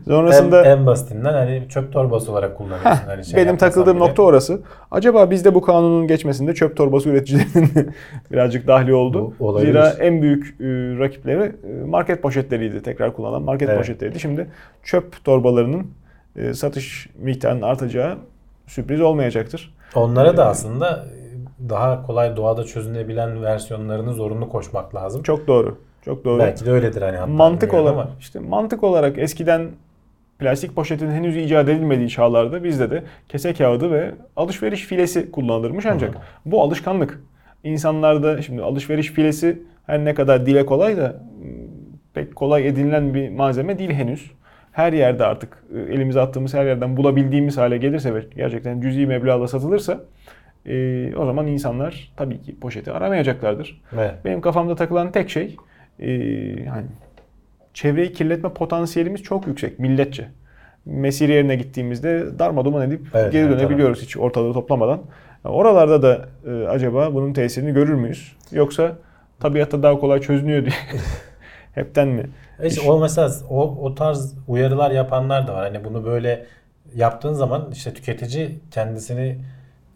Sonrasında 0.05 0.65
en, 0.65 0.79
en 0.79 0.87
basitinden 0.87 1.33
hani 1.33 1.63
çöp 1.69 1.93
torbası 1.93 2.33
olarak 2.33 2.57
kullanıyorsun. 2.57 3.07
hani 3.07 3.25
şey 3.25 3.41
benim 3.41 3.57
takıldığım 3.57 3.97
bile. 3.97 4.05
nokta 4.05 4.23
orası. 4.23 4.61
Acaba 4.91 5.31
bizde 5.31 5.55
bu 5.55 5.63
kanunun 5.63 6.07
geçmesinde 6.07 6.55
çöp 6.55 6.77
torbası 6.77 7.09
üreticilerinin 7.09 7.91
birazcık 8.33 8.67
dahli 8.67 8.95
oldu. 8.95 9.35
Bu. 9.41 9.59
Zira 9.61 9.89
en 10.01 10.23
büyük 10.23 10.47
e, 10.61 10.65
rakipleri 10.99 11.43
e, 11.43 11.85
market 11.87 12.23
poşetleriydi. 12.23 12.83
Tekrar 12.83 13.13
kullanılan 13.13 13.43
market 13.43 13.69
Evet. 13.69 13.79
poşetleriydi. 13.79 14.21
Şimdi 14.21 14.47
çöp 14.83 15.25
torbalarının 15.25 15.87
e, 16.37 16.55
satış 16.55 17.09
miktarının 17.19 17.63
artacağı 17.63 18.19
sürpriz 18.69 19.01
olmayacaktır. 19.01 19.75
Onlara 19.95 20.37
da 20.37 20.47
aslında 20.47 21.05
daha 21.69 22.03
kolay 22.03 22.37
doğada 22.37 22.65
çözünebilen 22.65 23.43
versiyonlarını 23.43 24.13
zorunlu 24.13 24.49
koşmak 24.49 24.95
lazım. 24.95 25.23
Çok 25.23 25.47
doğru. 25.47 25.79
Çok 26.05 26.25
doğru. 26.25 26.39
Belki 26.39 26.67
de 26.67 26.71
öyledir 26.71 27.03
hani. 27.03 27.33
mantık 27.33 27.75
olarak 27.75 27.93
ama. 27.93 28.09
işte 28.21 28.41
mantık 28.41 28.85
olarak 28.85 29.19
eskiden 29.19 29.71
plastik 30.39 30.75
poşetin 30.75 31.11
henüz 31.11 31.37
icat 31.37 31.69
edilmediği 31.69 32.09
çağlarda 32.09 32.65
bizde 32.65 32.91
de 32.91 33.03
kese 33.29 33.55
kağıdı 33.55 33.91
ve 33.91 34.15
alışveriş 34.37 34.85
filesi 34.85 35.31
kullanılırmış 35.31 35.87
ancak 35.87 36.15
bu 36.45 36.63
alışkanlık. 36.63 37.21
İnsanlarda 37.65 38.43
şimdi 38.43 38.63
alışveriş 38.63 39.11
filesi 39.11 39.63
her 39.87 40.05
ne 40.05 40.15
kadar 40.15 40.47
dile 40.47 40.67
kolay 40.67 40.97
da 40.97 41.23
m, 41.43 41.51
pek 42.15 42.37
kolay 42.37 42.69
edinilen 42.69 43.15
bir 43.15 43.29
malzeme 43.29 43.79
değil 43.79 43.91
henüz. 43.91 44.31
Her 44.79 44.93
yerde 44.93 45.25
artık 45.25 45.63
e, 45.75 45.95
elimize 45.95 46.21
attığımız 46.21 46.55
her 46.55 46.67
yerden 46.67 46.97
bulabildiğimiz 46.97 47.59
hale 47.59 47.79
gelirse 47.79 48.15
ve 48.15 48.25
gerçekten 48.37 48.81
cüzi 48.81 49.07
meblağla 49.07 49.49
satılırsa 49.49 50.01
e, 50.67 51.17
o 51.17 51.27
zaman 51.27 51.47
insanlar 51.47 52.13
tabii 52.17 52.43
ki 52.43 52.61
poşeti 52.61 52.93
aramayacaklardır. 52.93 53.81
Evet. 53.95 54.15
Benim 54.25 54.41
kafamda 54.41 54.75
takılan 54.75 55.13
tek 55.13 55.31
şey 55.31 55.57
e, 56.01 56.09
hani 56.67 56.87
çevreyi 57.75 58.13
kirletme 58.13 58.49
potansiyelimiz 58.49 59.23
çok 59.23 59.47
yüksek 59.47 59.79
milletçe. 59.79 60.29
Mesire 60.85 61.33
yerine 61.33 61.57
gittiğimizde 61.57 62.39
darmaduman 62.39 62.89
edip 62.89 63.01
Evet, 63.15 63.33
geri 63.33 63.47
evet, 63.47 63.59
dönebiliyoruz 63.59 64.03
hiç 64.03 64.17
ortalığı 64.17 64.53
toplamadan. 64.53 65.01
Oralarda 65.45 66.03
da 66.03 66.29
e, 66.47 66.69
acaba 66.69 67.15
bunun 67.15 67.33
tesirini 67.33 67.75
görür 67.75 67.95
müyüz? 67.95 68.37
Yoksa 68.53 68.97
tabiatta 69.41 69.83
daha 69.83 69.99
kolay 69.99 70.21
çözünüyor 70.21 70.65
diye 70.65 70.75
hepten 71.79 72.09
mi? 72.09 72.31
İşte 72.65 72.91
o 72.91 73.01
mesela 73.01 73.31
o, 73.51 73.63
o 73.83 73.95
tarz 73.95 74.35
uyarılar 74.49 74.91
yapanlar 74.91 75.47
da 75.47 75.55
var. 75.55 75.65
Hani 75.73 75.85
bunu 75.85 76.05
böyle 76.05 76.47
yaptığın 76.95 77.33
zaman 77.33 77.69
işte 77.73 77.95
tüketici 77.95 78.59
kendisini 78.71 79.39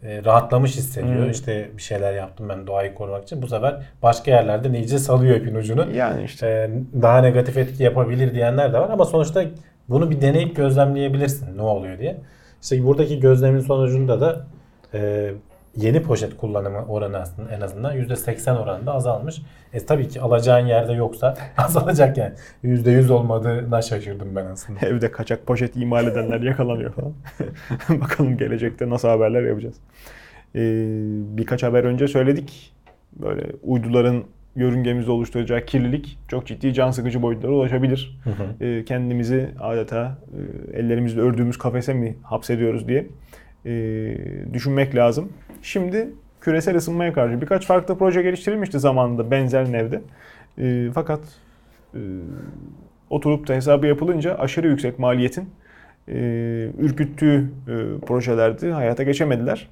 e, 0.03 0.23
rahatlamış 0.23 0.75
hissediyor. 0.75 1.25
Hı. 1.25 1.29
İşte 1.29 1.69
bir 1.77 1.81
şeyler 1.81 2.13
yaptım 2.13 2.49
ben 2.49 2.67
doğayı 2.67 2.95
korumak 2.95 3.23
için. 3.23 3.41
Bu 3.41 3.47
sefer 3.47 3.75
başka 4.03 4.31
yerlerde 4.31 4.77
iyice 4.77 4.99
salıyor 4.99 5.35
ipin 5.35 5.55
ucunu. 5.55 5.95
Yani 5.95 6.23
işte 6.23 6.47
E, 6.47 6.69
daha 7.01 7.21
negatif 7.21 7.57
etki 7.57 7.83
yapabilir 7.83 8.35
diyenler 8.35 8.73
de 8.73 8.79
var 8.79 8.89
ama 8.89 9.05
sonuçta 9.05 9.43
bunu 9.89 10.11
bir 10.11 10.21
deneyip 10.21 10.55
gözlemleyebilirsin 10.55 11.57
ne 11.57 11.61
oluyor 11.61 11.99
diye. 11.99 12.17
İşte 12.61 12.85
buradaki 12.85 13.19
gözlemin 13.19 13.59
sonucunda 13.59 14.21
da 14.21 14.45
e, 14.93 15.31
yeni 15.75 16.03
poşet 16.03 16.37
kullanımı 16.37 16.85
oranı 16.85 17.17
aslında 17.17 17.51
en 17.51 17.61
azından 17.61 17.97
%80 17.97 18.57
oranında 18.57 18.93
azalmış. 18.93 19.41
E 19.73 19.85
tabii 19.85 20.07
ki 20.07 20.21
alacağın 20.21 20.65
yerde 20.65 20.93
yoksa 20.93 21.37
azalacak 21.57 22.17
yani. 22.17 22.33
%100 22.63 23.11
olmadığına 23.11 23.81
şaşırdım 23.81 24.35
ben 24.35 24.45
aslında. 24.45 24.79
evde 24.87 25.11
kaçak 25.11 25.47
poşet 25.47 25.75
imal 25.75 26.07
edenler 26.07 26.41
yakalanıyor 26.41 26.93
falan. 26.93 27.13
Bakalım 28.01 28.37
gelecekte 28.37 28.89
nasıl 28.89 29.07
haberler 29.07 29.43
yapacağız. 29.43 29.75
Ee, 30.55 30.59
birkaç 31.37 31.63
haber 31.63 31.83
önce 31.83 32.07
söyledik. 32.07 32.73
Böyle 33.13 33.51
uyduların 33.63 34.23
yörüngemizde 34.55 35.11
oluşturacağı 35.11 35.65
kirlilik 35.65 36.17
çok 36.27 36.47
ciddi 36.47 36.73
can 36.73 36.91
sıkıcı 36.91 37.21
boyutlara 37.21 37.51
ulaşabilir. 37.51 38.19
Ee, 38.61 38.83
kendimizi 38.85 39.49
adeta 39.59 40.17
e, 40.73 40.79
ellerimizle 40.79 41.21
ördüğümüz 41.21 41.57
kafese 41.57 41.93
mi 41.93 42.17
hapsediyoruz 42.23 42.87
diye 42.87 43.07
e, 43.65 43.73
düşünmek 44.53 44.95
lazım. 44.95 45.29
Şimdi 45.61 46.09
küresel 46.41 46.75
ısınmaya 46.75 47.13
karşı 47.13 47.41
birkaç 47.41 47.65
farklı 47.65 47.97
proje 47.97 48.21
geliştirilmişti 48.21 48.79
zamanında 48.79 49.31
benzer 49.31 49.71
nevde. 49.71 50.01
E, 50.57 50.91
fakat 50.93 51.19
e, 51.93 51.99
oturup 53.09 53.47
da 53.47 53.53
hesabı 53.53 53.87
yapılınca 53.87 54.35
aşırı 54.35 54.67
yüksek 54.67 54.99
maliyetin 54.99 55.49
e, 56.07 56.13
ürküttüğü 56.79 57.51
e, 57.67 58.05
projelerdi. 58.05 58.71
Hayata 58.71 59.03
geçemediler. 59.03 59.67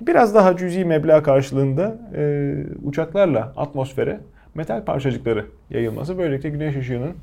Biraz 0.00 0.34
daha 0.34 0.56
cüzi 0.56 0.84
meblağ 0.84 1.22
karşılığında 1.22 1.98
e, 2.16 2.54
uçaklarla 2.82 3.52
atmosfere 3.56 4.20
metal 4.54 4.84
parçacıkları 4.84 5.46
yayılması 5.70 6.18
böylelikle 6.18 6.48
güneş 6.48 6.76
ışığının 6.76 7.14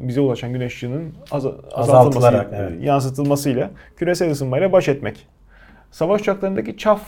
bize 0.00 0.20
ulaşan 0.20 0.52
güneş 0.52 0.74
ışığının 0.74 1.02
az, 1.30 1.46
azaltılması, 1.46 1.80
Azaltılarak, 1.98 2.48
evet. 2.54 2.72
yansıtılmasıyla 2.82 3.70
küresel 3.96 4.30
ısınmayla 4.30 4.72
baş 4.72 4.88
etmek. 4.88 5.26
Savaş 5.90 6.20
uçaklarındaki 6.20 6.76
çaf 6.76 7.00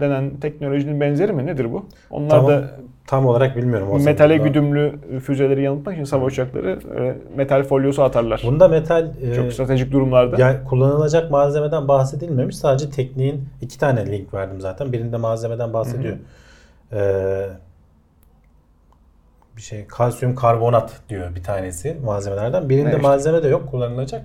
denen 0.00 0.30
teknolojinin 0.40 1.00
benzeri 1.00 1.32
mi? 1.32 1.46
Nedir 1.46 1.72
bu? 1.72 1.86
Onlar 2.10 2.30
Tamam. 2.30 2.50
da 2.50 2.70
Tam 3.06 3.26
olarak 3.26 3.56
bilmiyorum. 3.56 3.88
o 3.90 3.98
metale 3.98 4.34
sırada. 4.34 4.48
güdümlü 4.48 4.92
füzeleri 5.20 5.62
yanıltmak 5.62 5.94
için 5.94 6.04
savaş 6.04 6.32
uçakları 6.32 6.78
e, 7.00 7.16
metal 7.36 7.62
folyosu 7.62 8.02
atarlar. 8.02 8.42
Bunda 8.46 8.68
metal 8.68 9.08
e, 9.22 9.34
Çok 9.34 9.52
stratejik 9.52 9.92
durumlarda. 9.92 10.36
yani 10.40 10.64
kullanılacak 10.64 11.30
malzemeden 11.30 11.88
bahsedilmemiş. 11.88 12.56
Sadece 12.56 12.90
tekniğin 12.90 13.44
iki 13.62 13.78
tane 13.78 14.06
link 14.12 14.34
verdim 14.34 14.60
zaten. 14.60 14.92
Birinde 14.92 15.16
malzemeden 15.16 15.72
bahsediyor. 15.72 16.16
Ee, 16.92 17.46
bir 19.58 19.62
şey 19.62 19.86
kalsiyum 19.86 20.34
karbonat 20.34 21.00
diyor 21.08 21.36
bir 21.36 21.42
tanesi 21.42 21.96
malzemelerden. 22.04 22.68
Birinde 22.68 22.88
işte? 22.88 23.02
malzeme 23.02 23.42
de 23.42 23.48
yok 23.48 23.70
kullanılacak. 23.70 24.24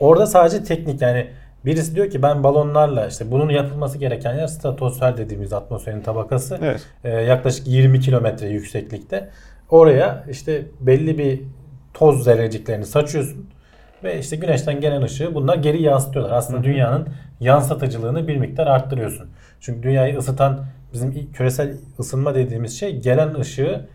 Orada 0.00 0.26
sadece 0.26 0.64
teknik 0.64 1.02
yani 1.02 1.26
birisi 1.64 1.94
diyor 1.94 2.10
ki 2.10 2.22
ben 2.22 2.44
balonlarla 2.44 3.06
işte 3.06 3.30
bunun 3.30 3.48
yapılması 3.48 3.98
gereken 3.98 4.34
yer 4.34 4.46
stratosfer 4.46 5.16
dediğimiz 5.16 5.52
atmosferin 5.52 6.00
tabakası. 6.00 6.58
Evet. 6.62 6.86
Ee, 7.04 7.10
yaklaşık 7.10 7.66
20 7.66 8.00
kilometre 8.00 8.48
yükseklikte. 8.48 9.28
Oraya 9.70 10.24
işte 10.30 10.62
belli 10.80 11.18
bir 11.18 11.40
toz 11.94 12.24
zerreciklerini 12.24 12.86
saçıyorsun 12.86 13.50
ve 14.04 14.18
işte 14.18 14.36
güneşten 14.36 14.80
gelen 14.80 15.02
ışığı 15.02 15.34
bunlar 15.34 15.56
geri 15.56 15.82
yansıtıyorlar. 15.82 16.36
Aslında 16.36 16.64
dünyanın 16.64 17.08
yansıtıcılığını 17.40 18.28
bir 18.28 18.36
miktar 18.36 18.66
arttırıyorsun. 18.66 19.28
Çünkü 19.60 19.82
dünyayı 19.82 20.18
ısıtan 20.18 20.64
bizim 20.92 21.32
küresel 21.32 21.76
ısınma 22.00 22.34
dediğimiz 22.34 22.78
şey 22.78 23.00
gelen 23.00 23.34
ışığı 23.34 23.88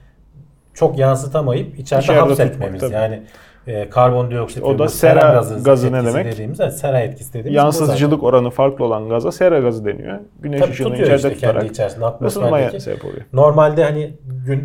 çok 0.73 0.97
yansıtamayıp 0.97 1.79
içeride, 1.79 2.03
İçeride 2.03 2.19
hapsetmemiz. 2.19 2.81
tutmak. 2.81 3.01
Yani 3.01 3.23
e, 3.67 3.89
karbondioksit, 3.89 4.63
O 4.63 4.79
da 4.79 4.85
bu 4.85 4.89
sera 4.89 5.43
gazı 5.65 5.91
ne 5.93 5.97
etkisi 5.97 6.13
demek? 6.17 6.33
Dediğimiz, 6.33 6.59
evet, 6.59 6.73
sera 6.77 6.99
etkisi 6.99 7.33
dediğimiz. 7.33 7.55
Yansıtıcılık 7.57 8.23
oranı 8.23 8.49
farklı 8.49 8.85
olan 8.85 9.09
gaza 9.09 9.31
sera 9.31 9.59
gazı 9.59 9.85
deniyor. 9.85 10.19
Güneş 10.39 10.59
Tabii 10.61 10.71
ışığını 10.71 10.93
içeride 10.93 11.15
işte 11.15 11.29
kendi 11.29 11.39
tutarak 11.53 11.71
içerisinde 11.71 12.05
ısınmaya 12.05 12.49
atmosferdeki. 12.65 12.83
sebep 12.83 13.05
oluyor. 13.05 13.21
Normalde 13.33 13.83
hani 13.83 14.13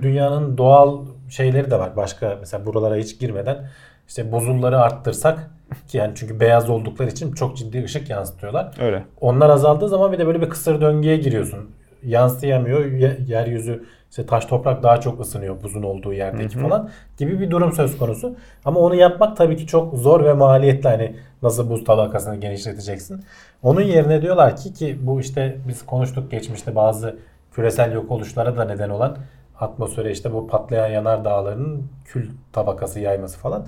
dünyanın 0.03 0.59
doğal 0.59 0.99
şeyleri 1.31 1.71
de 1.71 1.79
var. 1.79 1.97
Başka 1.97 2.37
mesela 2.41 2.67
buralara 2.67 2.97
hiç 2.97 3.19
girmeden 3.21 3.69
işte 4.09 4.33
buzulları 4.33 4.81
arttırsak 4.81 5.51
ki 5.89 5.99
yani 5.99 6.13
çünkü 6.15 6.41
beyaz 6.41 6.71
oldukları 6.71 7.09
için 7.11 7.33
çok 7.33 7.57
ciddi 7.57 7.85
ışık 7.85 8.11
yansıtıyorlar. 8.11 8.71
Öyle. 8.81 9.03
Onlar 9.21 9.51
azaldığı 9.51 9.89
zaman 9.89 10.13
bir 10.13 10.19
de 10.19 10.27
böyle 10.27 10.41
bir 10.41 10.49
kısır 10.51 10.81
döngüye 10.81 11.17
giriyorsun. 11.17 11.71
Yansıyamıyor. 12.03 12.85
ye- 12.85 13.19
Yeryüzü 13.27 13.85
işte 14.11 14.27
taş 14.27 14.45
toprak 14.45 14.83
daha 14.83 15.01
çok 15.01 15.21
ısınıyor 15.21 15.63
buzun 15.63 15.83
olduğu 15.83 16.13
yerdeki 16.13 16.59
falan 16.59 16.91
gibi 17.19 17.41
bir 17.41 17.51
durum 17.51 17.73
söz 17.73 17.99
konusu. 17.99 18.37
Ama 18.65 18.81
onu 18.81 18.95
yapmak 18.95 19.37
tabii 19.37 19.57
ki 19.57 19.67
çok 19.67 19.95
zor 19.95 20.25
ve 20.25 20.33
maliyetli. 20.33 20.89
Hani 20.89 21.17
nasıl 21.43 21.71
buz 21.71 21.85
tabakasını 21.85 22.37
genişleteceksin. 22.37 23.25
Onun 23.63 23.81
yerine 23.81 24.23
diyorlar 24.23 24.57
ki 24.57 24.73
ki 24.73 24.99
bu 25.03 25.21
işte 25.21 25.57
biz 25.69 25.87
konuştuk 25.87 26.31
geçmişte 26.31 26.75
bazı 26.75 27.17
küresel 27.53 27.93
yok 27.93 28.11
oluşlara 28.11 28.57
da 28.57 28.65
neden 28.65 28.91
olan 28.91 29.17
atmosfere 29.61 30.11
işte 30.11 30.33
bu 30.33 30.49
patlayan 30.49 30.89
yanar 30.89 31.25
dağlarının 31.25 31.91
kül 32.05 32.31
tabakası 32.53 33.01
yayması 33.01 33.39
falan. 33.39 33.67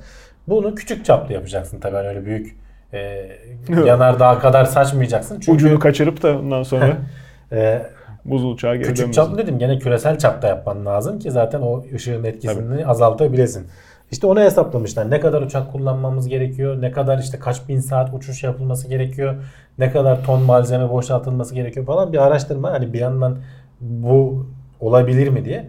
Bunu 0.48 0.74
küçük 0.74 1.04
çaplı 1.04 1.34
yapacaksın 1.34 1.80
tabii 1.80 1.96
hani 1.96 2.08
öyle 2.08 2.24
büyük 2.24 2.56
e, 2.92 3.28
yanardağ 3.86 4.38
kadar 4.38 4.64
saçmayacaksın. 4.64 5.40
Çünkü 5.40 5.52
Ucunu 5.52 5.78
kaçırıp 5.78 6.22
da 6.22 6.38
ondan 6.38 6.62
sonra 6.62 6.96
e, 7.52 7.82
buz 8.24 8.44
uçağı 8.44 8.76
geri 8.76 8.82
küçük 8.82 8.98
dönmesin. 8.98 9.22
çaplı 9.22 9.38
dedim 9.38 9.58
gene 9.58 9.78
küresel 9.78 10.18
çapta 10.18 10.48
yapman 10.48 10.86
lazım 10.86 11.18
ki 11.18 11.30
zaten 11.30 11.60
o 11.60 11.84
ışığın 11.94 12.24
etkisini 12.24 12.86
azaltabilesin. 12.86 13.66
İşte 14.10 14.26
onu 14.26 14.40
hesaplamışlar. 14.40 15.10
Ne 15.10 15.20
kadar 15.20 15.42
uçak 15.42 15.72
kullanmamız 15.72 16.28
gerekiyor, 16.28 16.82
ne 16.82 16.92
kadar 16.92 17.18
işte 17.18 17.38
kaç 17.38 17.68
bin 17.68 17.80
saat 17.80 18.14
uçuş 18.14 18.42
yapılması 18.42 18.88
gerekiyor, 18.88 19.34
ne 19.78 19.90
kadar 19.90 20.24
ton 20.24 20.42
malzeme 20.42 20.90
boşaltılması 20.90 21.54
gerekiyor 21.54 21.86
falan 21.86 22.12
bir 22.12 22.18
araştırma. 22.18 22.72
Hani 22.72 22.92
bir 22.92 22.98
yandan 22.98 23.38
bu 23.80 24.46
olabilir 24.80 25.28
mi 25.28 25.44
diye. 25.44 25.68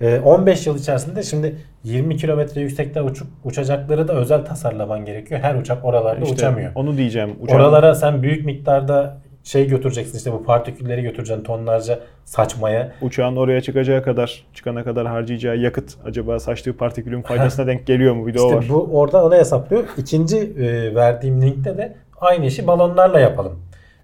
Ee, 0.00 0.20
15 0.20 0.66
yıl 0.66 0.78
içerisinde 0.78 1.22
şimdi 1.22 1.56
20 1.84 2.16
kilometre 2.16 2.60
yüksekte 2.60 3.02
uçup 3.02 3.28
uçacakları 3.44 4.08
da 4.08 4.12
özel 4.12 4.44
tasarlaman 4.44 5.04
gerekiyor. 5.04 5.40
Her 5.40 5.54
uçak 5.54 5.84
oralarda 5.84 6.20
İşte 6.24 6.34
uçamıyor. 6.34 6.72
Onu 6.74 6.96
diyeceğim. 6.96 7.36
Uçağın 7.40 7.58
Oralara 7.58 7.94
sen 7.94 8.22
büyük 8.22 8.44
miktarda 8.46 9.18
şey 9.44 9.68
götüreceksin 9.68 10.18
işte 10.18 10.32
bu 10.32 10.44
partikülleri 10.44 11.02
götüreceksin 11.02 11.44
tonlarca 11.44 12.00
saçmaya. 12.24 12.92
uçağın 13.02 13.36
oraya 13.36 13.60
çıkacağı 13.60 14.02
kadar, 14.02 14.44
çıkana 14.54 14.84
kadar 14.84 15.06
harcayacağı 15.06 15.56
yakıt 15.56 15.94
acaba 16.04 16.38
saçtığı 16.40 16.76
partikülün 16.76 17.22
faydasına 17.22 17.66
denk 17.66 17.86
geliyor 17.86 18.14
mu? 18.14 18.26
Bir 18.26 18.34
de 18.34 18.40
o 18.40 18.44
İşte 18.44 18.56
var. 18.56 18.64
bu 18.68 18.98
orada 18.98 19.24
onu 19.24 19.34
hesaplıyor. 19.34 19.84
İkinci 19.96 20.38
e, 20.38 20.94
verdiğim 20.94 21.42
linkte 21.42 21.78
de 21.78 21.94
aynı 22.20 22.46
işi 22.46 22.66
balonlarla 22.66 23.20
yapalım. 23.20 23.58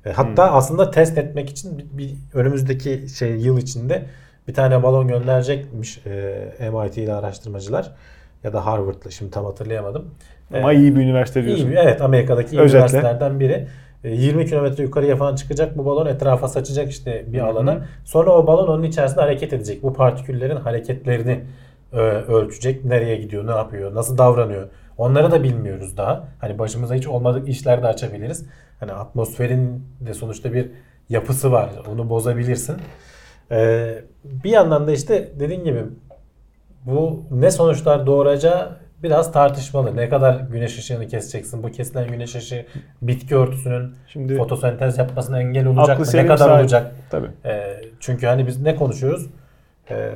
E, 0.07 0.13
hatta 0.13 0.49
Hmm. 0.51 0.57
aslında 0.57 0.91
test 0.91 1.19
etmek 1.19 1.51
için 1.51 1.79
bir, 1.79 1.85
bir 1.99 2.15
önümüzdeki 2.35 3.09
şey 3.19 3.31
yıl 3.37 3.59
içinde 3.59 4.03
bir 4.49 4.55
tane 4.55 4.83
balon 4.83 5.09
gönderecekmiş 5.09 6.01
e, 6.07 6.71
MIT'li 6.71 7.13
araştırmacılar 7.13 7.93
ya 8.45 8.53
da 8.53 8.67
Harvard'lı 8.67 9.13
şimdi 9.13 9.31
tam 9.31 9.45
hatırlayamadım. 9.45 10.05
Ama 10.55 10.73
iyi 10.73 10.97
bir 10.97 11.01
üniversite 11.01 11.41
İyi 11.41 11.47
diyorsun. 11.47 11.71
bir- 11.71 11.77
evet 11.77 12.03
Amerika'daki 12.03 12.57
iyi 12.57 12.61
Özetle. 12.61 12.79
üniversitelerden 12.79 13.41
biri. 13.41 13.67
E, 14.05 14.11
20 14.11 14.47
kilometre 14.47 14.83
yukarıya 14.83 15.17
falan 15.17 15.35
çıkacak 15.35 15.79
bu 15.79 15.87
balon 15.87 16.07
etrafa 16.07 16.49
saçacak 16.49 16.91
işte 16.91 17.25
bir 17.27 17.41
alana. 17.41 17.87
Sonra 18.05 18.31
o 18.31 18.47
balon 18.47 18.69
onun 18.69 18.83
içerisinde 18.83 19.21
hareket 19.21 19.53
edecek. 19.53 19.83
Bu 19.83 19.95
partiküllerin 19.95 20.57
hareketlerini 20.57 21.45
e, 21.93 21.97
ölçecek. 21.99 22.85
Nereye 22.85 23.17
gidiyor, 23.17 23.47
ne 23.47 23.51
yapıyor, 23.51 23.95
nasıl 23.95 24.19
davranıyor. 24.19 24.69
Onları 24.99 25.31
da 25.31 25.43
bilmiyoruz 25.43 25.97
daha. 25.97 26.29
Hani 26.41 26.59
başımıza 26.59 26.95
hiç 26.95 27.07
olmadık 27.07 27.49
işler 27.49 27.83
de 27.83 27.87
açabiliriz. 27.87 28.47
Hani 28.81 28.93
atmosferin 28.93 29.85
de 30.01 30.15
sonuçta 30.15 30.53
bir 30.53 30.71
yapısı 31.09 31.53
var. 31.53 31.71
Onu 31.93 32.11
bozabilirsin. 32.11 32.77
E, 33.51 33.89
bir 34.25 34.51
yandan 34.51 34.87
da 34.87 34.93
işte 34.93 35.29
dediğin 35.41 35.65
gibi 35.65 35.85
bu 36.87 37.23
ne 37.31 37.51
sonuçlar 37.51 38.07
doğuracağı 38.07 38.77
biraz 39.03 39.33
tartışmalı. 39.33 39.97
Ne 39.97 40.09
kadar 40.09 40.35
güneş 40.41 40.79
ışığını 40.79 41.07
keseceksin? 41.09 41.63
Bu 41.63 41.71
kesilen 41.71 42.09
güneş 42.09 42.35
ışığı 42.35 42.67
bitki 43.03 43.37
örtüsünün 43.37 43.95
Şimdi 44.07 44.37
fotosentez 44.37 44.99
yapmasına 44.99 45.41
engel 45.41 45.67
olacak 45.67 45.99
mı? 46.01 46.07
Ne 46.15 46.27
kadar 46.27 46.49
sahibi- 46.49 46.61
olacak? 46.61 46.93
tabii. 47.11 47.29
Ee, 47.45 47.81
çünkü 48.01 48.27
hani 48.27 48.47
biz 48.47 48.63
ne 48.63 48.77
konuşuyoruz? 48.77 49.27
Ee, 49.91 50.13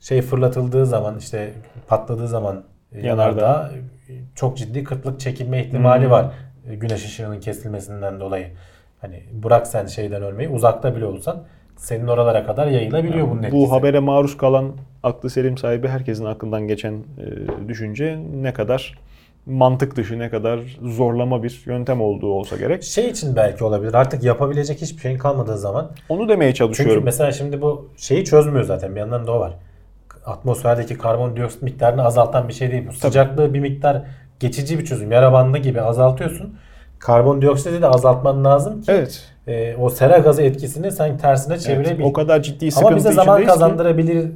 şey 0.00 0.22
fırlatıldığı 0.22 0.86
zaman 0.86 1.18
işte 1.18 1.52
patladığı 1.88 2.28
zaman 2.28 2.64
e, 2.92 3.06
Yanardağ. 3.06 3.70
e, 4.08 4.12
çok 4.34 4.56
ciddi 4.58 4.84
kıtlık 4.84 5.20
çekilme 5.20 5.64
ihtimali 5.64 6.04
Hmm. 6.04 6.10
var. 6.10 6.32
e, 6.70 6.74
Güneş 6.74 7.04
ışığının 7.04 7.40
kesilmesinden 7.40 8.20
dolayı. 8.20 8.46
Hani 9.00 9.22
bırak 9.32 9.66
sen 9.66 9.86
şeyden 9.86 10.22
ölmeyi 10.22 10.48
uzakta 10.48 10.96
bile 10.96 11.04
olsan 11.06 11.42
senin 11.82 12.06
oralara 12.06 12.46
kadar 12.46 12.66
yayılabiliyor 12.66 13.30
bunun 13.30 13.42
etkisi. 13.42 13.56
Bu 13.56 13.72
habere 13.72 13.98
maruz 13.98 14.36
kalan 14.36 14.72
aklı 15.02 15.30
selim 15.30 15.58
sahibi 15.58 15.88
herkesin 15.88 16.24
aklından 16.24 16.68
geçen 16.68 16.92
e, 16.94 17.68
düşünce 17.68 18.18
ne 18.42 18.52
kadar 18.52 18.98
mantık 19.46 19.96
dışı 19.96 20.18
ne 20.18 20.30
kadar 20.30 20.60
zorlama 20.82 21.42
bir 21.42 21.62
yöntem 21.66 22.00
olduğu 22.00 22.32
olsa 22.32 22.56
gerek. 22.56 22.82
Şey 22.82 23.10
için 23.10 23.36
belki 23.36 23.64
olabilir. 23.64 23.94
Artık 23.94 24.22
yapabilecek 24.22 24.82
hiçbir 24.82 25.00
şeyin 25.00 25.18
kalmadığı 25.18 25.58
zaman. 25.58 25.90
Onu 26.08 26.28
demeye 26.28 26.54
Çünkü 26.54 26.58
çalışıyorum. 26.58 27.04
mesela 27.04 27.32
şimdi 27.32 27.62
bu 27.62 27.88
şeyi 27.96 28.24
çözmüyor 28.24 28.64
zaten. 28.64 28.94
Bir 28.94 29.00
yandan 29.00 29.26
da 29.26 29.32
o 29.32 29.40
var. 29.40 29.52
Atmosferdeki 30.26 30.98
karbondioksit 30.98 31.62
miktarını 31.62 32.04
azaltan 32.04 32.48
bir 32.48 32.52
şey 32.52 32.70
değil. 32.70 32.86
Bu 32.88 32.92
sıcaklığı 32.92 33.54
bir 33.54 33.60
miktar 33.60 34.02
geçici 34.40 34.78
bir 34.78 34.84
çözüm. 34.84 35.12
Yara 35.12 35.32
bandı 35.32 35.58
gibi 35.58 35.80
azaltıyorsun. 35.80 36.56
Karbondioksiti 36.98 37.82
de 37.82 37.88
azaltman 37.88 38.44
lazım 38.44 38.82
ki 38.82 38.92
Evet. 38.92 39.31
E, 39.46 39.76
o 39.76 39.90
sera 39.90 40.18
gazı 40.18 40.42
etkisini 40.42 40.92
sen 40.92 41.18
tersine 41.18 41.54
evet. 41.54 41.64
çevirebil. 41.64 42.04
O 42.04 42.12
kadar 42.12 42.42
ciddi 42.42 42.70
sıkıntı 42.70 42.88
Ama 42.88 42.96
bize 42.96 43.12
zaman 43.12 43.40
ki- 43.40 43.46
kazandırabilir 43.46 44.24
e, 44.24 44.30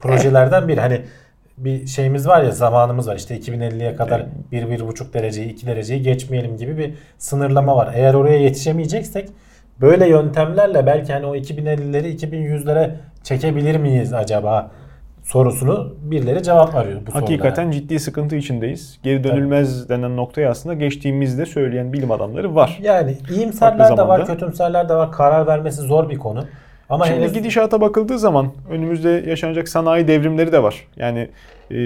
projelerden 0.00 0.68
biri. 0.68 0.80
Hani 0.80 1.00
bir 1.58 1.86
şeyimiz 1.86 2.28
var 2.28 2.42
ya 2.42 2.50
zamanımız 2.50 3.08
var. 3.08 3.16
İşte 3.16 3.38
2050'ye 3.38 3.96
kadar 3.96 4.26
1-1,5 4.52 5.12
dereceyi 5.12 5.52
2 5.52 5.66
dereceyi 5.66 6.02
geçmeyelim 6.02 6.56
gibi 6.56 6.78
bir 6.78 6.94
sınırlama 7.18 7.76
var. 7.76 7.92
Eğer 7.94 8.14
oraya 8.14 8.38
yetişemeyeceksek 8.38 9.28
böyle 9.80 10.08
yöntemlerle 10.08 10.86
belki 10.86 11.12
hani 11.12 11.26
o 11.26 11.36
2050'leri 11.36 12.16
2100'lere 12.16 12.90
çekebilir 13.22 13.76
miyiz 13.76 14.12
acaba 14.12 14.70
sorusunu 15.28 15.94
birileri 16.02 16.42
cevap 16.42 16.74
arıyor 16.74 17.00
bu 17.06 17.14
Hakikaten 17.14 17.70
ciddi 17.70 17.98
sıkıntı 17.98 18.36
içindeyiz. 18.36 19.00
Geri 19.02 19.24
dönülmez 19.24 19.88
denen 19.88 20.16
noktaya 20.16 20.50
aslında 20.50 20.74
geçtiğimizde 20.74 21.46
söyleyen 21.46 21.92
bilim 21.92 22.10
adamları 22.10 22.54
var. 22.54 22.78
Yani 22.82 23.16
iyimserler 23.30 23.96
de 23.96 24.08
var, 24.08 24.26
kötümserler 24.26 24.88
de 24.88 24.94
var. 24.94 25.12
Karar 25.12 25.46
vermesi 25.46 25.82
zor 25.82 26.10
bir 26.10 26.18
konu. 26.18 26.44
Ama 26.88 27.06
Şimdi 27.06 27.20
henüz 27.20 27.32
gidişata 27.32 27.80
bakıldığı 27.80 28.18
zaman 28.18 28.52
önümüzde 28.70 29.24
yaşanacak 29.26 29.68
sanayi 29.68 30.08
devrimleri 30.08 30.52
de 30.52 30.62
var. 30.62 30.86
Yani 30.96 31.28
e, 31.70 31.78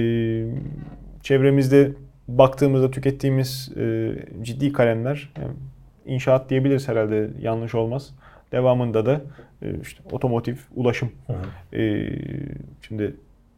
çevremizde 1.22 1.92
baktığımızda 2.28 2.90
tükettiğimiz 2.90 3.72
e, 3.76 4.12
ciddi 4.42 4.72
kalemler 4.72 5.32
yani 5.40 5.52
inşaat 6.06 6.50
diyebiliriz 6.50 6.88
herhalde 6.88 7.30
yanlış 7.40 7.74
olmaz. 7.74 8.14
Devamında 8.52 9.06
da 9.06 9.20
e, 9.62 9.66
işte 9.82 10.02
otomotiv, 10.12 10.56
ulaşım. 10.76 11.12
Hı 11.26 11.32
hı. 11.32 11.76
E, 11.76 12.08
şimdi 12.82 13.14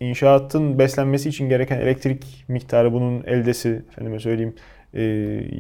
inşaatın 0.09 0.79
beslenmesi 0.79 1.29
için 1.29 1.49
gereken 1.49 1.81
elektrik 1.81 2.45
miktarı 2.49 2.93
bunun 2.93 3.23
eldesi, 3.27 3.83
efendime 3.93 4.19
söyleyeyim 4.19 4.55
e, 4.95 5.03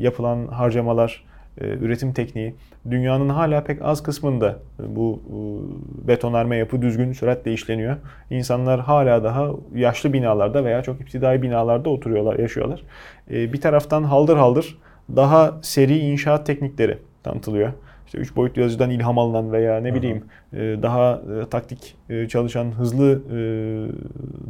yapılan 0.01 0.47
harcamalar, 0.47 1.25
e, 1.61 1.67
üretim 1.67 2.13
tekniği 2.13 2.55
dünyanın 2.91 3.29
hala 3.29 3.65
pek 3.65 3.83
az 3.83 4.03
kısmında 4.03 4.59
bu 4.79 5.23
e, 5.29 5.37
betonarme 6.09 6.57
yapı 6.57 6.83
düzgün 6.83 7.13
süratle 7.13 7.53
işleniyor. 7.53 7.97
İnsanlar 8.31 8.81
hala 8.81 9.25
daha 9.25 9.51
yaşlı 9.75 10.13
binalarda 10.13 10.65
veya 10.65 10.83
çok 10.83 11.01
iptidai 11.01 11.43
binalarda 11.43 11.91
oturuyorlar, 11.91 12.39
yaşıyorlar. 12.39 12.83
E, 13.31 13.53
bir 13.53 13.61
taraftan 13.61 14.03
haldır 14.03 14.37
haldır 14.37 14.79
daha 15.17 15.55
seri 15.63 15.99
inşaat 15.99 16.47
teknikleri 16.47 16.99
tanıtılıyor. 17.23 17.73
İşte 18.15 18.23
üç 18.23 18.37
boyutlu 18.37 18.63
yazıcıdan 18.63 18.91
ilham 18.91 19.19
alınan 19.19 19.53
veya 19.53 19.81
ne 19.81 19.95
bileyim 19.95 20.25
e, 20.53 20.59
daha 20.59 21.23
e, 21.43 21.49
taktik 21.51 21.97
e, 22.11 22.29
çalışan 22.29 22.65
hızlı 22.73 23.13
e, 23.13 23.39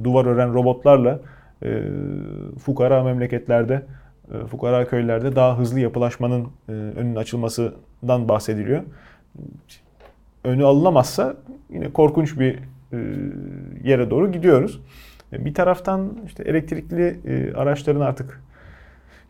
duvar 0.04 0.26
ören 0.26 0.54
robotlarla 0.54 1.20
e, 1.62 1.82
fukara 2.58 3.04
memleketlerde, 3.04 3.82
e, 4.32 4.46
fukara 4.46 4.86
köylerde 4.88 5.36
daha 5.36 5.58
hızlı 5.58 5.80
yapılaşmanın 5.80 6.46
e, 6.68 6.72
önünün 6.72 7.16
açılmasından 7.16 8.28
bahsediliyor. 8.28 8.82
Önü 10.44 10.64
alınamazsa 10.64 11.36
yine 11.70 11.92
korkunç 11.92 12.38
bir 12.38 12.58
e, 12.92 12.98
yere 13.84 14.10
doğru 14.10 14.32
gidiyoruz. 14.32 14.80
Bir 15.32 15.54
taraftan 15.54 16.18
işte 16.26 16.42
elektrikli 16.42 17.20
e, 17.26 17.54
araçların 17.54 18.00
artık 18.00 18.43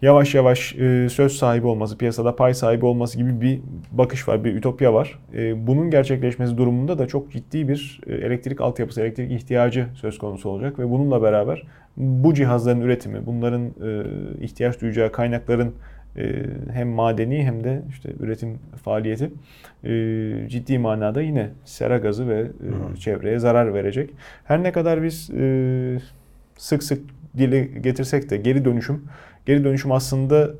yavaş 0.05 0.35
yavaş 0.35 0.75
e, 0.75 1.09
söz 1.09 1.33
sahibi 1.33 1.67
olması, 1.67 1.99
piyasada 1.99 2.37
pay 2.37 2.55
sahibi 2.55 2.87
olması 2.87 3.19
gibi 3.19 3.41
bir 3.41 3.61
bakış 3.93 4.29
var, 4.29 4.45
bir 4.45 4.55
ütopya 4.55 4.95
var. 4.95 5.19
E, 5.35 5.67
Bunun 5.67 5.91
gerçekleşmesi 5.91 6.57
durumunda 6.57 6.99
da 6.99 7.07
çok 7.07 7.33
ciddi 7.33 7.69
bir 7.69 8.01
e, 8.07 8.15
elektrik 8.15 8.61
altyapısı, 8.61 9.01
elektrik 9.01 9.33
ihtiyacı 9.33 9.87
söz 9.95 10.19
konusu 10.19 10.49
olacak 10.49 10.79
ve 10.79 10.91
bununla 10.91 11.23
beraber 11.23 11.63
bu 11.97 12.35
cihazların 12.35 12.81
üretimi, 12.81 13.27
bunların 13.27 13.63
e, 13.65 14.03
ihtiyaç 14.45 14.81
duyacağı 14.81 15.13
kaynakların 15.13 15.75
hem 16.73 16.89
madeni 16.89 17.45
hem 17.45 17.65
de 17.65 17.83
işte 17.89 18.13
üretim 18.21 18.59
faaliyeti 18.85 19.31
ciddi 20.49 20.79
manada 20.79 21.23
yine 21.23 21.49
sera 21.65 21.99
gazı 21.99 22.29
ve 22.29 22.41
Hı. 22.41 22.97
çevreye 23.01 23.39
zarar 23.39 23.75
verecek. 23.75 24.11
Her 24.45 24.63
ne 24.63 24.73
kadar 24.73 25.03
biz 25.03 25.31
sık 26.57 26.83
sık 26.83 27.01
dile 27.39 27.65
getirsek 27.65 28.31
de 28.31 28.37
geri 28.37 28.65
dönüşüm, 28.65 29.05
geri 29.47 29.65
dönüşüm 29.65 29.93
aslında 29.93 30.51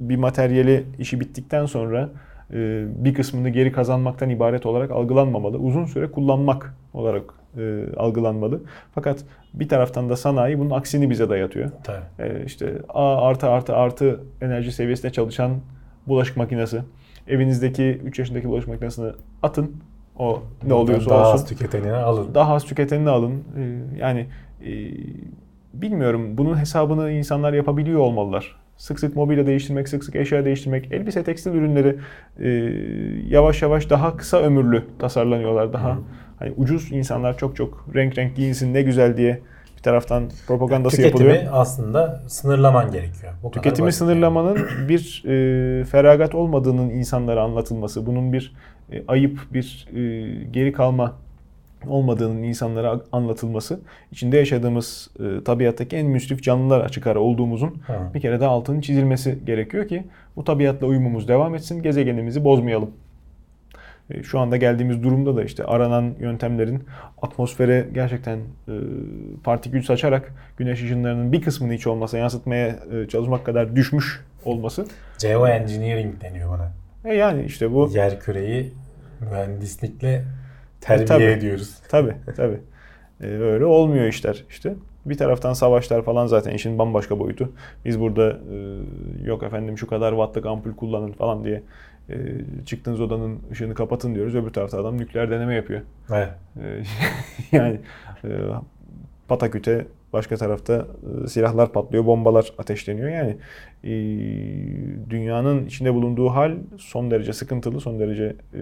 bir 0.00 0.16
materyali 0.16 0.84
işi 0.98 1.20
bittikten 1.20 1.66
sonra 1.66 2.08
e, 2.52 2.84
bir 3.04 3.14
kısmını 3.14 3.48
geri 3.48 3.72
kazanmaktan 3.72 4.30
ibaret 4.30 4.66
olarak 4.66 4.90
algılanmamalı. 4.90 5.58
Uzun 5.58 5.84
süre 5.84 6.10
kullanmak 6.10 6.74
olarak 6.94 7.22
e, 7.58 7.84
algılanmalı. 7.96 8.60
Fakat 8.94 9.24
bir 9.54 9.68
taraftan 9.68 10.08
da 10.08 10.16
sanayi 10.16 10.58
bunun 10.58 10.70
aksini 10.70 11.10
bize 11.10 11.28
dayatıyor. 11.28 11.70
Tabii. 11.84 12.28
E, 12.28 12.44
işte 12.44 12.78
A 12.88 13.26
artı 13.26 13.48
artı 13.48 13.76
artı 13.76 14.20
enerji 14.40 14.72
seviyesinde 14.72 15.12
çalışan 15.12 15.50
bulaşık 16.06 16.36
makinesi. 16.36 16.82
Evinizdeki 17.28 18.00
3 18.04 18.18
yaşındaki 18.18 18.48
bulaşık 18.48 18.68
makinesini 18.68 19.12
atın. 19.42 19.76
O 20.18 20.42
ne 20.66 20.74
oluyorsa 20.74 21.10
daha 21.10 21.20
olsun 21.20 21.32
az 21.34 21.46
tüketenini 21.48 21.92
alın. 21.92 22.34
daha 22.34 22.54
az 22.54 22.64
tüketenini 22.64 23.10
alın. 23.10 23.44
Ee, 23.58 23.78
Yani 23.98 24.26
e, 24.64 24.70
bilmiyorum 25.74 26.38
bunun 26.38 26.56
hesabını 26.58 27.10
insanlar 27.10 27.52
yapabiliyor 27.52 28.00
olmalılar. 28.00 28.56
Sık 28.76 29.00
sık 29.00 29.16
mobilya 29.16 29.46
değiştirmek, 29.46 29.88
sık 29.88 30.04
sık 30.04 30.16
eşya 30.16 30.44
değiştirmek, 30.44 30.92
elbise 30.92 31.24
tekstil 31.24 31.50
ürünleri 31.50 31.96
e, 32.40 32.48
yavaş 33.28 33.62
yavaş 33.62 33.90
daha 33.90 34.16
kısa 34.16 34.36
ömürlü 34.38 34.84
tasarlanıyorlar. 34.98 35.72
Daha 35.72 35.90
Hı. 35.92 35.98
hani 36.38 36.52
ucuz 36.56 36.92
insanlar 36.92 37.38
çok 37.38 37.56
çok 37.56 37.86
renk 37.94 38.18
renk 38.18 38.36
giyinsin 38.36 38.74
ne 38.74 38.82
güzel 38.82 39.16
diye 39.16 39.40
bir 39.76 39.82
taraftan 39.82 40.30
propagandası 40.46 40.96
Tüketimi 40.96 41.28
yapılıyor. 41.28 41.52
aslında 41.52 42.22
sınırlaman 42.28 42.90
gerekiyor. 42.92 43.32
Bu 43.42 43.50
Tüketimi 43.50 43.86
basit 43.86 44.00
yani. 44.00 44.10
sınırlamanın 44.10 44.58
bir 44.88 45.22
e, 45.26 45.84
feragat 45.84 46.34
olmadığının 46.34 46.90
insanlara 46.90 47.42
anlatılması, 47.42 48.06
bunun 48.06 48.32
bir 48.32 48.54
e, 48.92 49.02
ayıp, 49.08 49.38
bir 49.52 49.88
e, 49.94 50.00
geri 50.44 50.72
kalma 50.72 51.12
olmadığının 51.88 52.42
insanlara 52.42 53.00
anlatılması, 53.12 53.80
içinde 54.12 54.36
yaşadığımız 54.36 55.10
e, 55.20 55.44
tabiattaki 55.44 55.96
en 55.96 56.06
müsrif 56.06 56.42
canlılar 56.42 56.80
açık 56.80 57.06
ara 57.06 57.20
olduğumuzun 57.20 57.68
Hı. 57.86 58.14
bir 58.14 58.20
kere 58.20 58.40
daha 58.40 58.50
altının 58.50 58.80
çizilmesi 58.80 59.38
gerekiyor 59.46 59.88
ki 59.88 60.04
bu 60.36 60.44
tabiatla 60.44 60.86
uyumumuz 60.86 61.28
devam 61.28 61.54
etsin, 61.54 61.82
gezegenimizi 61.82 62.44
bozmayalım. 62.44 62.90
E, 64.10 64.22
Şu 64.22 64.38
anda 64.40 64.56
geldiğimiz 64.56 65.02
durumda 65.02 65.36
da 65.36 65.44
işte 65.44 65.64
aranan 65.64 66.14
yöntemlerin 66.20 66.84
atmosfere 67.22 67.88
gerçekten 67.94 68.38
e, 68.38 68.72
partikül 69.44 69.82
saçarak 69.82 70.32
güneş 70.56 70.82
ışınlarının 70.82 71.32
bir 71.32 71.42
kısmını 71.42 71.72
hiç 71.72 71.86
olmasa 71.86 72.18
yansıtmaya 72.18 72.66
e, 72.68 73.08
çalışmak 73.08 73.46
kadar 73.46 73.76
düşmüş 73.76 74.20
olması. 74.44 74.86
Geoengineering 75.20 76.20
deniyor 76.22 76.48
buna. 76.48 76.72
E 77.12 77.14
yani 77.14 77.44
işte 77.44 77.72
bu 77.72 77.90
Yer 77.94 78.20
küreyi 78.20 78.72
mühendislikle 79.20 80.24
terbiye 80.82 81.06
tabii. 81.06 81.24
ediyoruz. 81.24 81.78
tabi 81.88 82.14
tabi 82.36 82.60
öyle 83.20 83.64
olmuyor 83.64 84.06
işler 84.06 84.44
işte. 84.50 84.74
Bir 85.06 85.16
taraftan 85.16 85.52
savaşlar 85.52 86.02
falan 86.02 86.26
zaten 86.26 86.54
işin 86.54 86.78
bambaşka 86.78 87.18
boyutu. 87.18 87.52
Biz 87.84 88.00
burada 88.00 88.30
e, 88.30 88.56
yok 89.24 89.42
efendim 89.42 89.78
şu 89.78 89.86
kadar 89.86 90.10
wattlık 90.10 90.46
ampul 90.46 90.74
kullanın 90.74 91.12
falan 91.12 91.44
diye 91.44 91.62
e, 92.10 92.16
çıktığınız 92.66 93.00
odanın 93.00 93.38
ışığını 93.52 93.74
kapatın 93.74 94.14
diyoruz. 94.14 94.34
Öbür 94.34 94.50
tarafta 94.50 94.80
adam 94.80 94.98
nükleer 94.98 95.30
deneme 95.30 95.54
yapıyor. 95.54 95.80
Evet. 96.12 96.28
Ee, 96.62 96.82
yani 97.56 97.80
e, 98.24 98.28
pataküte 99.28 99.86
başka 100.12 100.36
tarafta 100.36 100.86
e, 101.24 101.28
silahlar 101.28 101.72
patlıyor, 101.72 102.06
bombalar 102.06 102.52
ateşleniyor. 102.58 103.08
Yani 103.08 103.36
e, 103.84 103.90
dünyanın 105.10 105.66
içinde 105.66 105.94
bulunduğu 105.94 106.28
hal 106.28 106.52
son 106.78 107.10
derece 107.10 107.32
sıkıntılı, 107.32 107.80
son 107.80 108.00
derece 108.00 108.24
e, 108.54 108.60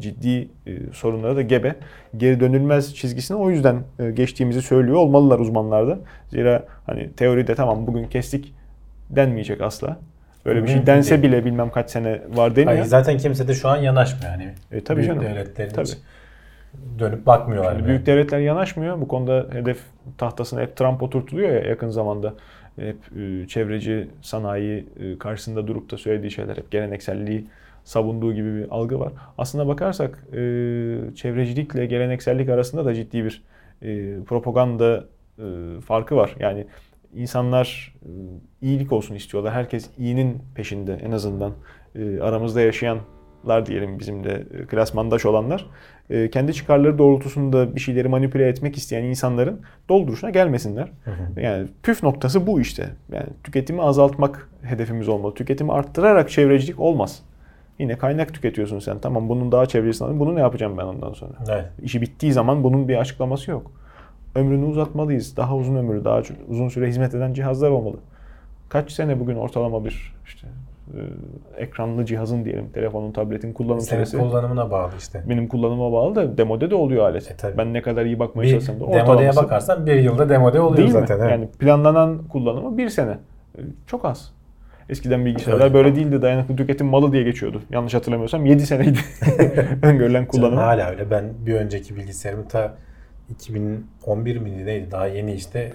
ciddi 0.00 0.48
e, 0.66 0.72
sorunlara 0.92 1.36
da 1.36 1.42
gebe. 1.42 1.74
Geri 2.16 2.40
dönülmez 2.40 2.94
çizgisine 2.94 3.36
o 3.36 3.50
yüzden 3.50 3.76
e, 3.98 4.10
geçtiğimizi 4.10 4.62
söylüyor 4.62 4.96
olmalılar 4.96 5.38
uzmanlar 5.38 5.88
da. 5.88 5.98
Zira 6.28 6.62
hani 6.86 7.10
teoride 7.12 7.54
tamam 7.54 7.86
bugün 7.86 8.04
kestik 8.04 8.54
denmeyecek 9.10 9.60
asla. 9.60 9.96
Böyle 10.46 10.62
bir 10.62 10.68
şey 10.68 10.86
dense 10.86 11.22
bile 11.22 11.44
bilmem 11.44 11.70
kaç 11.70 11.90
sene 11.90 12.20
var 12.34 12.56
deniyor. 12.56 12.72
Hayır, 12.72 12.84
zaten 12.84 13.18
kimse 13.18 13.48
de 13.48 13.54
şu 13.54 13.68
an 13.68 13.76
yanaşmıyor. 13.76 14.32
Yani 14.32 14.48
E, 14.72 14.80
tabii 14.84 14.96
büyük 15.00 15.10
canım. 15.10 15.24
devletlerin 15.24 15.70
Tabii. 15.70 15.86
hiç 15.86 15.96
dönüp 16.98 17.26
bakmıyorlar. 17.26 17.70
Şimdi 17.70 17.84
bile. 17.84 17.88
büyük 17.88 18.06
devletler 18.06 18.38
yanaşmıyor. 18.38 19.00
Bu 19.00 19.08
konuda 19.08 19.46
hedef 19.52 19.78
tahtasına 20.18 20.60
hep 20.60 20.76
Trump 20.76 21.02
oturtuluyor 21.02 21.50
ya 21.50 21.60
yakın 21.60 21.88
zamanda. 21.88 22.34
Hep 22.76 22.96
e, 23.18 23.46
çevreci 23.48 24.08
sanayi 24.22 24.86
e, 25.00 25.18
karşısında 25.18 25.66
durup 25.66 25.90
da 25.90 25.96
söylediği 25.96 26.30
şeyler 26.30 26.56
hep 26.56 26.70
gelenekselliği 26.70 27.46
savunduğu 27.84 28.34
gibi 28.34 28.56
bir 28.56 28.66
algı 28.70 29.00
var. 29.00 29.12
Aslına 29.38 29.68
bakarsak 29.68 30.26
e, 30.32 30.36
çevrecilikle 31.14 31.86
geleneksellik 31.86 32.48
arasında 32.48 32.84
da 32.84 32.94
ciddi 32.94 33.24
bir 33.24 33.42
propaganda 34.26 35.04
farkı 35.86 36.16
var. 36.16 36.36
Yani 36.38 36.66
insanlar 37.14 37.94
iyilik 38.62 38.92
olsun 38.92 39.14
istiyorlar. 39.14 39.52
Herkes 39.52 39.90
iyinin 39.98 40.42
peşinde 40.54 40.94
en 40.94 41.10
azından. 41.10 41.52
Aramızda 42.20 42.60
yaşayanlar 42.60 43.66
diyelim 43.66 43.98
bizim 43.98 44.24
de 44.24 44.44
klasmandaş 44.70 45.26
olanlar. 45.26 45.66
E, 46.10 46.30
kendi 46.30 46.54
çıkarları 46.54 46.98
doğrultusunda 46.98 47.76
bir 47.76 47.80
şeyleri 47.80 48.08
manipüle 48.08 48.48
etmek 48.48 48.76
isteyen 48.76 49.04
insanların 49.04 49.60
dolduruşuna 49.88 50.30
gelmesinler. 50.30 50.88
Yani 51.36 51.68
püf 51.82 52.02
noktası 52.02 52.46
bu 52.46 52.60
işte. 52.60 52.88
Yani 53.12 53.26
tüketimi 53.44 53.82
azaltmak 53.82 54.48
hedefimiz 54.62 55.08
olmalı. 55.08 55.34
Tüketimi 55.34 55.72
arttırarak 55.72 56.30
çevrecilik 56.30 56.80
olmaz. 56.80 57.22
Yine 57.78 57.98
kaynak 57.98 58.34
tüketiyorsun 58.34 58.78
sen. 58.78 58.98
Tamam 58.98 59.28
bunun 59.28 59.52
daha 59.52 59.66
çevresini 59.66 60.04
alayım. 60.04 60.20
Bunu 60.20 60.34
ne 60.34 60.40
yapacağım 60.40 60.78
ben 60.78 60.84
ondan 60.84 61.12
sonra? 61.12 61.32
Evet. 61.50 61.64
İşi 61.82 62.00
bittiği 62.00 62.32
zaman 62.32 62.64
bunun 62.64 62.88
bir 62.88 62.96
açıklaması 62.96 63.50
yok. 63.50 63.70
Ömrünü 64.34 64.64
uzatmalıyız. 64.64 65.36
Daha 65.36 65.56
uzun 65.56 65.76
ömürlü, 65.76 66.04
daha 66.04 66.22
uzun 66.48 66.68
süre 66.68 66.88
hizmet 66.88 67.14
eden 67.14 67.32
cihazlar 67.32 67.70
olmalı. 67.70 67.96
Kaç 68.68 68.92
sene 68.92 69.20
bugün 69.20 69.36
ortalama 69.36 69.84
bir 69.84 70.14
işte 70.26 70.48
e, 70.88 71.00
ekranlı 71.62 72.04
cihazın 72.04 72.44
diyelim, 72.44 72.68
telefonun, 72.74 73.12
tabletin 73.12 73.52
kullanım 73.52 73.80
Senin 73.80 74.04
süresi 74.04 74.18
kullanımına 74.28 74.70
bağlı 74.70 74.92
işte. 74.98 75.22
benim 75.28 75.48
kullanıma 75.48 75.92
bağlı 75.92 76.14
da 76.14 76.38
demode 76.38 76.70
de 76.70 76.74
oluyor 76.74 77.04
alet. 77.04 77.30
E, 77.30 77.36
tabii. 77.36 77.58
ben 77.58 77.72
ne 77.74 77.82
kadar 77.82 78.04
iyi 78.06 78.18
bakmaya 78.18 78.50
çalışsam 78.50 78.80
da 78.80 78.92
demodeye 78.92 79.36
bakarsan 79.36 79.86
bir 79.86 79.94
yılda 79.94 80.28
demode 80.28 80.60
oluyor 80.60 80.76
değil 80.76 80.90
zaten. 80.90 81.18
mi? 81.18 81.22
evet. 81.22 81.32
Yani 81.32 81.48
planlanan 81.58 82.18
kullanımı 82.28 82.78
bir 82.78 82.88
sene. 82.88 83.18
E, 83.58 83.60
Çok 83.86 84.04
az. 84.04 84.32
Eskiden 84.88 85.24
bilgisayarlar 85.24 85.64
Öyle. 85.64 85.74
böyle 85.74 85.96
değildi. 85.96 86.22
Dayanıklı 86.22 86.56
tüketim 86.56 86.86
malı 86.86 87.12
diye 87.12 87.22
geçiyordu. 87.22 87.62
Yanlış 87.70 87.94
hatırlamıyorsam 87.94 88.46
7 88.46 88.66
seneydi 88.66 88.98
öngörülen 89.82 90.12
Canım 90.14 90.26
kullanımı. 90.26 90.60
hala 90.60 90.90
öyle. 90.90 91.10
Ben 91.10 91.24
bir 91.46 91.54
önceki 91.54 91.96
bilgisayarımı 91.96 92.48
ta 92.48 92.74
2011 93.30 94.36
miydi 94.38 94.66
neydi? 94.66 94.90
Daha 94.90 95.06
yeni 95.06 95.32
işte 95.34 95.72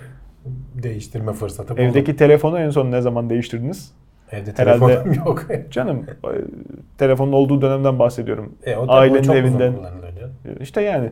değiştirme 0.84 1.34
fırsatı 1.34 1.70
buldum. 1.74 1.84
Evdeki 1.86 2.16
telefonu 2.16 2.60
en 2.60 2.70
son 2.70 2.92
ne 2.92 3.02
zaman 3.02 3.30
değiştirdiniz? 3.30 3.92
Evde 4.32 4.52
herhalde- 4.56 4.86
telefonum 4.88 5.14
yok. 5.26 5.46
Canım 5.72 6.06
e, 6.24 6.30
telefonun 6.98 7.32
olduğu 7.34 7.62
dönemden 7.62 8.00
bahsediyorum. 8.00 8.56
e, 8.66 8.76
o, 8.76 8.86
Ailenin 8.88 9.22
çok 9.24 9.36
evinden. 9.36 9.76
kullanılıyor. 9.76 10.10
İşte 10.62 10.82
yani 10.82 11.10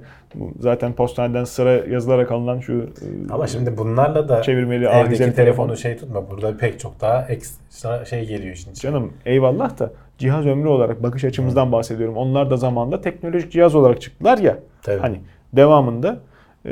zaten 0.60 0.94
postaneden 0.94 1.44
sıra 1.44 1.72
yazılarak 1.72 2.32
alınan 2.32 2.60
şu 2.60 2.74
e, 2.74 3.06
Ama 3.34 3.48
şimdi 3.48 3.78
bunlarla 3.78 4.30
da 4.30 4.42
çevirmeli 4.42 4.86
evdeki 4.86 5.18
telefon. 5.18 5.36
telefonu 5.36 5.78
şey 5.78 5.98
tutma. 5.98 6.30
Burada 6.32 6.58
pek 6.58 6.80
çok 6.80 7.02
daha 7.02 7.22
ekstra 7.26 8.06
şey 8.06 8.26
geliyor 8.28 8.56
içine. 8.56 8.74
Canım 8.74 9.14
eyvallah 9.26 9.80
da 9.80 9.92
cihaz 10.18 10.46
ömrü 10.46 10.68
olarak 10.68 11.04
bakış 11.04 11.24
açımızdan 11.24 11.72
bahsediyorum. 11.72 12.18
Onlar 12.18 12.50
da 12.52 12.58
zamanında 12.58 13.02
teknolojik 13.02 13.52
cihaz 13.52 13.76
olarak 13.76 14.02
çıktılar 14.02 14.38
ya. 14.38 14.58
Tabii. 14.82 15.00
Hani 15.02 15.20
devamında 15.54 16.18
e, 16.66 16.70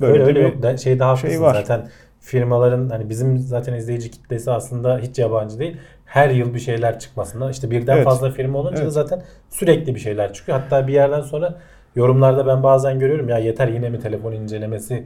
böyle 0.00 0.04
öyle 0.06 0.18
de 0.20 0.24
öyle 0.24 0.62
bir 0.62 0.68
yok. 0.70 0.78
Şey 0.78 0.98
daha 0.98 1.16
şey 1.16 1.40
var. 1.40 1.54
zaten 1.54 1.88
firmaların 2.24 2.88
hani 2.88 3.10
bizim 3.10 3.38
zaten 3.38 3.74
izleyici 3.74 4.10
kitlesi 4.10 4.50
aslında 4.50 4.98
hiç 4.98 5.18
yabancı 5.18 5.58
değil. 5.58 5.76
Her 6.04 6.30
yıl 6.30 6.54
bir 6.54 6.58
şeyler 6.58 6.98
çıkmasından 6.98 7.50
işte 7.50 7.70
birden 7.70 7.94
Evet. 7.96 8.04
fazla 8.04 8.30
firma 8.30 8.58
olunca 8.58 8.76
da 8.76 8.82
Evet. 8.82 8.92
zaten 8.92 9.22
sürekli 9.50 9.94
bir 9.94 10.00
şeyler 10.00 10.32
çıkıyor. 10.32 10.60
Hatta 10.60 10.86
bir 10.86 10.92
yerden 10.92 11.20
sonra 11.20 11.58
yorumlarda 11.96 12.46
ben 12.46 12.62
bazen 12.62 12.98
görüyorum 12.98 13.28
ya 13.28 13.38
yeter 13.38 13.68
yine 13.68 13.88
mi 13.88 14.00
telefon 14.00 14.32
incelemesi 14.32 15.04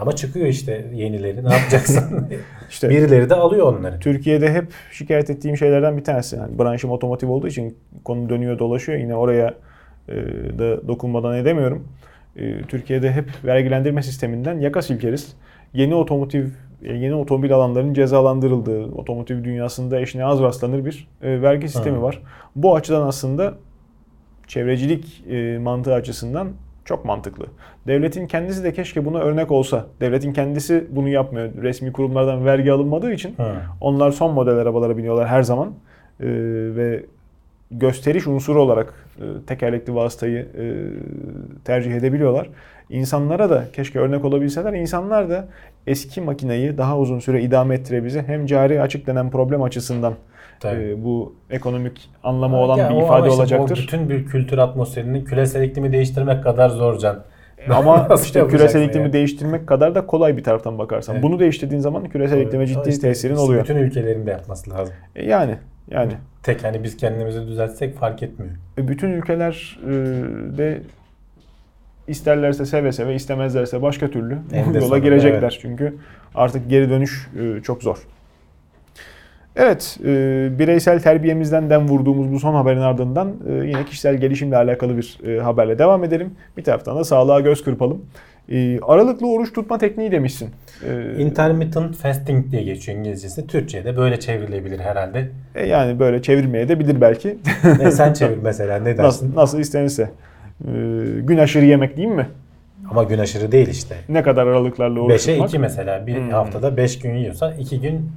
ama 0.00 0.16
çıkıyor 0.16 0.46
işte 0.46 0.84
yenileri 0.94 1.44
ne 1.44 1.54
yapacaksın? 1.54 2.28
işte 2.70 2.88
Birileri 2.90 3.30
de 3.30 3.34
alıyor 3.34 3.66
onları. 3.66 4.00
Türkiye'de 4.00 4.52
hep 4.52 4.66
şikayet 4.92 5.30
ettiğim 5.30 5.56
şeylerden 5.56 5.96
bir 5.96 6.04
tanesi. 6.04 6.36
Yani 6.36 6.58
branşım 6.58 6.90
otomotiv 6.90 7.28
olduğu 7.28 7.48
için 7.48 7.78
konu 8.04 8.28
dönüyor 8.28 8.58
dolaşıyor. 8.58 8.98
Yine 8.98 9.14
oraya 9.14 9.54
e, 10.08 10.14
da 10.58 10.88
dokunmadan 10.88 11.36
edemiyorum. 11.36 11.88
E, 12.36 12.62
Türkiye'de 12.62 13.12
hep 13.12 13.30
vergilendirme 13.44 14.02
sisteminden 14.02 14.58
yaka 14.58 14.82
silkeriz. 14.82 15.36
Yeni 15.74 15.94
otomotiv 15.94 16.46
e, 16.82 16.92
yeni 16.92 17.14
otomobil 17.14 17.54
alanlarının 17.54 17.94
cezalandırıldığı, 17.94 18.84
otomotiv 18.84 19.44
dünyasında 19.44 20.00
eşine 20.00 20.24
az 20.24 20.40
rastlanır 20.40 20.84
bir 20.84 21.08
e, 21.22 21.42
vergi 21.42 21.68
sistemi 21.68 21.96
Hı. 21.96 22.02
var. 22.02 22.22
Bu 22.56 22.76
açıdan 22.76 23.06
aslında 23.06 23.54
çevrecilik 24.46 25.24
e, 25.30 25.58
mantığı 25.58 25.94
açısından 25.94 26.48
çok 26.84 27.04
mantıklı. 27.04 27.46
Devletin 27.86 28.26
kendisi 28.26 28.64
de 28.64 28.72
keşke 28.72 29.04
buna 29.04 29.18
örnek 29.18 29.50
olsa. 29.50 29.86
Devletin 30.00 30.32
kendisi 30.32 30.86
bunu 30.90 31.08
yapmıyor. 31.08 31.50
Resmi 31.62 31.92
kurumlardan 31.92 32.44
vergi 32.44 32.72
alınmadığı 32.72 33.12
için 33.12 33.34
Hı. 33.36 33.56
onlar 33.80 34.10
son 34.10 34.34
model 34.34 34.54
arabalara 34.54 34.96
biniyorlar 34.96 35.28
her 35.28 35.42
zaman. 35.42 35.68
Ee, 36.20 36.26
ve 36.76 37.04
gösteriş 37.70 38.26
unsuru 38.26 38.62
olarak 38.62 38.94
e, 39.18 39.24
tekerlekli 39.46 39.94
vasıtayı 39.94 40.38
e, 40.38 40.64
tercih 41.64 41.94
edebiliyorlar. 41.94 42.48
İnsanlara 42.90 43.50
da 43.50 43.64
keşke 43.72 43.98
örnek 43.98 44.24
olabilseler. 44.24 44.72
İnsanlar 44.72 45.30
da 45.30 45.48
eski 45.86 46.20
makineyi 46.20 46.78
daha 46.78 46.98
uzun 46.98 47.18
süre 47.18 47.42
idame 47.42 47.74
ettirebilir. 47.74 48.22
Hem 48.26 48.46
cari 48.46 48.82
açık 48.82 49.06
denen 49.06 49.30
problem 49.30 49.62
açısından 49.62 50.14
e, 50.64 51.04
bu 51.04 51.34
ekonomik 51.50 52.10
anlamı 52.24 52.56
olan 52.56 52.76
Ya 52.78 52.90
bir 52.90 52.94
ama 52.94 53.04
ifade 53.04 53.28
işte 53.28 53.40
olacaktır. 53.40 53.80
Bütün 53.82 54.08
bir 54.10 54.26
kültür 54.26 54.58
atmosferini 54.58 55.24
küresel 55.24 55.62
iklimi 55.62 55.92
değiştirmek 55.92 56.44
kadar 56.44 56.68
zor 56.68 56.98
can. 56.98 57.22
Ama 57.70 58.06
Nasıl 58.10 58.24
işte 58.24 58.46
küresel 58.48 58.82
iklimi 58.82 59.06
ya? 59.06 59.12
değiştirmek 59.12 59.66
kadar 59.66 59.94
da 59.94 60.06
kolay 60.06 60.36
bir 60.36 60.44
taraftan 60.44 60.78
bakarsan. 60.78 61.14
Evet. 61.14 61.22
Bunu 61.24 61.38
değiştirdiğin 61.40 61.80
zaman 61.80 62.08
küresel 62.08 62.40
iklime 62.40 62.66
ciddi 62.66 62.88
İşte- 62.88 63.00
tesirin 63.08 63.36
oluyor. 63.36 63.62
Bütün 63.62 63.76
ülkelerin 63.76 64.26
de 64.26 64.30
yapması 64.30 64.70
lazım. 64.70 64.94
E, 65.16 65.24
Yani 65.26 65.54
yani 65.90 66.12
Tek 66.42 66.64
hani 66.64 66.84
biz 66.84 66.96
kendimizi 66.96 67.46
düzeltsek 67.46 67.96
fark 67.98 68.22
etmiyor. 68.22 68.52
E, 68.78 68.88
bütün 68.88 69.10
ülkeler 69.10 69.78
e, 69.86 69.90
de 70.58 70.80
isterlerse 72.08 72.66
seve 72.66 72.92
seve 72.92 73.14
istemezlerse 73.14 73.82
başka 73.82 74.10
türlü 74.10 74.38
bu 74.72 74.78
yola 74.78 74.98
girecekler. 74.98 75.38
evet. 75.42 75.58
Çünkü 75.60 75.94
artık 76.34 76.70
geri 76.70 76.90
dönüş 76.90 77.28
e, 77.40 77.62
çok 77.62 77.82
zor. 77.82 77.98
Evet, 79.56 79.98
e, 80.04 80.06
bireysel 80.58 81.00
terbiyemizden 81.00 81.70
dem 81.70 81.88
vurduğumuz 81.88 82.32
bu 82.32 82.40
son 82.40 82.54
haberin 82.54 82.80
ardından 82.80 83.32
e, 83.48 83.52
yine 83.52 83.84
kişisel 83.84 84.16
gelişimle 84.16 84.56
alakalı 84.56 84.96
bir 84.96 85.18
e, 85.26 85.40
haberle 85.40 85.78
devam 85.78 86.04
edelim. 86.04 86.30
Bir 86.56 86.64
taraftan 86.64 86.96
da 86.98 87.04
sağlığa 87.04 87.40
göz 87.40 87.64
kırpalım. 87.64 88.04
E, 88.48 88.80
aralıklı 88.80 89.32
oruç 89.32 89.52
tutma 89.52 89.78
tekniği 89.78 90.12
demişsin. 90.12 90.50
E, 90.88 91.22
Intermittent 91.22 91.96
fasting 91.96 92.50
diye 92.50 92.62
geçiyor 92.62 92.98
İngilizcesi. 92.98 93.46
Türkçe'de 93.46 93.96
böyle 93.96 94.20
çevrilebilir 94.20 94.78
herhalde. 94.78 95.28
e, 95.54 95.66
yani 95.66 95.98
böyle 95.98 96.22
çevirmeye 96.22 96.68
de 96.68 96.80
bilir 96.80 97.00
belki. 97.00 97.38
ne, 97.78 97.90
sen 97.90 98.12
çevir 98.12 98.38
mesela 98.42 98.76
ne 98.78 98.84
dersin? 98.84 99.02
nasıl, 99.02 99.34
nasıl 99.34 99.58
istenirse. 99.58 100.10
E, 100.62 100.70
gün 101.20 101.38
aşırı 101.38 101.64
yemek 101.64 101.96
değil 101.96 102.08
mi? 102.08 102.28
Ama 102.90 103.02
gün 103.02 103.18
aşırı 103.18 103.52
değil 103.52 103.68
işte. 103.68 103.96
Ne 104.08 104.22
kadar 104.22 104.46
aralıklarla 104.46 105.00
oruç 105.00 105.12
5'e 105.14 105.32
tutmak? 105.32 105.48
2 105.48 105.58
mesela. 105.58 106.06
Bir 106.06 106.16
Hmm. 106.16 106.30
haftada 106.30 106.76
5 106.76 106.98
gün 106.98 107.14
yiyorsan 107.14 107.52
2 107.58 107.80
gün 107.80 108.12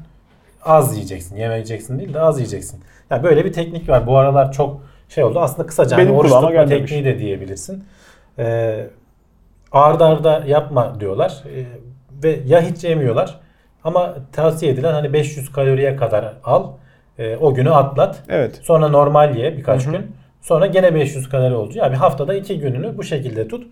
az 0.65 0.95
yiyeceksin. 0.95 1.35
Yemeyeceksin 1.35 1.99
değil 1.99 2.13
de 2.13 2.19
az 2.19 2.37
yiyeceksin. 2.39 2.79
Yani 3.09 3.23
böyle 3.23 3.45
bir 3.45 3.53
teknik 3.53 3.89
var. 3.89 4.07
Bu 4.07 4.17
aralar 4.17 4.51
çok 4.51 4.81
şey 5.09 5.23
oldu. 5.23 5.39
Aslında 5.39 5.67
kısaca 5.67 5.97
Benim 5.97 6.09
hani 6.09 6.17
oruç 6.19 6.29
kulağıma 6.29 6.47
tutma 6.47 6.63
gelmemiş. 6.63 6.91
tekniği 6.91 7.05
de 7.15 7.19
diyebilirsin. 7.19 7.83
Ee, 8.39 8.87
ard 9.71 9.99
arda 10.01 10.43
yapma 10.47 10.99
diyorlar. 10.99 11.43
Ee, 11.55 11.63
ve 12.23 12.39
ya 12.45 12.61
hiç 12.61 12.83
yemiyorlar 12.83 13.39
ama 13.83 14.15
tavsiye 14.31 14.71
edilen 14.71 14.93
hani 14.93 15.13
500 15.13 15.51
kaloriye 15.51 15.95
kadar 15.95 16.33
al. 16.43 16.67
Ee, 17.19 17.35
o 17.37 17.53
günü 17.53 17.69
atlat. 17.71 18.23
Evet. 18.29 18.59
Sonra 18.63 18.87
normal 18.87 19.35
ye 19.35 19.57
birkaç 19.57 19.85
gün. 19.85 20.11
Sonra 20.47 20.65
gene 20.65 20.95
500 20.95 21.29
kalori 21.29 21.55
olacak. 21.55 21.75
Yani 21.75 21.95
haftada 21.95 22.33
2 22.33 22.59
gününü 22.59 22.97
bu 22.97 23.03
şekilde 23.03 23.47
tut. 23.47 23.67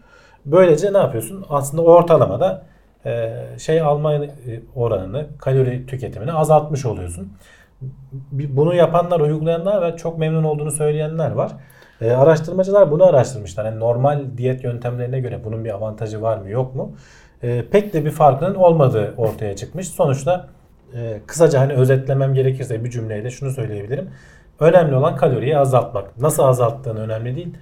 Böylece 0.45 0.93
ne 0.93 0.97
yapıyorsun? 0.97 1.45
Aslında 1.49 1.83
ortalamada 1.83 2.63
e, 3.05 3.33
şey 3.57 3.81
alma 3.81 4.13
e, 4.15 4.29
oranını, 4.75 5.27
kalori 5.37 5.85
tüketimini 5.85 6.33
azaltmış 6.33 6.85
oluyorsun. 6.85 7.33
Bunu 8.31 8.75
yapanlar, 8.75 9.19
uygulayanlar 9.19 9.81
ve 9.81 9.97
çok 9.97 10.17
memnun 10.17 10.43
olduğunu 10.43 10.71
söyleyenler 10.71 11.31
var. 11.31 11.51
E, 12.01 12.11
araştırmacılar 12.11 12.91
bunu 12.91 13.05
araştırmışlar. 13.05 13.65
Yani 13.65 13.79
normal 13.79 14.21
diyet 14.37 14.63
yöntemlerine 14.63 15.19
göre 15.19 15.39
bunun 15.43 15.65
bir 15.65 15.75
avantajı 15.75 16.21
var 16.21 16.37
mı 16.37 16.49
yok 16.49 16.75
mu? 16.75 16.95
Pek 17.71 17.93
de 17.93 18.05
bir 18.05 18.11
farkının 18.11 18.55
olmadığı 18.55 19.13
ortaya 19.17 19.55
çıkmış. 19.55 19.87
Sonuçta 19.87 20.47
kısaca 21.27 21.59
hani 21.59 21.73
özetlemem 21.73 22.33
gerekirse 22.33 22.83
bir 22.83 22.89
cümleyle 22.89 23.29
şunu 23.29 23.51
söyleyebilirim. 23.51 24.09
Önemli 24.59 24.95
olan 24.95 25.15
kaloriyi 25.15 25.57
azaltmak. 25.57 26.17
Nasıl 26.17 26.43
azalttığın 26.43 26.95
önemli 26.95 27.35
değil. 27.35 27.53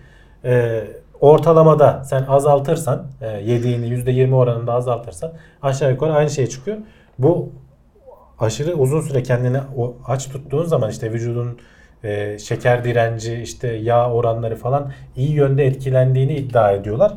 E, 0.45 0.83
ortalamada 1.21 2.03
sen 2.03 2.23
azaltırsan, 2.23 3.05
e, 3.21 3.27
yediğini 3.27 3.85
%20 3.85 4.35
oranında 4.35 4.73
azaltırsan 4.73 5.33
aşağı 5.61 5.91
yukarı 5.91 6.13
aynı 6.13 6.29
şey 6.29 6.47
çıkıyor. 6.47 6.77
Bu 7.19 7.49
aşırı 8.39 8.73
uzun 8.73 9.01
süre 9.01 9.23
kendini 9.23 9.59
aç 10.05 10.29
tuttuğun 10.29 10.65
zaman 10.65 10.89
işte 10.89 11.13
vücudun 11.13 11.59
e, 12.03 12.39
şeker 12.39 12.83
direnci, 12.83 13.33
işte 13.33 13.67
yağ 13.67 14.11
oranları 14.11 14.55
falan 14.55 14.91
iyi 15.15 15.31
yönde 15.31 15.65
etkilendiğini 15.65 16.35
iddia 16.35 16.71
ediyorlar. 16.71 17.13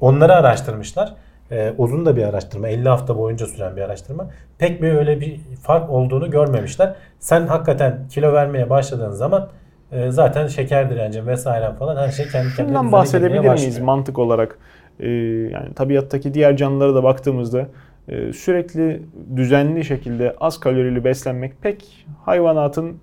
Onları 0.00 0.34
araştırmışlar. 0.34 1.14
E, 1.50 1.74
uzun 1.78 2.06
da 2.06 2.16
bir 2.16 2.22
araştırma, 2.22 2.68
50 2.68 2.88
hafta 2.88 3.18
boyunca 3.18 3.46
süren 3.46 3.76
bir 3.76 3.82
araştırma. 3.82 4.30
Pek 4.58 4.82
bir 4.82 4.92
öyle 4.92 5.20
bir 5.20 5.40
fark 5.62 5.90
olduğunu 5.90 6.30
görmemişler. 6.30 6.94
Sen 7.18 7.46
hakikaten 7.46 8.08
kilo 8.10 8.32
vermeye 8.32 8.70
başladığın 8.70 9.10
zaman 9.10 9.48
e, 9.92 10.10
zaten 10.10 10.46
şeker 10.46 10.90
direncin 10.90 11.26
vesaire 11.26 11.72
falan 11.78 11.96
her 11.96 12.10
şey 12.10 12.26
kendi 12.28 12.54
kendine 12.54 12.66
Şundan 12.66 12.92
bahsedebilir 12.92 13.48
miyiz 13.48 13.78
mantık 13.78 14.18
olarak? 14.18 14.58
Ee, 15.00 15.08
yani 15.52 15.74
tabiattaki 15.74 16.34
diğer 16.34 16.56
canlılara 16.56 16.94
da 16.94 17.02
baktığımızda 17.02 17.66
e, 18.08 18.32
sürekli 18.32 19.02
düzenli 19.36 19.84
şekilde 19.84 20.36
az 20.40 20.60
kalorili 20.60 21.04
beslenmek 21.04 21.62
pek 21.62 22.06
hayvanatın 22.24 22.98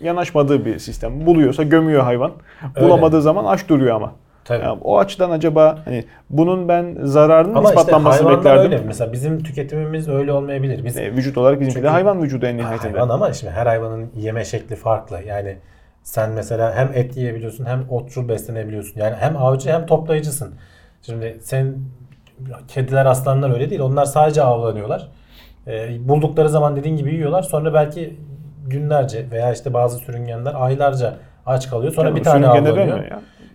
yanaşmadığı 0.00 0.64
bir 0.64 0.78
sistem. 0.78 1.26
Buluyorsa 1.26 1.62
gömüyor 1.62 2.02
hayvan. 2.02 2.32
Öyle. 2.76 2.86
Bulamadığı 2.86 3.22
zaman 3.22 3.44
aç 3.44 3.68
duruyor 3.68 3.96
ama. 3.96 4.12
Tabii. 4.46 4.64
Yani 4.64 4.78
o 4.84 4.98
açıdan 4.98 5.30
acaba 5.30 5.78
hani 5.84 6.04
bunun 6.30 6.68
ben 6.68 6.96
zararının 7.02 7.54
Ama 7.54 7.68
işte 7.68 7.80
ispatlanmasını 7.80 8.26
hayvanlar 8.28 8.38
beklerdim. 8.54 8.72
öyle. 8.72 8.82
Mesela 8.86 9.12
bizim 9.12 9.42
tüketimimiz 9.42 10.08
öyle 10.08 10.32
olmayabilir. 10.32 10.84
Biz 10.84 10.96
E, 10.96 11.12
vücut 11.12 11.38
olarak 11.38 11.60
bizimki 11.60 11.82
de 11.82 11.88
hayvan 11.88 12.22
vücudu 12.22 12.46
en 12.46 12.56
nihayetinde. 12.56 12.92
hayvan 12.92 13.08
ama 13.08 13.32
şimdi 13.32 13.52
her 13.52 13.66
hayvanın 13.66 14.10
yeme 14.16 14.44
şekli 14.44 14.76
farklı. 14.76 15.18
Yani 15.26 15.56
sen 16.02 16.30
mesela 16.30 16.74
hem 16.74 16.90
et 16.94 17.16
yiyebiliyorsun 17.16 17.64
hem 17.64 17.84
otçul 17.90 18.28
beslenebiliyorsun. 18.28 19.00
Yani 19.00 19.14
hem 19.20 19.36
avcı 19.36 19.70
hem 19.70 19.86
toplayıcısın. 19.86 20.54
Şimdi 21.02 21.36
sen 21.42 21.74
kediler 22.68 23.06
aslanlar 23.06 23.50
öyle 23.54 23.70
değil. 23.70 23.80
Onlar 23.80 24.04
sadece 24.04 24.42
avlanıyorlar. 24.42 25.08
Ee, 25.66 26.08
buldukları 26.08 26.48
zaman 26.48 26.76
dediğin 26.76 26.96
gibi 26.96 27.14
yiyorlar. 27.14 27.42
Sonra 27.42 27.74
belki 27.74 28.16
günlerce 28.66 29.26
veya 29.30 29.52
işte 29.52 29.74
bazı 29.74 29.98
sürüngenler 29.98 30.52
aylarca 30.56 31.14
aç 31.46 31.70
kalıyor. 31.70 31.92
Sonra 31.92 32.08
Yani 32.08 32.18
bir 32.18 32.24
tane 32.24 32.46
avlanıyor. 32.48 33.00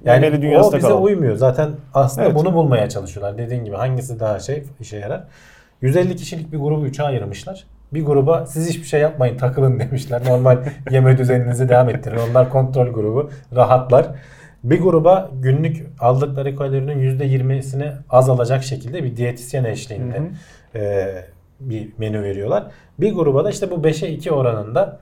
Yani 0.05 0.19
Memeli 0.29 0.57
o 0.57 0.67
bize 0.67 0.79
kalalım. 0.79 1.03
uymuyor. 1.03 1.35
Zaten 1.35 1.69
aslında 1.93 2.27
Evet. 2.27 2.35
bunu 2.35 2.53
bulmaya 2.53 2.89
çalışıyorlar. 2.89 3.37
Dediğin 3.37 3.65
gibi 3.65 3.75
hangisi 3.75 4.19
daha 4.19 4.39
şey 4.39 4.63
işe 4.79 4.97
yarar. 4.97 5.23
150 5.81 6.15
kişilik 6.15 6.51
bir 6.51 6.57
grubu 6.57 6.87
3'e 6.87 7.03
ayırmışlar. 7.05 7.63
Bir 7.93 8.05
gruba 8.05 8.45
siz 8.45 8.69
hiçbir 8.69 8.83
şey 8.87 9.01
yapmayın 9.01 9.37
takılın 9.37 9.79
demişler. 9.79 10.21
Normal 10.25 10.57
yeme 10.91 11.17
düzeninizi 11.17 11.69
devam 11.69 11.89
ettirin. 11.89 12.17
Onlar 12.31 12.49
kontrol 12.49 12.87
grubu. 12.87 13.29
Rahatlar. 13.55 14.07
Bir 14.63 14.81
gruba 14.81 15.29
günlük 15.33 15.87
aldıkları 15.99 16.55
kalorinin 16.55 17.19
%20'sini 17.19 17.91
azalacak 18.09 18.63
şekilde 18.63 19.03
bir 19.03 19.17
diyetisyen 19.17 19.63
eşliğinde 19.63 20.17
Hı 20.17 20.21
hı. 20.21 20.83
e, 20.83 21.25
bir 21.59 21.89
menü 21.97 22.23
veriyorlar. 22.23 22.63
Bir 22.99 23.13
gruba 23.13 23.45
da 23.45 23.49
işte 23.49 23.71
bu 23.71 23.75
5'e 23.75 24.09
2 24.09 24.31
oranında 24.31 24.99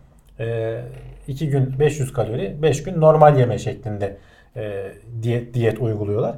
2 1.28 1.50
gün 1.50 1.80
500 1.80 2.14
kalori, 2.14 2.56
5 2.62 2.84
gün 2.84 3.02
normal 3.02 3.40
yeme 3.40 3.58
şeklinde 3.58 4.18
e, 4.56 4.92
diyet, 5.22 5.54
diyet 5.54 5.82
uyguluyorlar. 5.82 6.36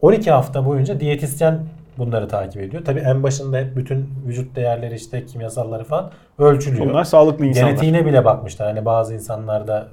12 0.00 0.30
hafta 0.30 0.66
boyunca 0.66 1.00
diyetisyen 1.00 1.60
bunları 1.98 2.28
takip 2.28 2.62
ediyor. 2.62 2.84
Tabii 2.84 3.00
en 3.00 3.22
başında 3.22 3.58
hep 3.58 3.76
bütün 3.76 4.10
vücut 4.26 4.56
değerleri 4.56 4.94
işte 4.94 5.26
kimyasalları 5.26 5.84
falan 5.84 6.10
ölçülüyor. 6.38 6.86
Bunlar 6.86 7.04
sağlıklı 7.04 7.46
insanlar. 7.46 7.68
Genetiğine 7.68 8.06
bile 8.06 8.24
bakmışlar. 8.24 8.68
Hani 8.68 8.84
bazı 8.84 9.14
insanlarda 9.14 9.88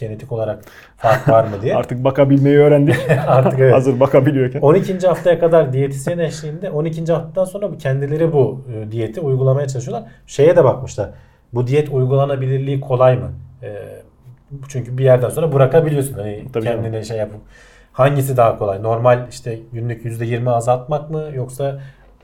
genetik 0.00 0.32
olarak 0.32 0.64
fark 0.96 1.28
var 1.28 1.44
mı 1.44 1.62
diye. 1.62 1.76
Artık 1.76 2.04
bakabilmeyi 2.04 2.58
öğrendik. 2.58 2.96
Artık 3.26 3.58
evet. 3.58 3.74
Hazır 3.74 4.00
bakabiliyorken. 4.00 4.60
12. 4.60 5.06
haftaya 5.06 5.38
kadar 5.38 5.72
diyetisyen 5.72 6.18
eşliğinde 6.18 6.70
12. 6.70 7.12
haftadan 7.12 7.44
sonra 7.44 7.78
kendileri 7.78 8.32
bu 8.32 8.64
e, 8.74 8.92
diyeti 8.92 9.20
uygulamaya 9.20 9.68
çalışıyorlar. 9.68 10.08
Şeye 10.26 10.56
de 10.56 10.64
bakmışlar. 10.64 11.10
Bu 11.52 11.66
diyet 11.66 11.88
uygulanabilirliği 11.88 12.80
kolay 12.80 13.16
mı? 13.16 13.30
E, 13.62 13.68
çünkü 14.68 14.98
bir 14.98 15.04
yerden 15.04 15.28
sonra 15.28 15.52
bırakabiliyorsun. 15.52 16.14
Hani 16.14 16.44
Tabii 16.52 16.64
kendine 16.64 17.04
şey 17.04 17.18
yapıp 17.18 17.40
hangisi 17.92 18.36
daha 18.36 18.58
kolay? 18.58 18.82
Normal 18.82 19.26
işte 19.30 19.58
günlük 19.72 20.04
%20 20.04 20.50
azaltmak 20.50 21.10
mı 21.10 21.24
yoksa 21.34 21.80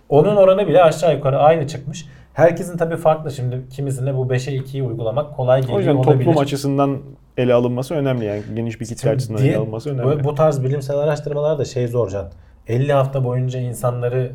onun 0.09 0.37
oranı 0.37 0.69
bile 0.69 0.83
aşağı 0.83 1.15
yukarı 1.15 1.39
aynı 1.39 1.67
çıkmış. 1.67 2.07
Herkesin 2.35 2.77
tabii 2.77 2.97
farklı 2.97 3.31
şimdi 3.31 3.69
kimisine 3.71 4.17
bu 4.17 4.27
5'e 4.27 4.57
2'yi 4.57 4.83
uygulamak 4.83 5.37
kolay 5.37 5.59
O 5.61 5.63
geliyor 5.63 5.79
yüzden 5.79 5.95
olabilir. 5.95 6.25
toplum 6.25 6.39
açısından 6.43 6.99
ele 7.37 7.55
alınması 7.55 7.95
önemli 7.95 8.25
yani 8.25 8.43
geniş 8.55 8.81
bir 8.81 8.87
kitle 8.87 9.11
açısından 9.11 9.43
Diye- 9.43 9.51
ele 9.53 9.59
alınması 9.59 9.91
önemli. 9.91 10.21
Bu, 10.21 10.25
bu 10.25 10.35
tarz 10.35 10.63
bilimsel 10.65 10.97
araştırmalar 10.99 11.59
da 11.59 11.65
şey 11.65 11.89
zor 11.89 12.11
Can. 12.11 12.27
50 12.69 12.93
hafta 12.93 13.25
boyunca 13.25 13.61
insanları 13.61 14.33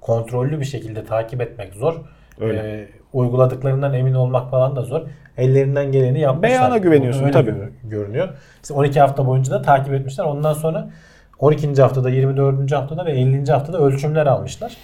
kontrollü 0.00 0.60
bir 0.60 0.64
şekilde 0.64 1.04
takip 1.04 1.40
etmek 1.40 1.74
zor. 1.74 1.94
Öyle. 2.40 2.58
Ee, 2.58 2.88
uyguladıklarından 3.12 3.94
emin 3.94 4.14
olmak 4.14 4.50
falan 4.50 4.76
da 4.76 4.82
zor. 4.82 5.02
Ellerinden 5.36 5.92
geleni 5.92 6.20
yapmışlar. 6.20 6.50
Beyana 6.50 6.78
güveniyorsun, 6.78 7.22
Öyle 7.22 7.32
tabii. 7.32 7.50
gör- 7.50 7.70
görünüyor. 7.84 8.28
İşte 8.62 8.74
12 8.74 9.00
hafta 9.00 9.26
boyunca 9.26 9.52
da 9.52 9.62
takip 9.62 9.94
etmişler. 9.94 10.24
Ondan 10.24 10.52
sonra 10.52 10.90
12. 11.38 11.82
haftada, 11.82 12.10
24. 12.10 12.72
haftada 12.72 13.06
ve 13.06 13.12
50. 13.12 13.52
haftada 13.52 13.78
ölçümler 13.78 14.26
almışlar. 14.26 14.76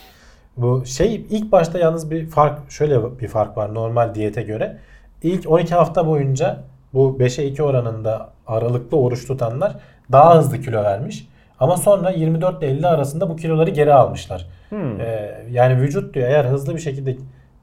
Bu 0.57 0.87
şey 0.87 1.27
ilk 1.31 1.53
başta 1.53 1.79
yalnız 1.79 2.11
bir 2.11 2.27
fark 2.27 2.71
şöyle 2.71 3.19
bir 3.21 3.29
fark 3.29 3.57
var 3.57 3.75
normal 3.75 4.15
diyete 4.15 4.43
göre. 4.43 4.77
İlk 5.23 5.51
12 5.51 5.75
hafta 5.75 6.07
boyunca 6.07 6.57
bu 6.95 7.17
5'e 7.21 7.45
2 7.47 7.63
oranında 7.63 8.29
aralıklı 8.47 9.01
oruç 9.01 9.27
tutanlar 9.27 9.77
daha 10.13 10.39
hızlı 10.39 10.61
kilo 10.61 10.83
vermiş. 10.83 11.29
Ama 11.61 11.77
sonra 11.77 12.11
24 12.11 12.63
ile 12.63 12.71
50 12.71 12.87
arasında 12.87 13.29
bu 13.29 13.37
kiloları 13.37 13.71
geri 13.71 13.95
almışlar. 13.95 14.47
Hmm. 14.69 15.01
Ee, 15.01 15.35
yani 15.51 15.81
vücut 15.81 16.15
diyor 16.15 16.29
eğer 16.29 16.45
hızlı 16.45 16.75
bir 16.75 16.81
şekilde 16.81 17.17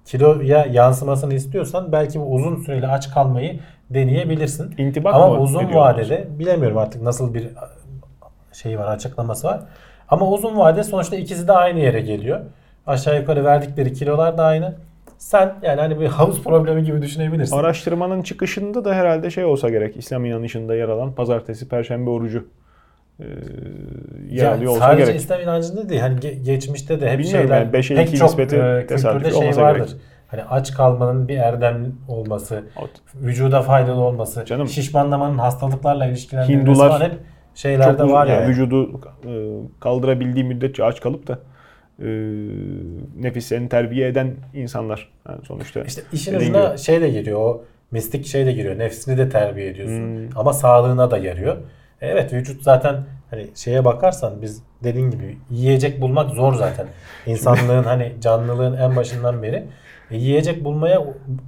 kiloya 0.05 0.65
yansımasını 0.65 1.33
istiyorsan 1.33 1.91
belki 1.91 2.19
bu 2.19 2.33
uzun 2.33 2.55
süreli 2.55 2.87
aç 2.87 3.11
kalmayı 3.11 3.59
deneyebilirsin. 3.89 4.73
İntibak 4.77 5.15
Ama 5.15 5.27
mı 5.27 5.39
uzun 5.39 5.73
vadede 5.73 6.27
bilemiyorum 6.39 6.77
artık 6.77 7.01
nasıl 7.01 7.33
bir 7.33 7.47
şey 8.53 8.79
var 8.79 8.87
açıklaması 8.87 9.47
var. 9.47 9.59
Ama 10.09 10.29
uzun 10.29 10.57
vade 10.57 10.83
sonuçta 10.83 11.15
ikisi 11.15 11.47
de 11.47 11.51
aynı 11.51 11.79
yere 11.79 12.01
geliyor. 12.01 12.39
Aşağı 12.87 13.19
yukarı 13.19 13.45
verdikleri 13.45 13.93
kilolar 13.93 14.37
da 14.37 14.43
aynı. 14.43 14.75
Sen 15.17 15.53
yani 15.61 15.81
hani 15.81 15.99
bir 15.99 16.07
havuz 16.07 16.43
problemi 16.43 16.83
gibi 16.83 17.01
düşünebilirsin. 17.01 17.57
Araştırmanın 17.57 18.21
çıkışında 18.21 18.85
da 18.85 18.93
herhalde 18.93 19.31
şey 19.31 19.45
olsa 19.45 19.69
gerek. 19.69 19.97
İslam 19.97 20.25
inanışında 20.25 20.75
yer 20.75 20.89
alan 20.89 21.15
pazartesi, 21.15 21.69
perşembe 21.69 22.09
orucu 22.09 22.37
e, 22.39 22.60
yer 24.29 24.43
Ya 24.45 24.55
alıyor 24.55 24.71
olsa 24.71 24.79
sadece 24.79 25.05
gerek. 25.05 25.19
İslam 25.21 25.41
inancında 25.41 25.89
değil. 25.89 26.01
Hani 26.01 26.19
ge- 26.19 26.43
geçmişte 26.43 27.01
de 27.01 27.09
hep 27.11 27.19
Bilmiyorum 27.19 27.41
şeyler 27.47 27.61
yani 27.61 27.73
beşe 27.73 27.95
pek 27.95 28.07
iki 28.07 28.17
çok 28.17 28.27
nispeti 28.27 28.55
e, 28.55 28.85
kültürde 28.87 29.31
şey 29.31 29.63
vardır. 29.63 29.77
gerek. 29.87 29.95
Hani 30.27 30.43
aç 30.43 30.73
kalmanın 30.73 31.27
bir 31.27 31.37
erdem 31.37 31.95
olması, 32.07 32.63
Ot- 32.75 33.01
vücuda 33.25 33.61
faydalı 33.61 34.01
olması, 34.01 34.45
Canım. 34.45 34.67
şişmanlamanın 34.67 35.37
hastalıklarla 35.37 36.05
ilişkilendirilmesi 36.05 36.69
Hindular 36.69 36.89
falan 36.89 37.01
hep 37.09 37.13
şeylerde 37.55 37.91
Çok 37.97 37.99
uzun- 38.05 38.13
var 38.13 38.27
yani 38.27 38.41
yani. 38.41 38.49
vücudu 38.51 38.91
e, 39.25 39.31
kaldırabildiği 39.79 40.45
müddetçe 40.45 40.83
aç 40.83 41.01
kalıp 41.01 41.27
da 41.27 41.39
e, 41.99 42.07
nefislerini 43.21 43.69
terbiye 43.69 44.07
eden 44.07 44.35
insanlar. 44.53 45.09
Yani 45.29 45.39
sonuçta 45.45 45.81
İşte 45.81 46.01
işin 46.13 46.35
ucuna 46.35 46.77
şey 46.77 47.01
de 47.01 47.09
giriyor. 47.09 47.39
O 47.39 47.63
mistik 47.91 48.25
şey 48.25 48.45
de 48.45 48.51
giriyor. 48.53 48.79
Nefsini 48.79 49.17
de 49.17 49.29
terbiye 49.29 49.67
ediyorsun. 49.67 49.99
Hmm. 50.17 50.29
Ama 50.39 50.53
sağlığına 50.53 51.11
da 51.11 51.17
yarıyor. 51.17 51.57
Evet 52.01 52.33
vücut 52.33 52.63
zaten 52.63 52.95
hani 53.29 53.47
şeye 53.55 53.85
bakarsan 53.85 54.33
biz 54.41 54.63
dediğin 54.83 55.11
gibi 55.11 55.37
yiyecek 55.49 56.01
bulmak 56.01 56.29
zor 56.29 56.53
zaten. 56.53 56.87
İnsanlığın 57.25 57.83
hani 57.83 58.11
canlılığın 58.21 58.77
en 58.77 58.95
başından 58.95 59.43
beri 59.43 59.63
e, 60.11 60.17
yiyecek 60.17 60.63
bulmaya 60.63 61.03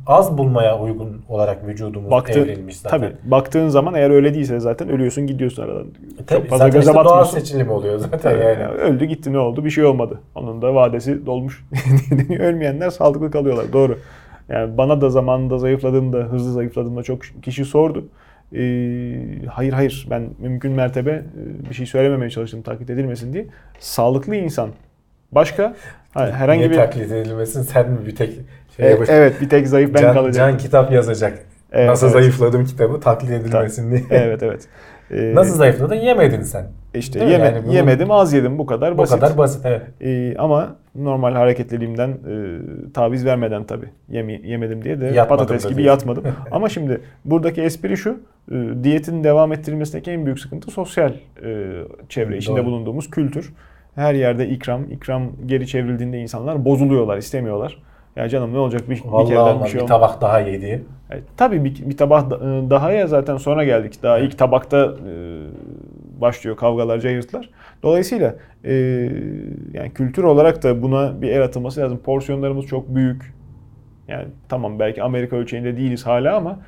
az 0.08 0.38
bulmaya 0.38 0.80
uygun 0.80 1.22
olarak 1.30 1.68
vücudumuz 1.68 2.12
Baktı, 2.12 2.40
evrilmiş 2.40 2.78
zaten. 2.78 3.00
tabii 3.00 3.16
baktığın 3.32 3.68
zaman 3.70 3.94
eğer 3.94 4.10
öyle 4.10 4.34
değilse 4.34 4.60
zaten 4.60 4.90
ölüyorsun 4.90 5.28
gidiyorsun 5.28 5.64
aradan. 5.64 5.88
E, 6.20 6.26
Tabii, 6.26 6.40
Çok 6.42 6.50
fazla 6.50 6.66
zaten 6.66 6.80
göze 6.80 6.92
işte 6.92 7.04
doğal 7.04 7.26
seçilim 7.26 7.70
oluyor 7.70 7.98
zaten 8.00 8.20
Tabii, 8.20 8.44
yani. 8.44 8.62
yani 8.62 8.74
öldü 8.74 9.06
gitti 9.06 9.34
ne 9.34 9.40
oldu 9.40 9.66
bir 9.66 9.70
şey 9.70 9.86
olmadı. 9.86 10.20
Onun 10.36 10.62
da 10.62 10.76
vadesi 10.76 11.26
dolmuş. 11.26 11.66
Ölmeyenler 12.40 12.90
sağlıklı 12.90 13.32
kalıyorlar 13.32 13.74
doğru. 13.74 14.00
Yani 14.50 14.78
bana 14.78 15.02
da 15.02 15.10
zamanında 15.10 15.58
zayıfladığımda, 15.58 16.18
hızlı 16.18 16.52
zayıfladığımda 16.54 17.04
çok 17.04 17.20
kişi 17.42 17.66
sordu. 17.66 18.06
Ee, 18.56 19.46
hayır 19.48 19.74
hayır 19.74 20.08
ben 20.10 20.30
mümkün 20.40 20.72
mertebe 20.72 21.12
e, 21.12 21.70
bir 21.70 21.76
şey 21.76 21.86
söylememeye 21.86 22.30
çalıştım 22.30 22.62
taklit 22.62 22.90
edilmesin 22.90 23.34
diye. 23.34 23.46
Sağlıklı 23.80 24.36
insan. 24.36 24.70
Başka? 25.32 25.76
Hayır, 26.14 26.34
herhangi 26.34 26.60
Niye 26.60 26.70
bir... 26.70 26.76
taklit 26.76 27.12
edilmesin 27.12 27.62
sen 27.62 27.92
mi 27.92 28.06
bir 28.06 28.16
tek 28.16 28.34
şey 28.78 28.86
E, 28.88 28.98
evet 29.08 29.42
bir 29.42 29.50
tek 29.50 29.68
zayıf 29.68 29.94
ben 29.94 30.02
Can, 30.02 30.14
kalacağım. 30.14 30.52
Can 30.52 30.58
kitap 30.58 30.92
yazacak. 30.92 31.40
Evet, 31.72 31.90
Nasıl 31.90 32.08
evet. 32.08 32.14
zayıfladım 32.14 32.66
kitabı 32.66 33.00
taklit 33.00 33.32
edilmesin 33.32 33.92
diye. 33.92 34.04
Evet 34.10 34.44
evet. 34.44 34.68
Ee, 35.12 35.36
Nasıl 35.36 35.56
zayıfladın? 35.56 35.96
Yemedin 35.96 36.42
sen. 36.42 36.66
İşte 36.94 37.20
Değil 37.20 37.32
yeme- 37.32 37.46
Yani 37.46 37.64
bunu- 37.66 37.74
yemedim 37.74 38.12
az 38.12 38.34
yedim 38.34 38.58
bu 38.58 38.66
kadar 38.66 38.94
Bu 38.94 38.98
basit. 38.98 39.20
kadar 39.20 39.38
basit 39.38 39.66
evet. 39.66 39.82
Ee, 40.02 40.36
ama 40.38 40.76
normal 40.96 41.34
hareketliliğimden 41.34 42.10
e, 42.10 42.14
taviz 42.94 43.26
vermeden 43.26 43.64
tabii 43.64 43.90
Yeme- 44.10 44.42
yemedim 44.48 44.84
diye 44.84 45.02
de 45.02 45.06
Yatmadım 45.06 45.28
patates 45.46 45.70
gibi 45.70 45.84
diyorsun. 45.84 46.08
yatmadım. 46.10 46.34
ama 46.52 46.70
şimdi 46.70 47.02
buradaki 47.26 47.62
espri 47.62 47.98
şu. 47.98 48.20
e, 48.52 48.56
diyetin 48.84 49.24
devam 49.24 49.54
ettirilmesindeki 49.54 50.12
en 50.12 50.26
büyük 50.26 50.40
sıkıntı 50.40 50.72
sosyal 50.72 51.12
e, 51.46 51.70
çevre 52.10 52.38
içinde 52.38 52.58
Doğru. 52.58 52.66
bulunduğumuz 52.66 53.10
kültür. 53.10 53.54
Her 53.96 54.14
yerde 54.14 54.48
ikram, 54.50 54.92
ikram 54.92 55.32
geri 55.46 55.68
çevrildiğinde 55.68 56.18
insanlar 56.20 56.66
bozuluyorlar, 56.66 57.18
istemiyorlar. 57.18 57.82
Ya 58.16 58.30
canım 58.30 58.54
ne 58.54 58.58
olacak 58.58 58.90
bir, 58.90 58.96
bir 58.96 59.02
kereden 59.02 59.36
olmaz. 59.36 59.64
bir 59.64 59.70
şey 59.70 59.76
bir 59.76 59.80
olmaz. 59.80 59.90
tabak 59.90 60.22
daha 60.22 60.40
yedi. 60.40 60.86
Yani 61.12 61.22
tabii 61.38 61.64
bir, 61.64 61.90
bir 61.90 61.98
tabak 61.98 62.32
e, 62.32 62.36
daha 62.70 62.92
ya 62.92 63.08
zaten 63.08 63.38
sonra 63.38 63.64
geldik. 63.64 64.04
Daha 64.04 64.20
ilk 64.20 64.38
tabakta 64.38 64.78
e, 64.78 65.14
başlıyor 66.22 66.58
kavgalar, 66.58 67.00
cayırtlar. 67.00 67.50
Dolayısıyla 67.84 68.36
e, 68.64 68.74
yani 69.74 69.94
kültür 69.96 70.24
olarak 70.24 70.64
da 70.64 70.82
buna 70.82 71.22
bir 71.22 71.30
el 71.30 71.44
atılması 71.44 71.82
lazım. 71.82 71.98
Porsiyonlarımız 71.98 72.66
çok 72.66 72.96
büyük. 72.96 73.34
Yani 74.08 74.26
tamam 74.50 74.80
belki 74.80 75.04
Amerika 75.04 75.36
ölçeğinde 75.36 75.78
değiliz 75.78 76.06
hala 76.06 76.36
ama 76.36 76.60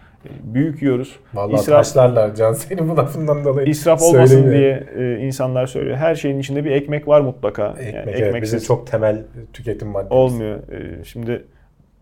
Büyük 0.44 0.82
yiyoruz. 0.82 1.16
Vallahi 1.34 1.56
İsraf- 1.62 1.76
taşlarlar 1.78 2.36
Can 2.36 2.54
senin 2.54 2.90
bu 2.90 2.98
lafından 2.98 3.44
dolayı. 3.46 3.68
İsraf 3.68 4.02
olmasın 4.02 4.42
Söyleyeyim. 4.42 4.86
diye 4.98 5.06
e, 5.16 5.20
insanlar 5.26 5.68
söylüyor. 5.68 5.98
Her 5.98 6.16
şeyin 6.16 6.40
içinde 6.40 6.66
bir 6.66 6.72
ekmek 6.72 7.08
var 7.08 7.22
mutlaka. 7.22 7.68
Ekmek, 7.80 7.94
Yani 7.94 8.12
evet, 8.12 8.42
bizim 8.42 8.60
çok 8.60 8.88
temel 8.88 9.24
tüketim 9.54 9.88
maddemiz. 9.88 10.12
olmuyor. 10.12 10.56
E, 10.72 11.04
şimdi 11.04 11.44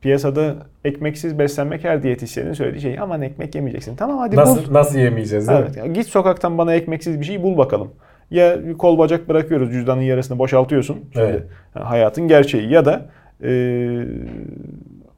piyasada 0.01 0.55
ekmeksiz 0.85 1.39
beslenmek 1.39 1.83
her 1.83 2.03
diyetisyenin 2.03 2.53
söylediği 2.53 2.81
şey. 2.81 2.99
Aman 2.99 3.21
ekmek 3.21 3.55
yemeyeceksin. 3.55 3.95
Tamam 3.95 4.17
hadi 4.17 4.35
bul. 4.35 4.41
Nasıl, 4.41 4.73
nasıl 4.73 4.99
yemeyeceğiz 4.99 5.47
değil 5.47 5.59
Evet, 5.61 5.83
mi? 5.87 5.93
git 5.93 6.07
sokaktan 6.07 6.57
bana 6.57 6.73
ekmeksiz 6.73 7.19
bir 7.19 7.25
şey 7.25 7.43
bul 7.43 7.57
bakalım. 7.57 7.91
Ya 8.31 8.57
kol 8.77 8.97
bacak 8.97 9.29
bırakıyoruz 9.29 9.71
cüzdanın 9.71 10.01
yarısını 10.01 10.39
boşaltıyorsun. 10.39 10.97
Evet. 11.15 11.43
ha, 11.73 11.89
hayatın 11.89 12.27
gerçeği 12.27 12.69
ya 12.69 12.85
da 12.85 13.05
e, 13.43 13.49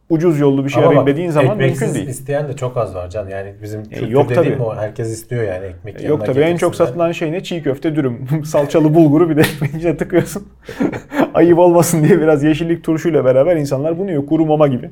ucuz 0.10 0.40
yollu 0.40 0.66
bir 0.66 0.70
şey 0.70 0.84
Ama 0.84 0.90
arayayım 0.90 1.08
dediğin 1.08 1.30
zaman 1.30 1.58
mümkün 1.58 1.94
değil. 1.94 2.08
isteyen 2.08 2.48
de 2.48 2.56
çok 2.56 2.78
az 2.78 2.96
var 2.96 3.10
Can. 3.10 3.28
Yani 3.28 3.54
bizim 3.62 3.84
kültür 3.84 4.08
yok 4.08 4.30
dediğim 4.30 4.54
tabii. 4.54 4.64
o. 4.64 4.76
Herkes 4.76 5.12
istiyor 5.12 5.44
yani 5.44 5.66
ekmek 5.66 5.94
Yok 5.96 6.04
yanına 6.10 6.24
tabii 6.24 6.40
en 6.40 6.58
çok 6.58 6.76
satılan 6.76 7.12
şey 7.12 7.32
ne? 7.32 7.44
Çiğ 7.44 7.64
köfte 7.64 7.96
dürüm. 7.96 8.28
Salçalı 8.46 8.94
bulguru 8.96 9.30
bir 9.30 9.38
de 9.38 9.42
ekmeğin 9.56 9.76
içine 9.78 9.98
tıkıyorsun. 9.98 10.48
Ayıp 11.34 11.60
olmasın 11.60 12.04
diye 12.04 12.22
biraz 12.22 12.44
yeşillik 12.44 12.84
turşuyla 12.84 13.26
beraber 13.26 13.56
insanlar 13.56 14.00
bunu 14.00 14.10
yiyor. 14.10 14.26
Kuru 14.26 14.46
mama 14.46 14.68
gibi. 14.68 14.90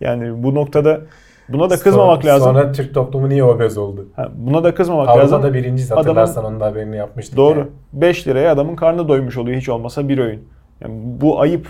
Yani 0.00 0.42
bu 0.42 0.54
noktada 0.54 1.00
buna 1.48 1.70
da 1.70 1.76
kızmamak 1.76 2.22
Sonra- 2.22 2.34
lazım. 2.34 2.52
Sonra 2.54 2.72
Türk 2.72 2.94
toplumu 2.94 3.28
niye 3.28 3.44
obez 3.44 3.78
oldu? 3.78 4.08
Ha, 4.16 4.28
buna 4.36 4.64
da 4.64 4.74
kızmamak 4.74 5.08
lazım. 5.08 5.20
Avrupa'da 5.20 5.46
Adamın- 5.48 5.96
hatırlarsan 5.96 6.44
onun 6.44 6.60
da 6.60 6.66
haberini 6.66 6.96
yapmıştık. 6.96 7.36
Doğru. 7.36 7.58
yani. 7.58 7.68
5 7.92 8.28
liraya 8.28 8.52
adamın 8.52 8.76
karnı 8.76 9.08
doymuş 9.08 9.36
oluyor 9.36 9.56
hiç 9.58 9.68
olmasa 9.68 10.08
bir 10.08 10.18
öğün. 10.18 10.48
Yani 10.80 10.94
bu 11.20 11.40
ayıp. 11.40 11.68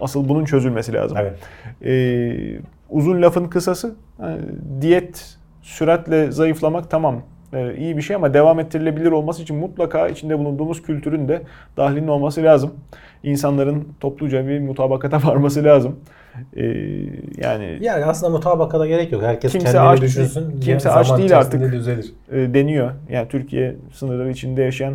Asıl 0.00 0.28
bunun 0.28 0.44
çözülmesi 0.44 0.92
lazım. 0.92 1.18
Evet. 1.20 1.38
Ee, 1.84 2.60
uzun 2.90 3.22
lafın 3.22 3.44
kısası 3.48 3.94
yani 4.22 4.40
diyet 4.80 5.36
süratle 5.62 6.30
zayıflamak 6.32 6.90
tamam 6.90 7.22
ee, 7.52 7.76
iyi 7.76 7.96
bir 7.96 8.02
şey 8.02 8.16
ama 8.16 8.34
devam 8.34 8.60
ettirilebilir 8.60 9.10
olması 9.12 9.42
için 9.42 9.56
mutlaka 9.56 10.08
içinde 10.08 10.38
bulunduğumuz 10.38 10.82
kültürün 10.82 11.28
de 11.28 11.42
dahilinin 11.76 12.08
olması 12.08 12.42
lazım. 12.42 12.74
İnsanların 13.22 13.88
topluca 14.00 14.48
bir 14.48 14.60
mutabakata 14.60 15.22
varması 15.28 15.64
lazım. 15.64 15.96
Ee, 16.56 16.62
yani 17.38 17.78
Yani 17.80 18.04
aslında 18.04 18.32
mutabakata 18.32 18.86
gerek 18.86 19.12
yok. 19.12 19.22
Herkes 19.22 19.52
Kimse 19.52 19.66
kendini 19.66 19.80
aç- 19.82 20.00
düşünsün. 20.00 20.60
kimse 20.60 20.90
aç 20.90 21.18
değil 21.18 21.38
artık. 21.38 21.72
düzelir. 21.72 22.12
e, 22.32 22.54
deniyor. 22.54 22.90
Yani 23.10 23.28
Türkiye 23.28 23.76
sınırları 23.92 24.30
içinde 24.30 24.62
yaşayan 24.62 24.94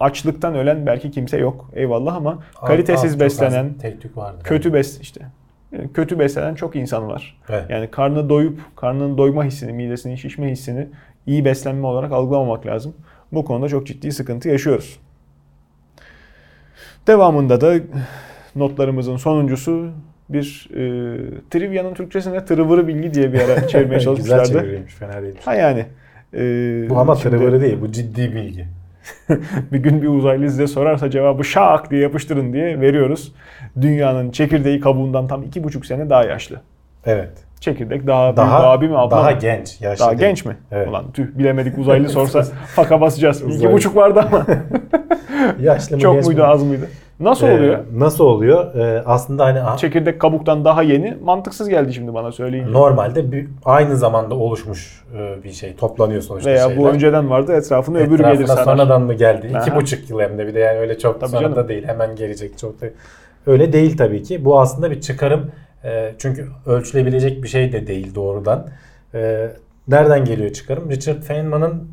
açlıktan 0.00 0.54
ölen 0.54 0.86
belki 0.86 1.10
kimse 1.10 1.38
yok. 1.38 1.70
Eyvallah 1.74 2.14
ama 2.16 2.38
kalitesiz 2.66 3.04
Az- 3.04 3.10
çok 3.12 3.20
beslenen, 3.20 3.74
tek 3.74 4.00
tük 4.02 4.16
vardır. 4.16 4.42
kötü 4.44 4.72
bes 4.72 5.00
işte. 5.00 5.20
Kötü 5.94 6.18
beslenen 6.18 6.54
çok 6.54 6.76
insan 6.76 7.08
var. 7.08 7.38
Evet. 7.48 7.64
Yani 7.70 7.90
karnı 7.90 8.28
doyup 8.28 8.60
karnının 8.76 9.18
doyma 9.18 9.44
hissini, 9.44 9.72
midesinin 9.72 10.16
şişme 10.16 10.50
hissini 10.50 10.86
iyi 11.26 11.44
beslenme 11.44 11.86
olarak 11.86 12.12
algılamamak 12.12 12.66
lazım. 12.66 12.94
Bu 13.32 13.44
konuda 13.44 13.68
çok 13.68 13.86
ciddi 13.86 14.12
sıkıntı 14.12 14.48
yaşıyoruz. 14.48 14.98
Devamında 17.06 17.60
da 17.60 17.74
notlarımızın 18.56 19.16
sonuncusu 19.16 19.90
bir 20.28 20.68
e, 20.70 20.80
trivia'nın 21.50 21.94
Türkçesine 21.94 22.44
tırıvırı 22.44 22.88
bilgi 22.88 23.14
diye 23.14 23.32
bir 23.32 23.40
ara 23.40 23.68
çevirmeye 23.68 23.96
Güzel 23.98 24.04
çalışmışlardı. 24.04 24.48
çevirmiş 24.52 24.94
fena 24.94 25.22
değil. 25.22 25.34
ha 25.44 25.54
yani. 25.54 25.86
e, 26.34 26.40
Bu 26.90 26.98
ama 26.98 27.14
şimdi 27.16 27.36
tırıvırı 27.36 27.60
değil. 27.60 27.78
Bu 27.80 27.92
ciddi 27.92 28.34
bilgi. 28.34 28.66
bir 29.72 29.78
gün 29.78 30.02
bir 30.02 30.08
uzaylı 30.08 30.50
size 30.50 30.66
sorarsa 30.66 31.10
cevabı 31.10 31.44
şak 31.44 31.90
diye 31.90 32.00
yapıştırın 32.02 32.52
diye 32.52 32.80
veriyoruz. 32.80 33.32
Dünyanın 33.80 34.30
çekirdeği 34.30 34.80
kabuğundan 34.80 35.26
tam 35.26 35.42
iki 35.42 35.64
buçuk 35.64 35.86
sene 35.86 36.10
daha 36.10 36.24
yaşlı. 36.24 36.60
Evet. 37.06 37.30
Çekirdek 37.60 38.06
daha, 38.06 38.26
büyük 38.26 38.36
Daha 38.36 38.70
abi 38.70 38.88
mi 38.88 38.98
abla 38.98 39.10
daha 39.16 39.30
mı? 39.30 39.38
genç. 39.40 39.80
Yaşlı 39.80 40.00
Daha 40.04 40.10
değil. 40.10 40.20
genç 40.20 40.44
mi? 40.44 40.56
Evet. 40.72 40.88
Ulan 40.88 41.12
tüh 41.12 41.26
bilemedik 41.38 41.78
uzaylı 41.78 42.08
sorsa 42.08 42.42
faka 42.74 43.00
basacağız. 43.00 43.36
İki 43.42 43.46
Uzaylı. 43.50 43.72
buçuk 43.74 43.96
vardı 43.96 44.20
ama 44.26 44.46
Yaşlı 45.60 45.96
mı 45.96 46.02
çok 46.02 46.24
muydu 46.26 46.40
mi? 46.40 46.46
az 46.46 46.62
mıydı? 46.62 46.88
Nasıl 47.20 47.46
Ee, 47.46 47.52
oluyor? 47.54 47.78
Nasıl 47.94 48.24
oluyor? 48.24 48.74
Ee, 48.74 49.02
aslında 49.06 49.44
hani 49.44 49.78
Çekirdek 49.78 50.20
kabuktan 50.20 50.64
daha 50.64 50.82
yeni 50.82 51.16
mantıksız 51.22 51.68
geldi 51.68 51.94
şimdi 51.94 52.14
bana 52.14 52.32
söyleyince. 52.32 52.72
normalde 52.72 53.32
bir, 53.32 53.48
aynı 53.64 53.96
zamanda 53.96 54.34
oluşmuş 54.34 55.04
e, 55.18 55.44
bir 55.44 55.52
şey. 55.52 55.76
Toplanıyor 55.76 56.22
sonuçta 56.22 56.50
Veya 56.50 56.68
şeyler. 56.68 56.78
bu 56.82 56.88
önceden 56.88 57.30
vardı 57.30 57.52
etrafını 57.52 57.98
öbürü 57.98 58.14
Etrafına 58.14 58.34
gelir 58.34 58.46
sarar. 58.46 58.64
sonradan 58.64 59.02
mı 59.02 59.14
geldi? 59.14 59.46
İki 59.46 59.58
Aha. 59.72 59.76
buçuk 59.76 60.10
yıl 60.10 60.20
hem 60.20 60.38
de 60.38 60.46
bir 60.46 60.54
de 60.54 60.58
yani 60.60 60.78
öyle 60.78 60.98
çok 60.98 61.20
Tabii 61.20 61.30
sonra 61.30 61.42
canım. 61.42 61.56
da 61.56 61.68
değil. 61.68 61.84
Hemen 61.86 62.16
gelecek 62.16 62.58
çok 62.58 62.80
da. 62.80 62.86
Öyle 63.46 63.72
değil 63.72 63.96
tabii 63.96 64.22
ki. 64.22 64.44
Bu 64.44 64.60
aslında 64.60 64.90
bir 64.90 65.00
çıkarım. 65.00 65.50
E, 65.84 66.14
çünkü 66.18 66.46
ölçülebilecek 66.66 67.42
bir 67.42 67.48
şey 67.48 67.72
de 67.72 67.86
değil 67.86 68.14
doğrudan. 68.14 68.68
E, 69.14 69.48
nereden 69.88 70.24
geliyor 70.24 70.50
çıkarım? 70.50 70.90
Richard 70.90 71.22
Feynman'ın 71.22 71.88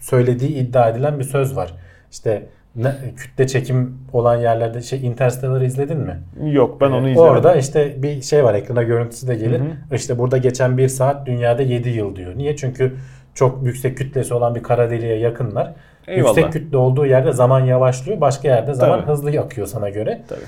söylediği 0.00 0.50
iddia 0.50 0.88
edilen 0.88 1.18
bir 1.18 1.24
söz 1.24 1.56
var. 1.56 1.74
İşte 2.10 2.46
ne, 2.76 2.94
kütle 3.16 3.46
çekim 3.46 3.98
olan 4.12 4.36
yerlerde 4.36 4.82
şey 4.82 5.06
Interstellar'ı 5.06 5.64
izledin 5.64 5.98
mi? 5.98 6.20
Yok 6.52 6.80
ben 6.80 6.90
onu 6.90 7.08
Ee, 7.08 7.12
izlemedim. 7.12 7.34
Orada 7.34 7.54
işte 7.56 8.02
bir 8.02 8.22
şey 8.22 8.44
var 8.44 8.54
ekrana 8.54 8.82
görüntüsü 8.82 9.28
de 9.28 9.34
gelir. 9.34 9.60
Hı 9.60 9.94
İşte 9.96 10.18
burada 10.18 10.36
geçen 10.36 10.78
bir 10.78 10.88
saat 10.88 11.26
dünyada 11.26 11.62
7 11.62 11.88
yıl 11.88 12.16
diyor. 12.16 12.32
Niye? 12.36 12.56
Çünkü 12.56 12.92
çok 13.34 13.62
yüksek 13.64 13.98
kütlesi 13.98 14.34
olan 14.34 14.54
bir 14.54 14.62
kara 14.62 14.90
deliğe 14.90 15.18
yakınlar. 15.18 15.72
Eyvallah. 16.06 16.36
Yüksek 16.36 16.52
kütle 16.52 16.76
olduğu 16.76 17.06
yerde 17.06 17.32
zaman 17.32 17.60
yavaşlıyor. 17.60 18.20
Başka 18.20 18.48
yerde 18.48 18.74
zaman 18.74 19.00
Tabii. 19.00 19.10
hızlı 19.10 19.40
akıyor 19.40 19.66
sana 19.66 19.88
göre. 19.88 20.22
Tabii. 20.28 20.40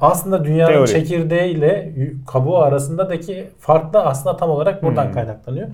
Aslında 0.00 0.44
dünyanın 0.44 0.72
Teori. 0.72 0.88
çekirdeğiyle 0.90 1.92
y- 1.96 2.12
kabuğu 2.26 2.58
arasındaki 2.58 3.46
fark 3.58 3.92
da 3.92 4.06
aslında 4.06 4.36
tam 4.36 4.50
olarak 4.50 4.82
buradan 4.82 5.04
Hmm. 5.04 5.12
kaynaklanıyor. 5.12 5.68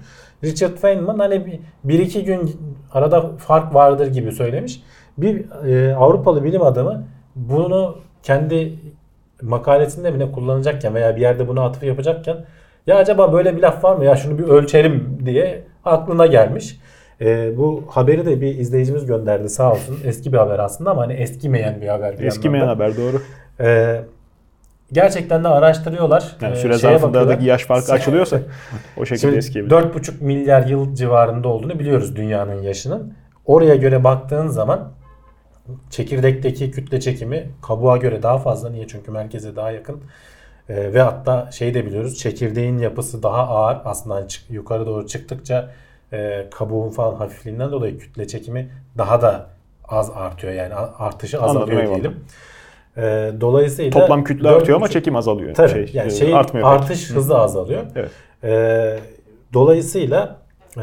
Richard 0.45 0.77
Feynman 0.77 1.19
hani 1.19 1.47
bir, 1.47 1.61
bir 1.85 1.99
iki 1.99 2.25
gün 2.25 2.57
arada 2.93 3.31
fark 3.39 3.75
vardır 3.75 4.07
gibi 4.07 4.33
söylemiş. 4.33 4.83
Bir 5.19 5.45
e, 5.69 5.95
Avrupalı 5.95 6.45
bilim 6.45 6.63
adamı 6.63 7.05
bunu 7.35 7.97
kendi 8.23 8.73
makalesinde 9.43 10.11
mi 10.11 10.19
ne 10.19 10.33
kullanacakken 10.33 10.95
veya 10.95 11.17
bir 11.17 11.21
yerde 11.21 11.49
bunu 11.49 11.63
atıf 11.63 11.83
yapacakken 11.83 12.37
ya 12.87 12.97
acaba 12.97 13.33
böyle 13.33 13.57
bir 13.57 13.63
laf 13.63 13.85
var 13.85 13.97
mı 13.97 14.05
ya 14.05 14.17
şunu 14.17 14.39
bir 14.39 14.45
ölçelim 14.45 15.19
diye 15.27 15.63
aklına 15.85 16.27
gelmiş. 16.27 16.81
E, 17.21 17.57
bu 17.57 17.85
haberi 17.89 18.27
de 18.27 18.41
bir 18.41 18.59
izleyicimiz 18.59 19.07
gönderdi 19.07 19.49
sağ 19.49 19.73
olsun. 19.73 19.99
Eski 20.05 20.33
bir 20.33 20.39
haber 20.39 20.59
aslında 20.59 20.91
ama 20.91 21.03
hani 21.03 21.13
eskimeyen 21.13 21.81
bir 21.81 21.89
haber. 21.89 22.19
bir 22.19 22.25
Eskimeyen 22.25 22.67
haber 22.67 22.97
doğru. 22.97 23.23
Ee, 23.61 24.01
gerçekten 24.93 25.45
de 25.45 25.49
araştırıyorlar. 25.49 26.37
Yani 26.41 26.53
Ee, 26.53 26.57
süre 26.57 26.79
zarfında 26.79 27.29
da 27.29 27.35
yaş 27.35 27.65
farkı 27.65 27.93
açılıyorsa 27.93 28.39
o 28.97 29.05
şekilde 29.07 29.37
eskiyebilir. 29.37 29.75
4,5 29.75 30.25
milyar 30.25 30.67
yıl 30.67 30.95
civarında 30.95 31.49
olduğunu 31.49 31.79
biliyoruz 31.79 32.17
dünyanın 32.17 32.63
yaşının. 32.63 33.15
Oraya 33.47 33.75
göre 33.77 34.05
baktığın 34.05 34.47
zaman 34.49 34.93
çekirdekteki 35.91 36.71
kütle 36.71 37.01
çekimi 37.01 37.51
kabuğa 37.63 37.97
göre 37.97 38.23
daha 38.23 38.39
fazla. 38.39 38.71
Niye? 38.71 38.87
Çünkü 38.87 39.11
merkeze 39.11 39.57
daha 39.57 39.71
yakın. 39.71 40.01
Ee, 40.69 40.95
ve 40.95 41.03
hatta 41.03 41.51
şey 41.51 41.75
de 41.75 41.87
biliyoruz 41.87 42.19
çekirdeğin 42.19 42.79
yapısı 42.79 43.23
daha 43.23 43.49
ağır. 43.49 43.79
Aslında 43.85 44.15
hani 44.15 44.27
yukarı 44.51 44.87
doğru 44.87 45.07
çıktıkça 45.07 45.71
e, 46.13 46.47
kabuğun 46.51 46.91
falan 46.91 47.15
hafifliğinden 47.15 47.73
dolayı 47.73 47.99
kütle 47.99 48.27
çekimi 48.29 48.71
daha 48.99 49.23
da 49.23 49.47
az 49.89 50.11
artıyor. 50.15 50.53
Yani 50.53 50.75
artışı 50.99 51.41
Anladım, 51.41 51.57
azalıyor 51.63 51.81
eyvallah. 51.83 51.95
diyelim. 51.97 52.21
Ee, 52.97 53.33
dolayısıyla 53.41 53.91
Toplam 53.91 54.25
kütle 54.25 54.49
artıyor 54.49 54.77
ama 54.77 54.89
çekim 54.89 55.17
azalıyor. 55.17 55.55
Tabii. 55.55 55.71
Şey, 55.71 55.91
yani 55.93 56.07
e, 56.07 56.11
şey 56.11 56.35
artmıyor 56.35 56.73
pek. 56.73 56.81
artış 56.81 57.11
hızı 57.11 57.39
azalıyor. 57.39 57.83
Evet. 57.97 58.11
Ee, 58.45 58.99
dolayısıyla 59.53 60.39
e, 60.77 60.81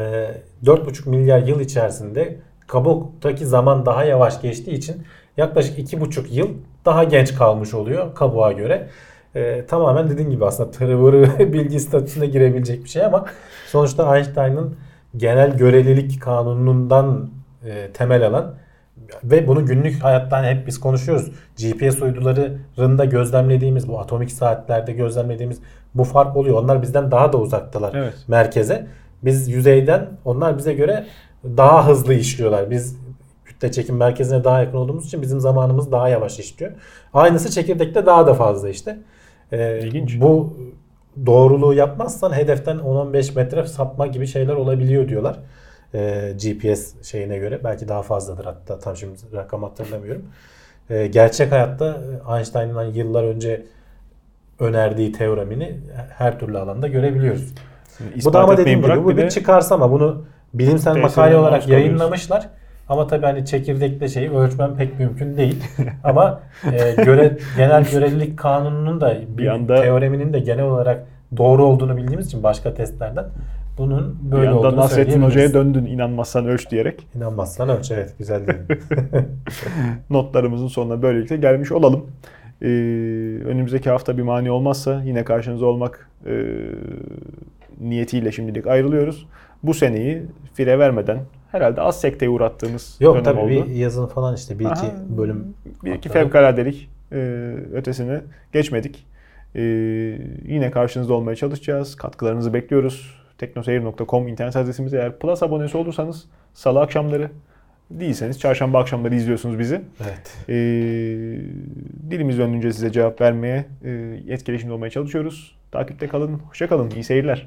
4,5 0.64 1.08
milyar 1.08 1.38
yıl 1.38 1.60
içerisinde 1.60 2.36
kabuktaki 2.66 3.46
zaman 3.46 3.86
daha 3.86 4.04
yavaş 4.04 4.40
geçtiği 4.40 4.70
için 4.70 5.02
yaklaşık 5.36 5.78
2,5 5.78 6.24
yıl 6.30 6.48
daha 6.84 7.04
genç 7.04 7.34
kalmış 7.34 7.74
oluyor 7.74 8.14
kabuğa 8.14 8.52
göre. 8.52 8.88
Ee, 9.36 9.64
tamamen 9.68 10.10
dediğim 10.10 10.30
gibi 10.30 10.44
aslında 10.44 10.70
tırıvırı 10.70 11.28
bilgi 11.52 11.80
statüsüne 11.80 12.26
girebilecek 12.26 12.84
bir 12.84 12.88
şey 12.88 13.04
ama 13.04 13.24
sonuçta 13.66 14.16
Einstein'ın 14.16 14.76
genel 15.16 15.56
görelilik 15.56 16.20
kanunundan 16.20 17.30
e, 17.64 17.92
temel 17.92 18.26
alan 18.26 18.54
ve 19.24 19.46
bunu 19.46 19.66
günlük 19.66 20.02
hayattan 20.04 20.44
hep 20.44 20.66
biz 20.66 20.80
konuşuyoruz. 20.80 21.30
GPS 21.56 22.02
uydularında 22.02 23.04
gözlemlediğimiz 23.04 23.88
bu 23.88 24.00
atomik 24.00 24.32
saatlerde 24.32 24.92
gözlemlediğimiz 24.92 25.60
bu 25.94 26.04
fark 26.04 26.36
oluyor. 26.36 26.62
Onlar 26.62 26.82
bizden 26.82 27.10
daha 27.10 27.32
da 27.32 27.38
uzaktalar 27.38 27.94
Evet. 27.94 28.14
merkeze. 28.28 28.86
Biz 29.22 29.48
yüzeyden 29.48 30.08
onlar 30.24 30.58
bize 30.58 30.74
göre 30.74 31.06
daha 31.44 31.88
hızlı 31.88 32.14
işliyorlar. 32.14 32.70
Biz 32.70 32.98
kütle 33.44 33.72
çekim 33.72 33.96
merkezine 33.96 34.44
daha 34.44 34.60
yakın 34.60 34.78
olduğumuz 34.78 35.06
için 35.06 35.22
bizim 35.22 35.40
zamanımız 35.40 35.92
daha 35.92 36.08
yavaş 36.08 36.38
işliyor. 36.38 36.72
Aynısı 37.14 37.50
çekirdekte 37.50 38.06
daha 38.06 38.26
da 38.26 38.34
fazla 38.34 38.68
işte. 38.68 38.98
Ee, 39.52 39.78
İlginç. 39.78 40.20
Bu 40.20 40.56
doğruluğu 41.26 41.74
yapmazsan 41.74 42.32
hedeften 42.32 42.76
10-15 42.76 43.34
metre 43.34 43.66
sapma 43.66 44.06
gibi 44.06 44.26
şeyler 44.26 44.54
olabiliyor 44.54 45.08
diyorlar. 45.08 45.36
Ee, 45.94 46.32
GPS 46.32 47.02
şeyine 47.02 47.38
göre. 47.38 47.60
Belki 47.64 47.88
daha 47.88 48.02
fazladır 48.02 48.44
hatta 48.44 48.78
tam 48.78 48.96
şimdi 48.96 49.18
rakam 49.34 49.62
hatırlamıyorum. 49.62 50.22
Ee, 50.90 51.06
gerçek 51.06 51.52
hayatta 51.52 52.00
Einstein'ın 52.36 52.74
hani 52.74 52.98
yıllar 52.98 53.24
önce 53.24 53.62
önerdiği 54.60 55.12
teoremini 55.12 55.76
her 56.08 56.38
türlü 56.38 56.58
alanda 56.58 56.88
görebiliyoruz. 56.88 57.54
Bu 58.00 58.18
İspat 58.18 58.34
da 58.34 58.40
ama 58.40 58.56
dediğim 58.56 58.82
gibi 58.82 59.04
bu 59.04 59.16
bir 59.16 59.30
çıkarsama 59.30 59.92
bunu 59.92 60.24
bilimsel 60.54 60.96
makale 60.96 61.36
olarak 61.36 61.68
yayınlamışlar. 61.68 62.48
Ama 62.88 63.06
tabii 63.06 63.26
hani 63.26 63.46
çekirdekle 63.46 64.08
şeyi 64.08 64.30
ölçmem 64.30 64.76
pek 64.76 64.98
mümkün 64.98 65.36
değil. 65.36 65.64
Ama 66.04 66.40
e, 66.72 67.04
göre, 67.04 67.36
genel 67.56 67.84
görelilik 67.90 68.38
kanununun 68.38 69.00
da 69.00 69.16
bir 69.20 69.38
Bir 69.38 69.46
anda- 69.48 69.82
teoreminin 69.82 70.32
de 70.32 70.38
genel 70.38 70.64
olarak 70.64 71.04
doğru 71.36 71.64
olduğunu 71.64 71.96
bildiğimiz 71.96 72.26
için 72.26 72.42
başka 72.42 72.74
testlerden 72.74 73.24
bunun 73.78 74.18
bir 74.22 74.32
böyle 74.32 74.48
anda 74.48 74.58
olduğunu 74.58 74.76
Nasrettin. 74.76 75.22
Hoca'ya 75.22 75.54
döndün 75.54 75.84
inanmazsan 75.86 76.46
ölç 76.46 76.70
diyerek 76.70 77.06
İnanmazsan 77.16 77.68
ölç 77.68 77.90
evet 77.90 78.14
güzel 78.18 78.46
değil. 78.46 78.58
notlarımızın 80.10 80.68
sonuna 80.68 81.02
böylelikle 81.02 81.36
gelmiş 81.36 81.72
olalım. 81.72 82.06
Ee, 82.62 82.66
önümüzdeki 83.44 83.90
hafta 83.90 84.16
bir 84.16 84.22
mani 84.22 84.50
olmazsa 84.50 85.02
yine 85.04 85.24
karşınızda 85.24 85.66
olmak 85.66 86.08
e, 86.26 86.32
niyetiyle 87.80 88.32
şimdilik 88.32 88.66
ayrılıyoruz. 88.66 89.26
Bu 89.62 89.74
seneyi 89.74 90.22
fire 90.54 90.78
vermeden 90.78 91.18
herhalde 91.54 91.80
az 91.80 92.00
sekteye 92.00 92.30
uğrattığımız 92.30 92.96
Yok 93.00 93.14
dönem 93.14 93.24
tabii 93.24 93.40
oldu. 93.40 93.48
bir 93.50 93.74
yazın 93.74 94.06
falan 94.06 94.34
işte 94.34 94.58
bir 94.58 94.64
iki 94.64 94.72
Aha, 94.72 94.94
bölüm. 95.08 95.54
Bir 95.84 95.92
iki 95.92 96.08
fevkaladelik 96.08 96.90
e, 97.12 97.16
ötesine 97.72 98.20
geçmedik. 98.52 99.06
E, 99.54 99.62
yine 100.46 100.70
karşınızda 100.70 101.14
olmaya 101.14 101.36
çalışacağız. 101.36 101.96
Katkılarınızı 101.96 102.54
bekliyoruz. 102.54 103.14
teknoseyir.com 103.38 104.28
internet 104.28 104.56
adresimiz. 104.56 104.94
Eğer 104.94 105.18
Plus 105.18 105.42
abonesi 105.42 105.76
olursanız 105.76 106.24
salı 106.54 106.80
akşamları 106.80 107.30
değilseniz 107.90 108.40
çarşamba 108.40 108.78
akşamları 108.78 109.14
izliyorsunuz 109.14 109.58
bizi. 109.58 109.80
Evet. 110.04 110.36
E, 110.48 110.54
dilimiz 112.10 112.38
döndüğünce 112.38 112.72
size 112.72 112.92
cevap 112.92 113.20
vermeye, 113.20 113.66
e, 113.84 113.90
etkileşimde 114.28 114.72
olmaya 114.72 114.90
çalışıyoruz. 114.90 115.56
Takipte 115.72 116.08
kalın. 116.08 116.34
Hoşça 116.34 116.68
kalın. 116.68 116.90
İyi 116.90 117.04
seyirler. 117.04 117.46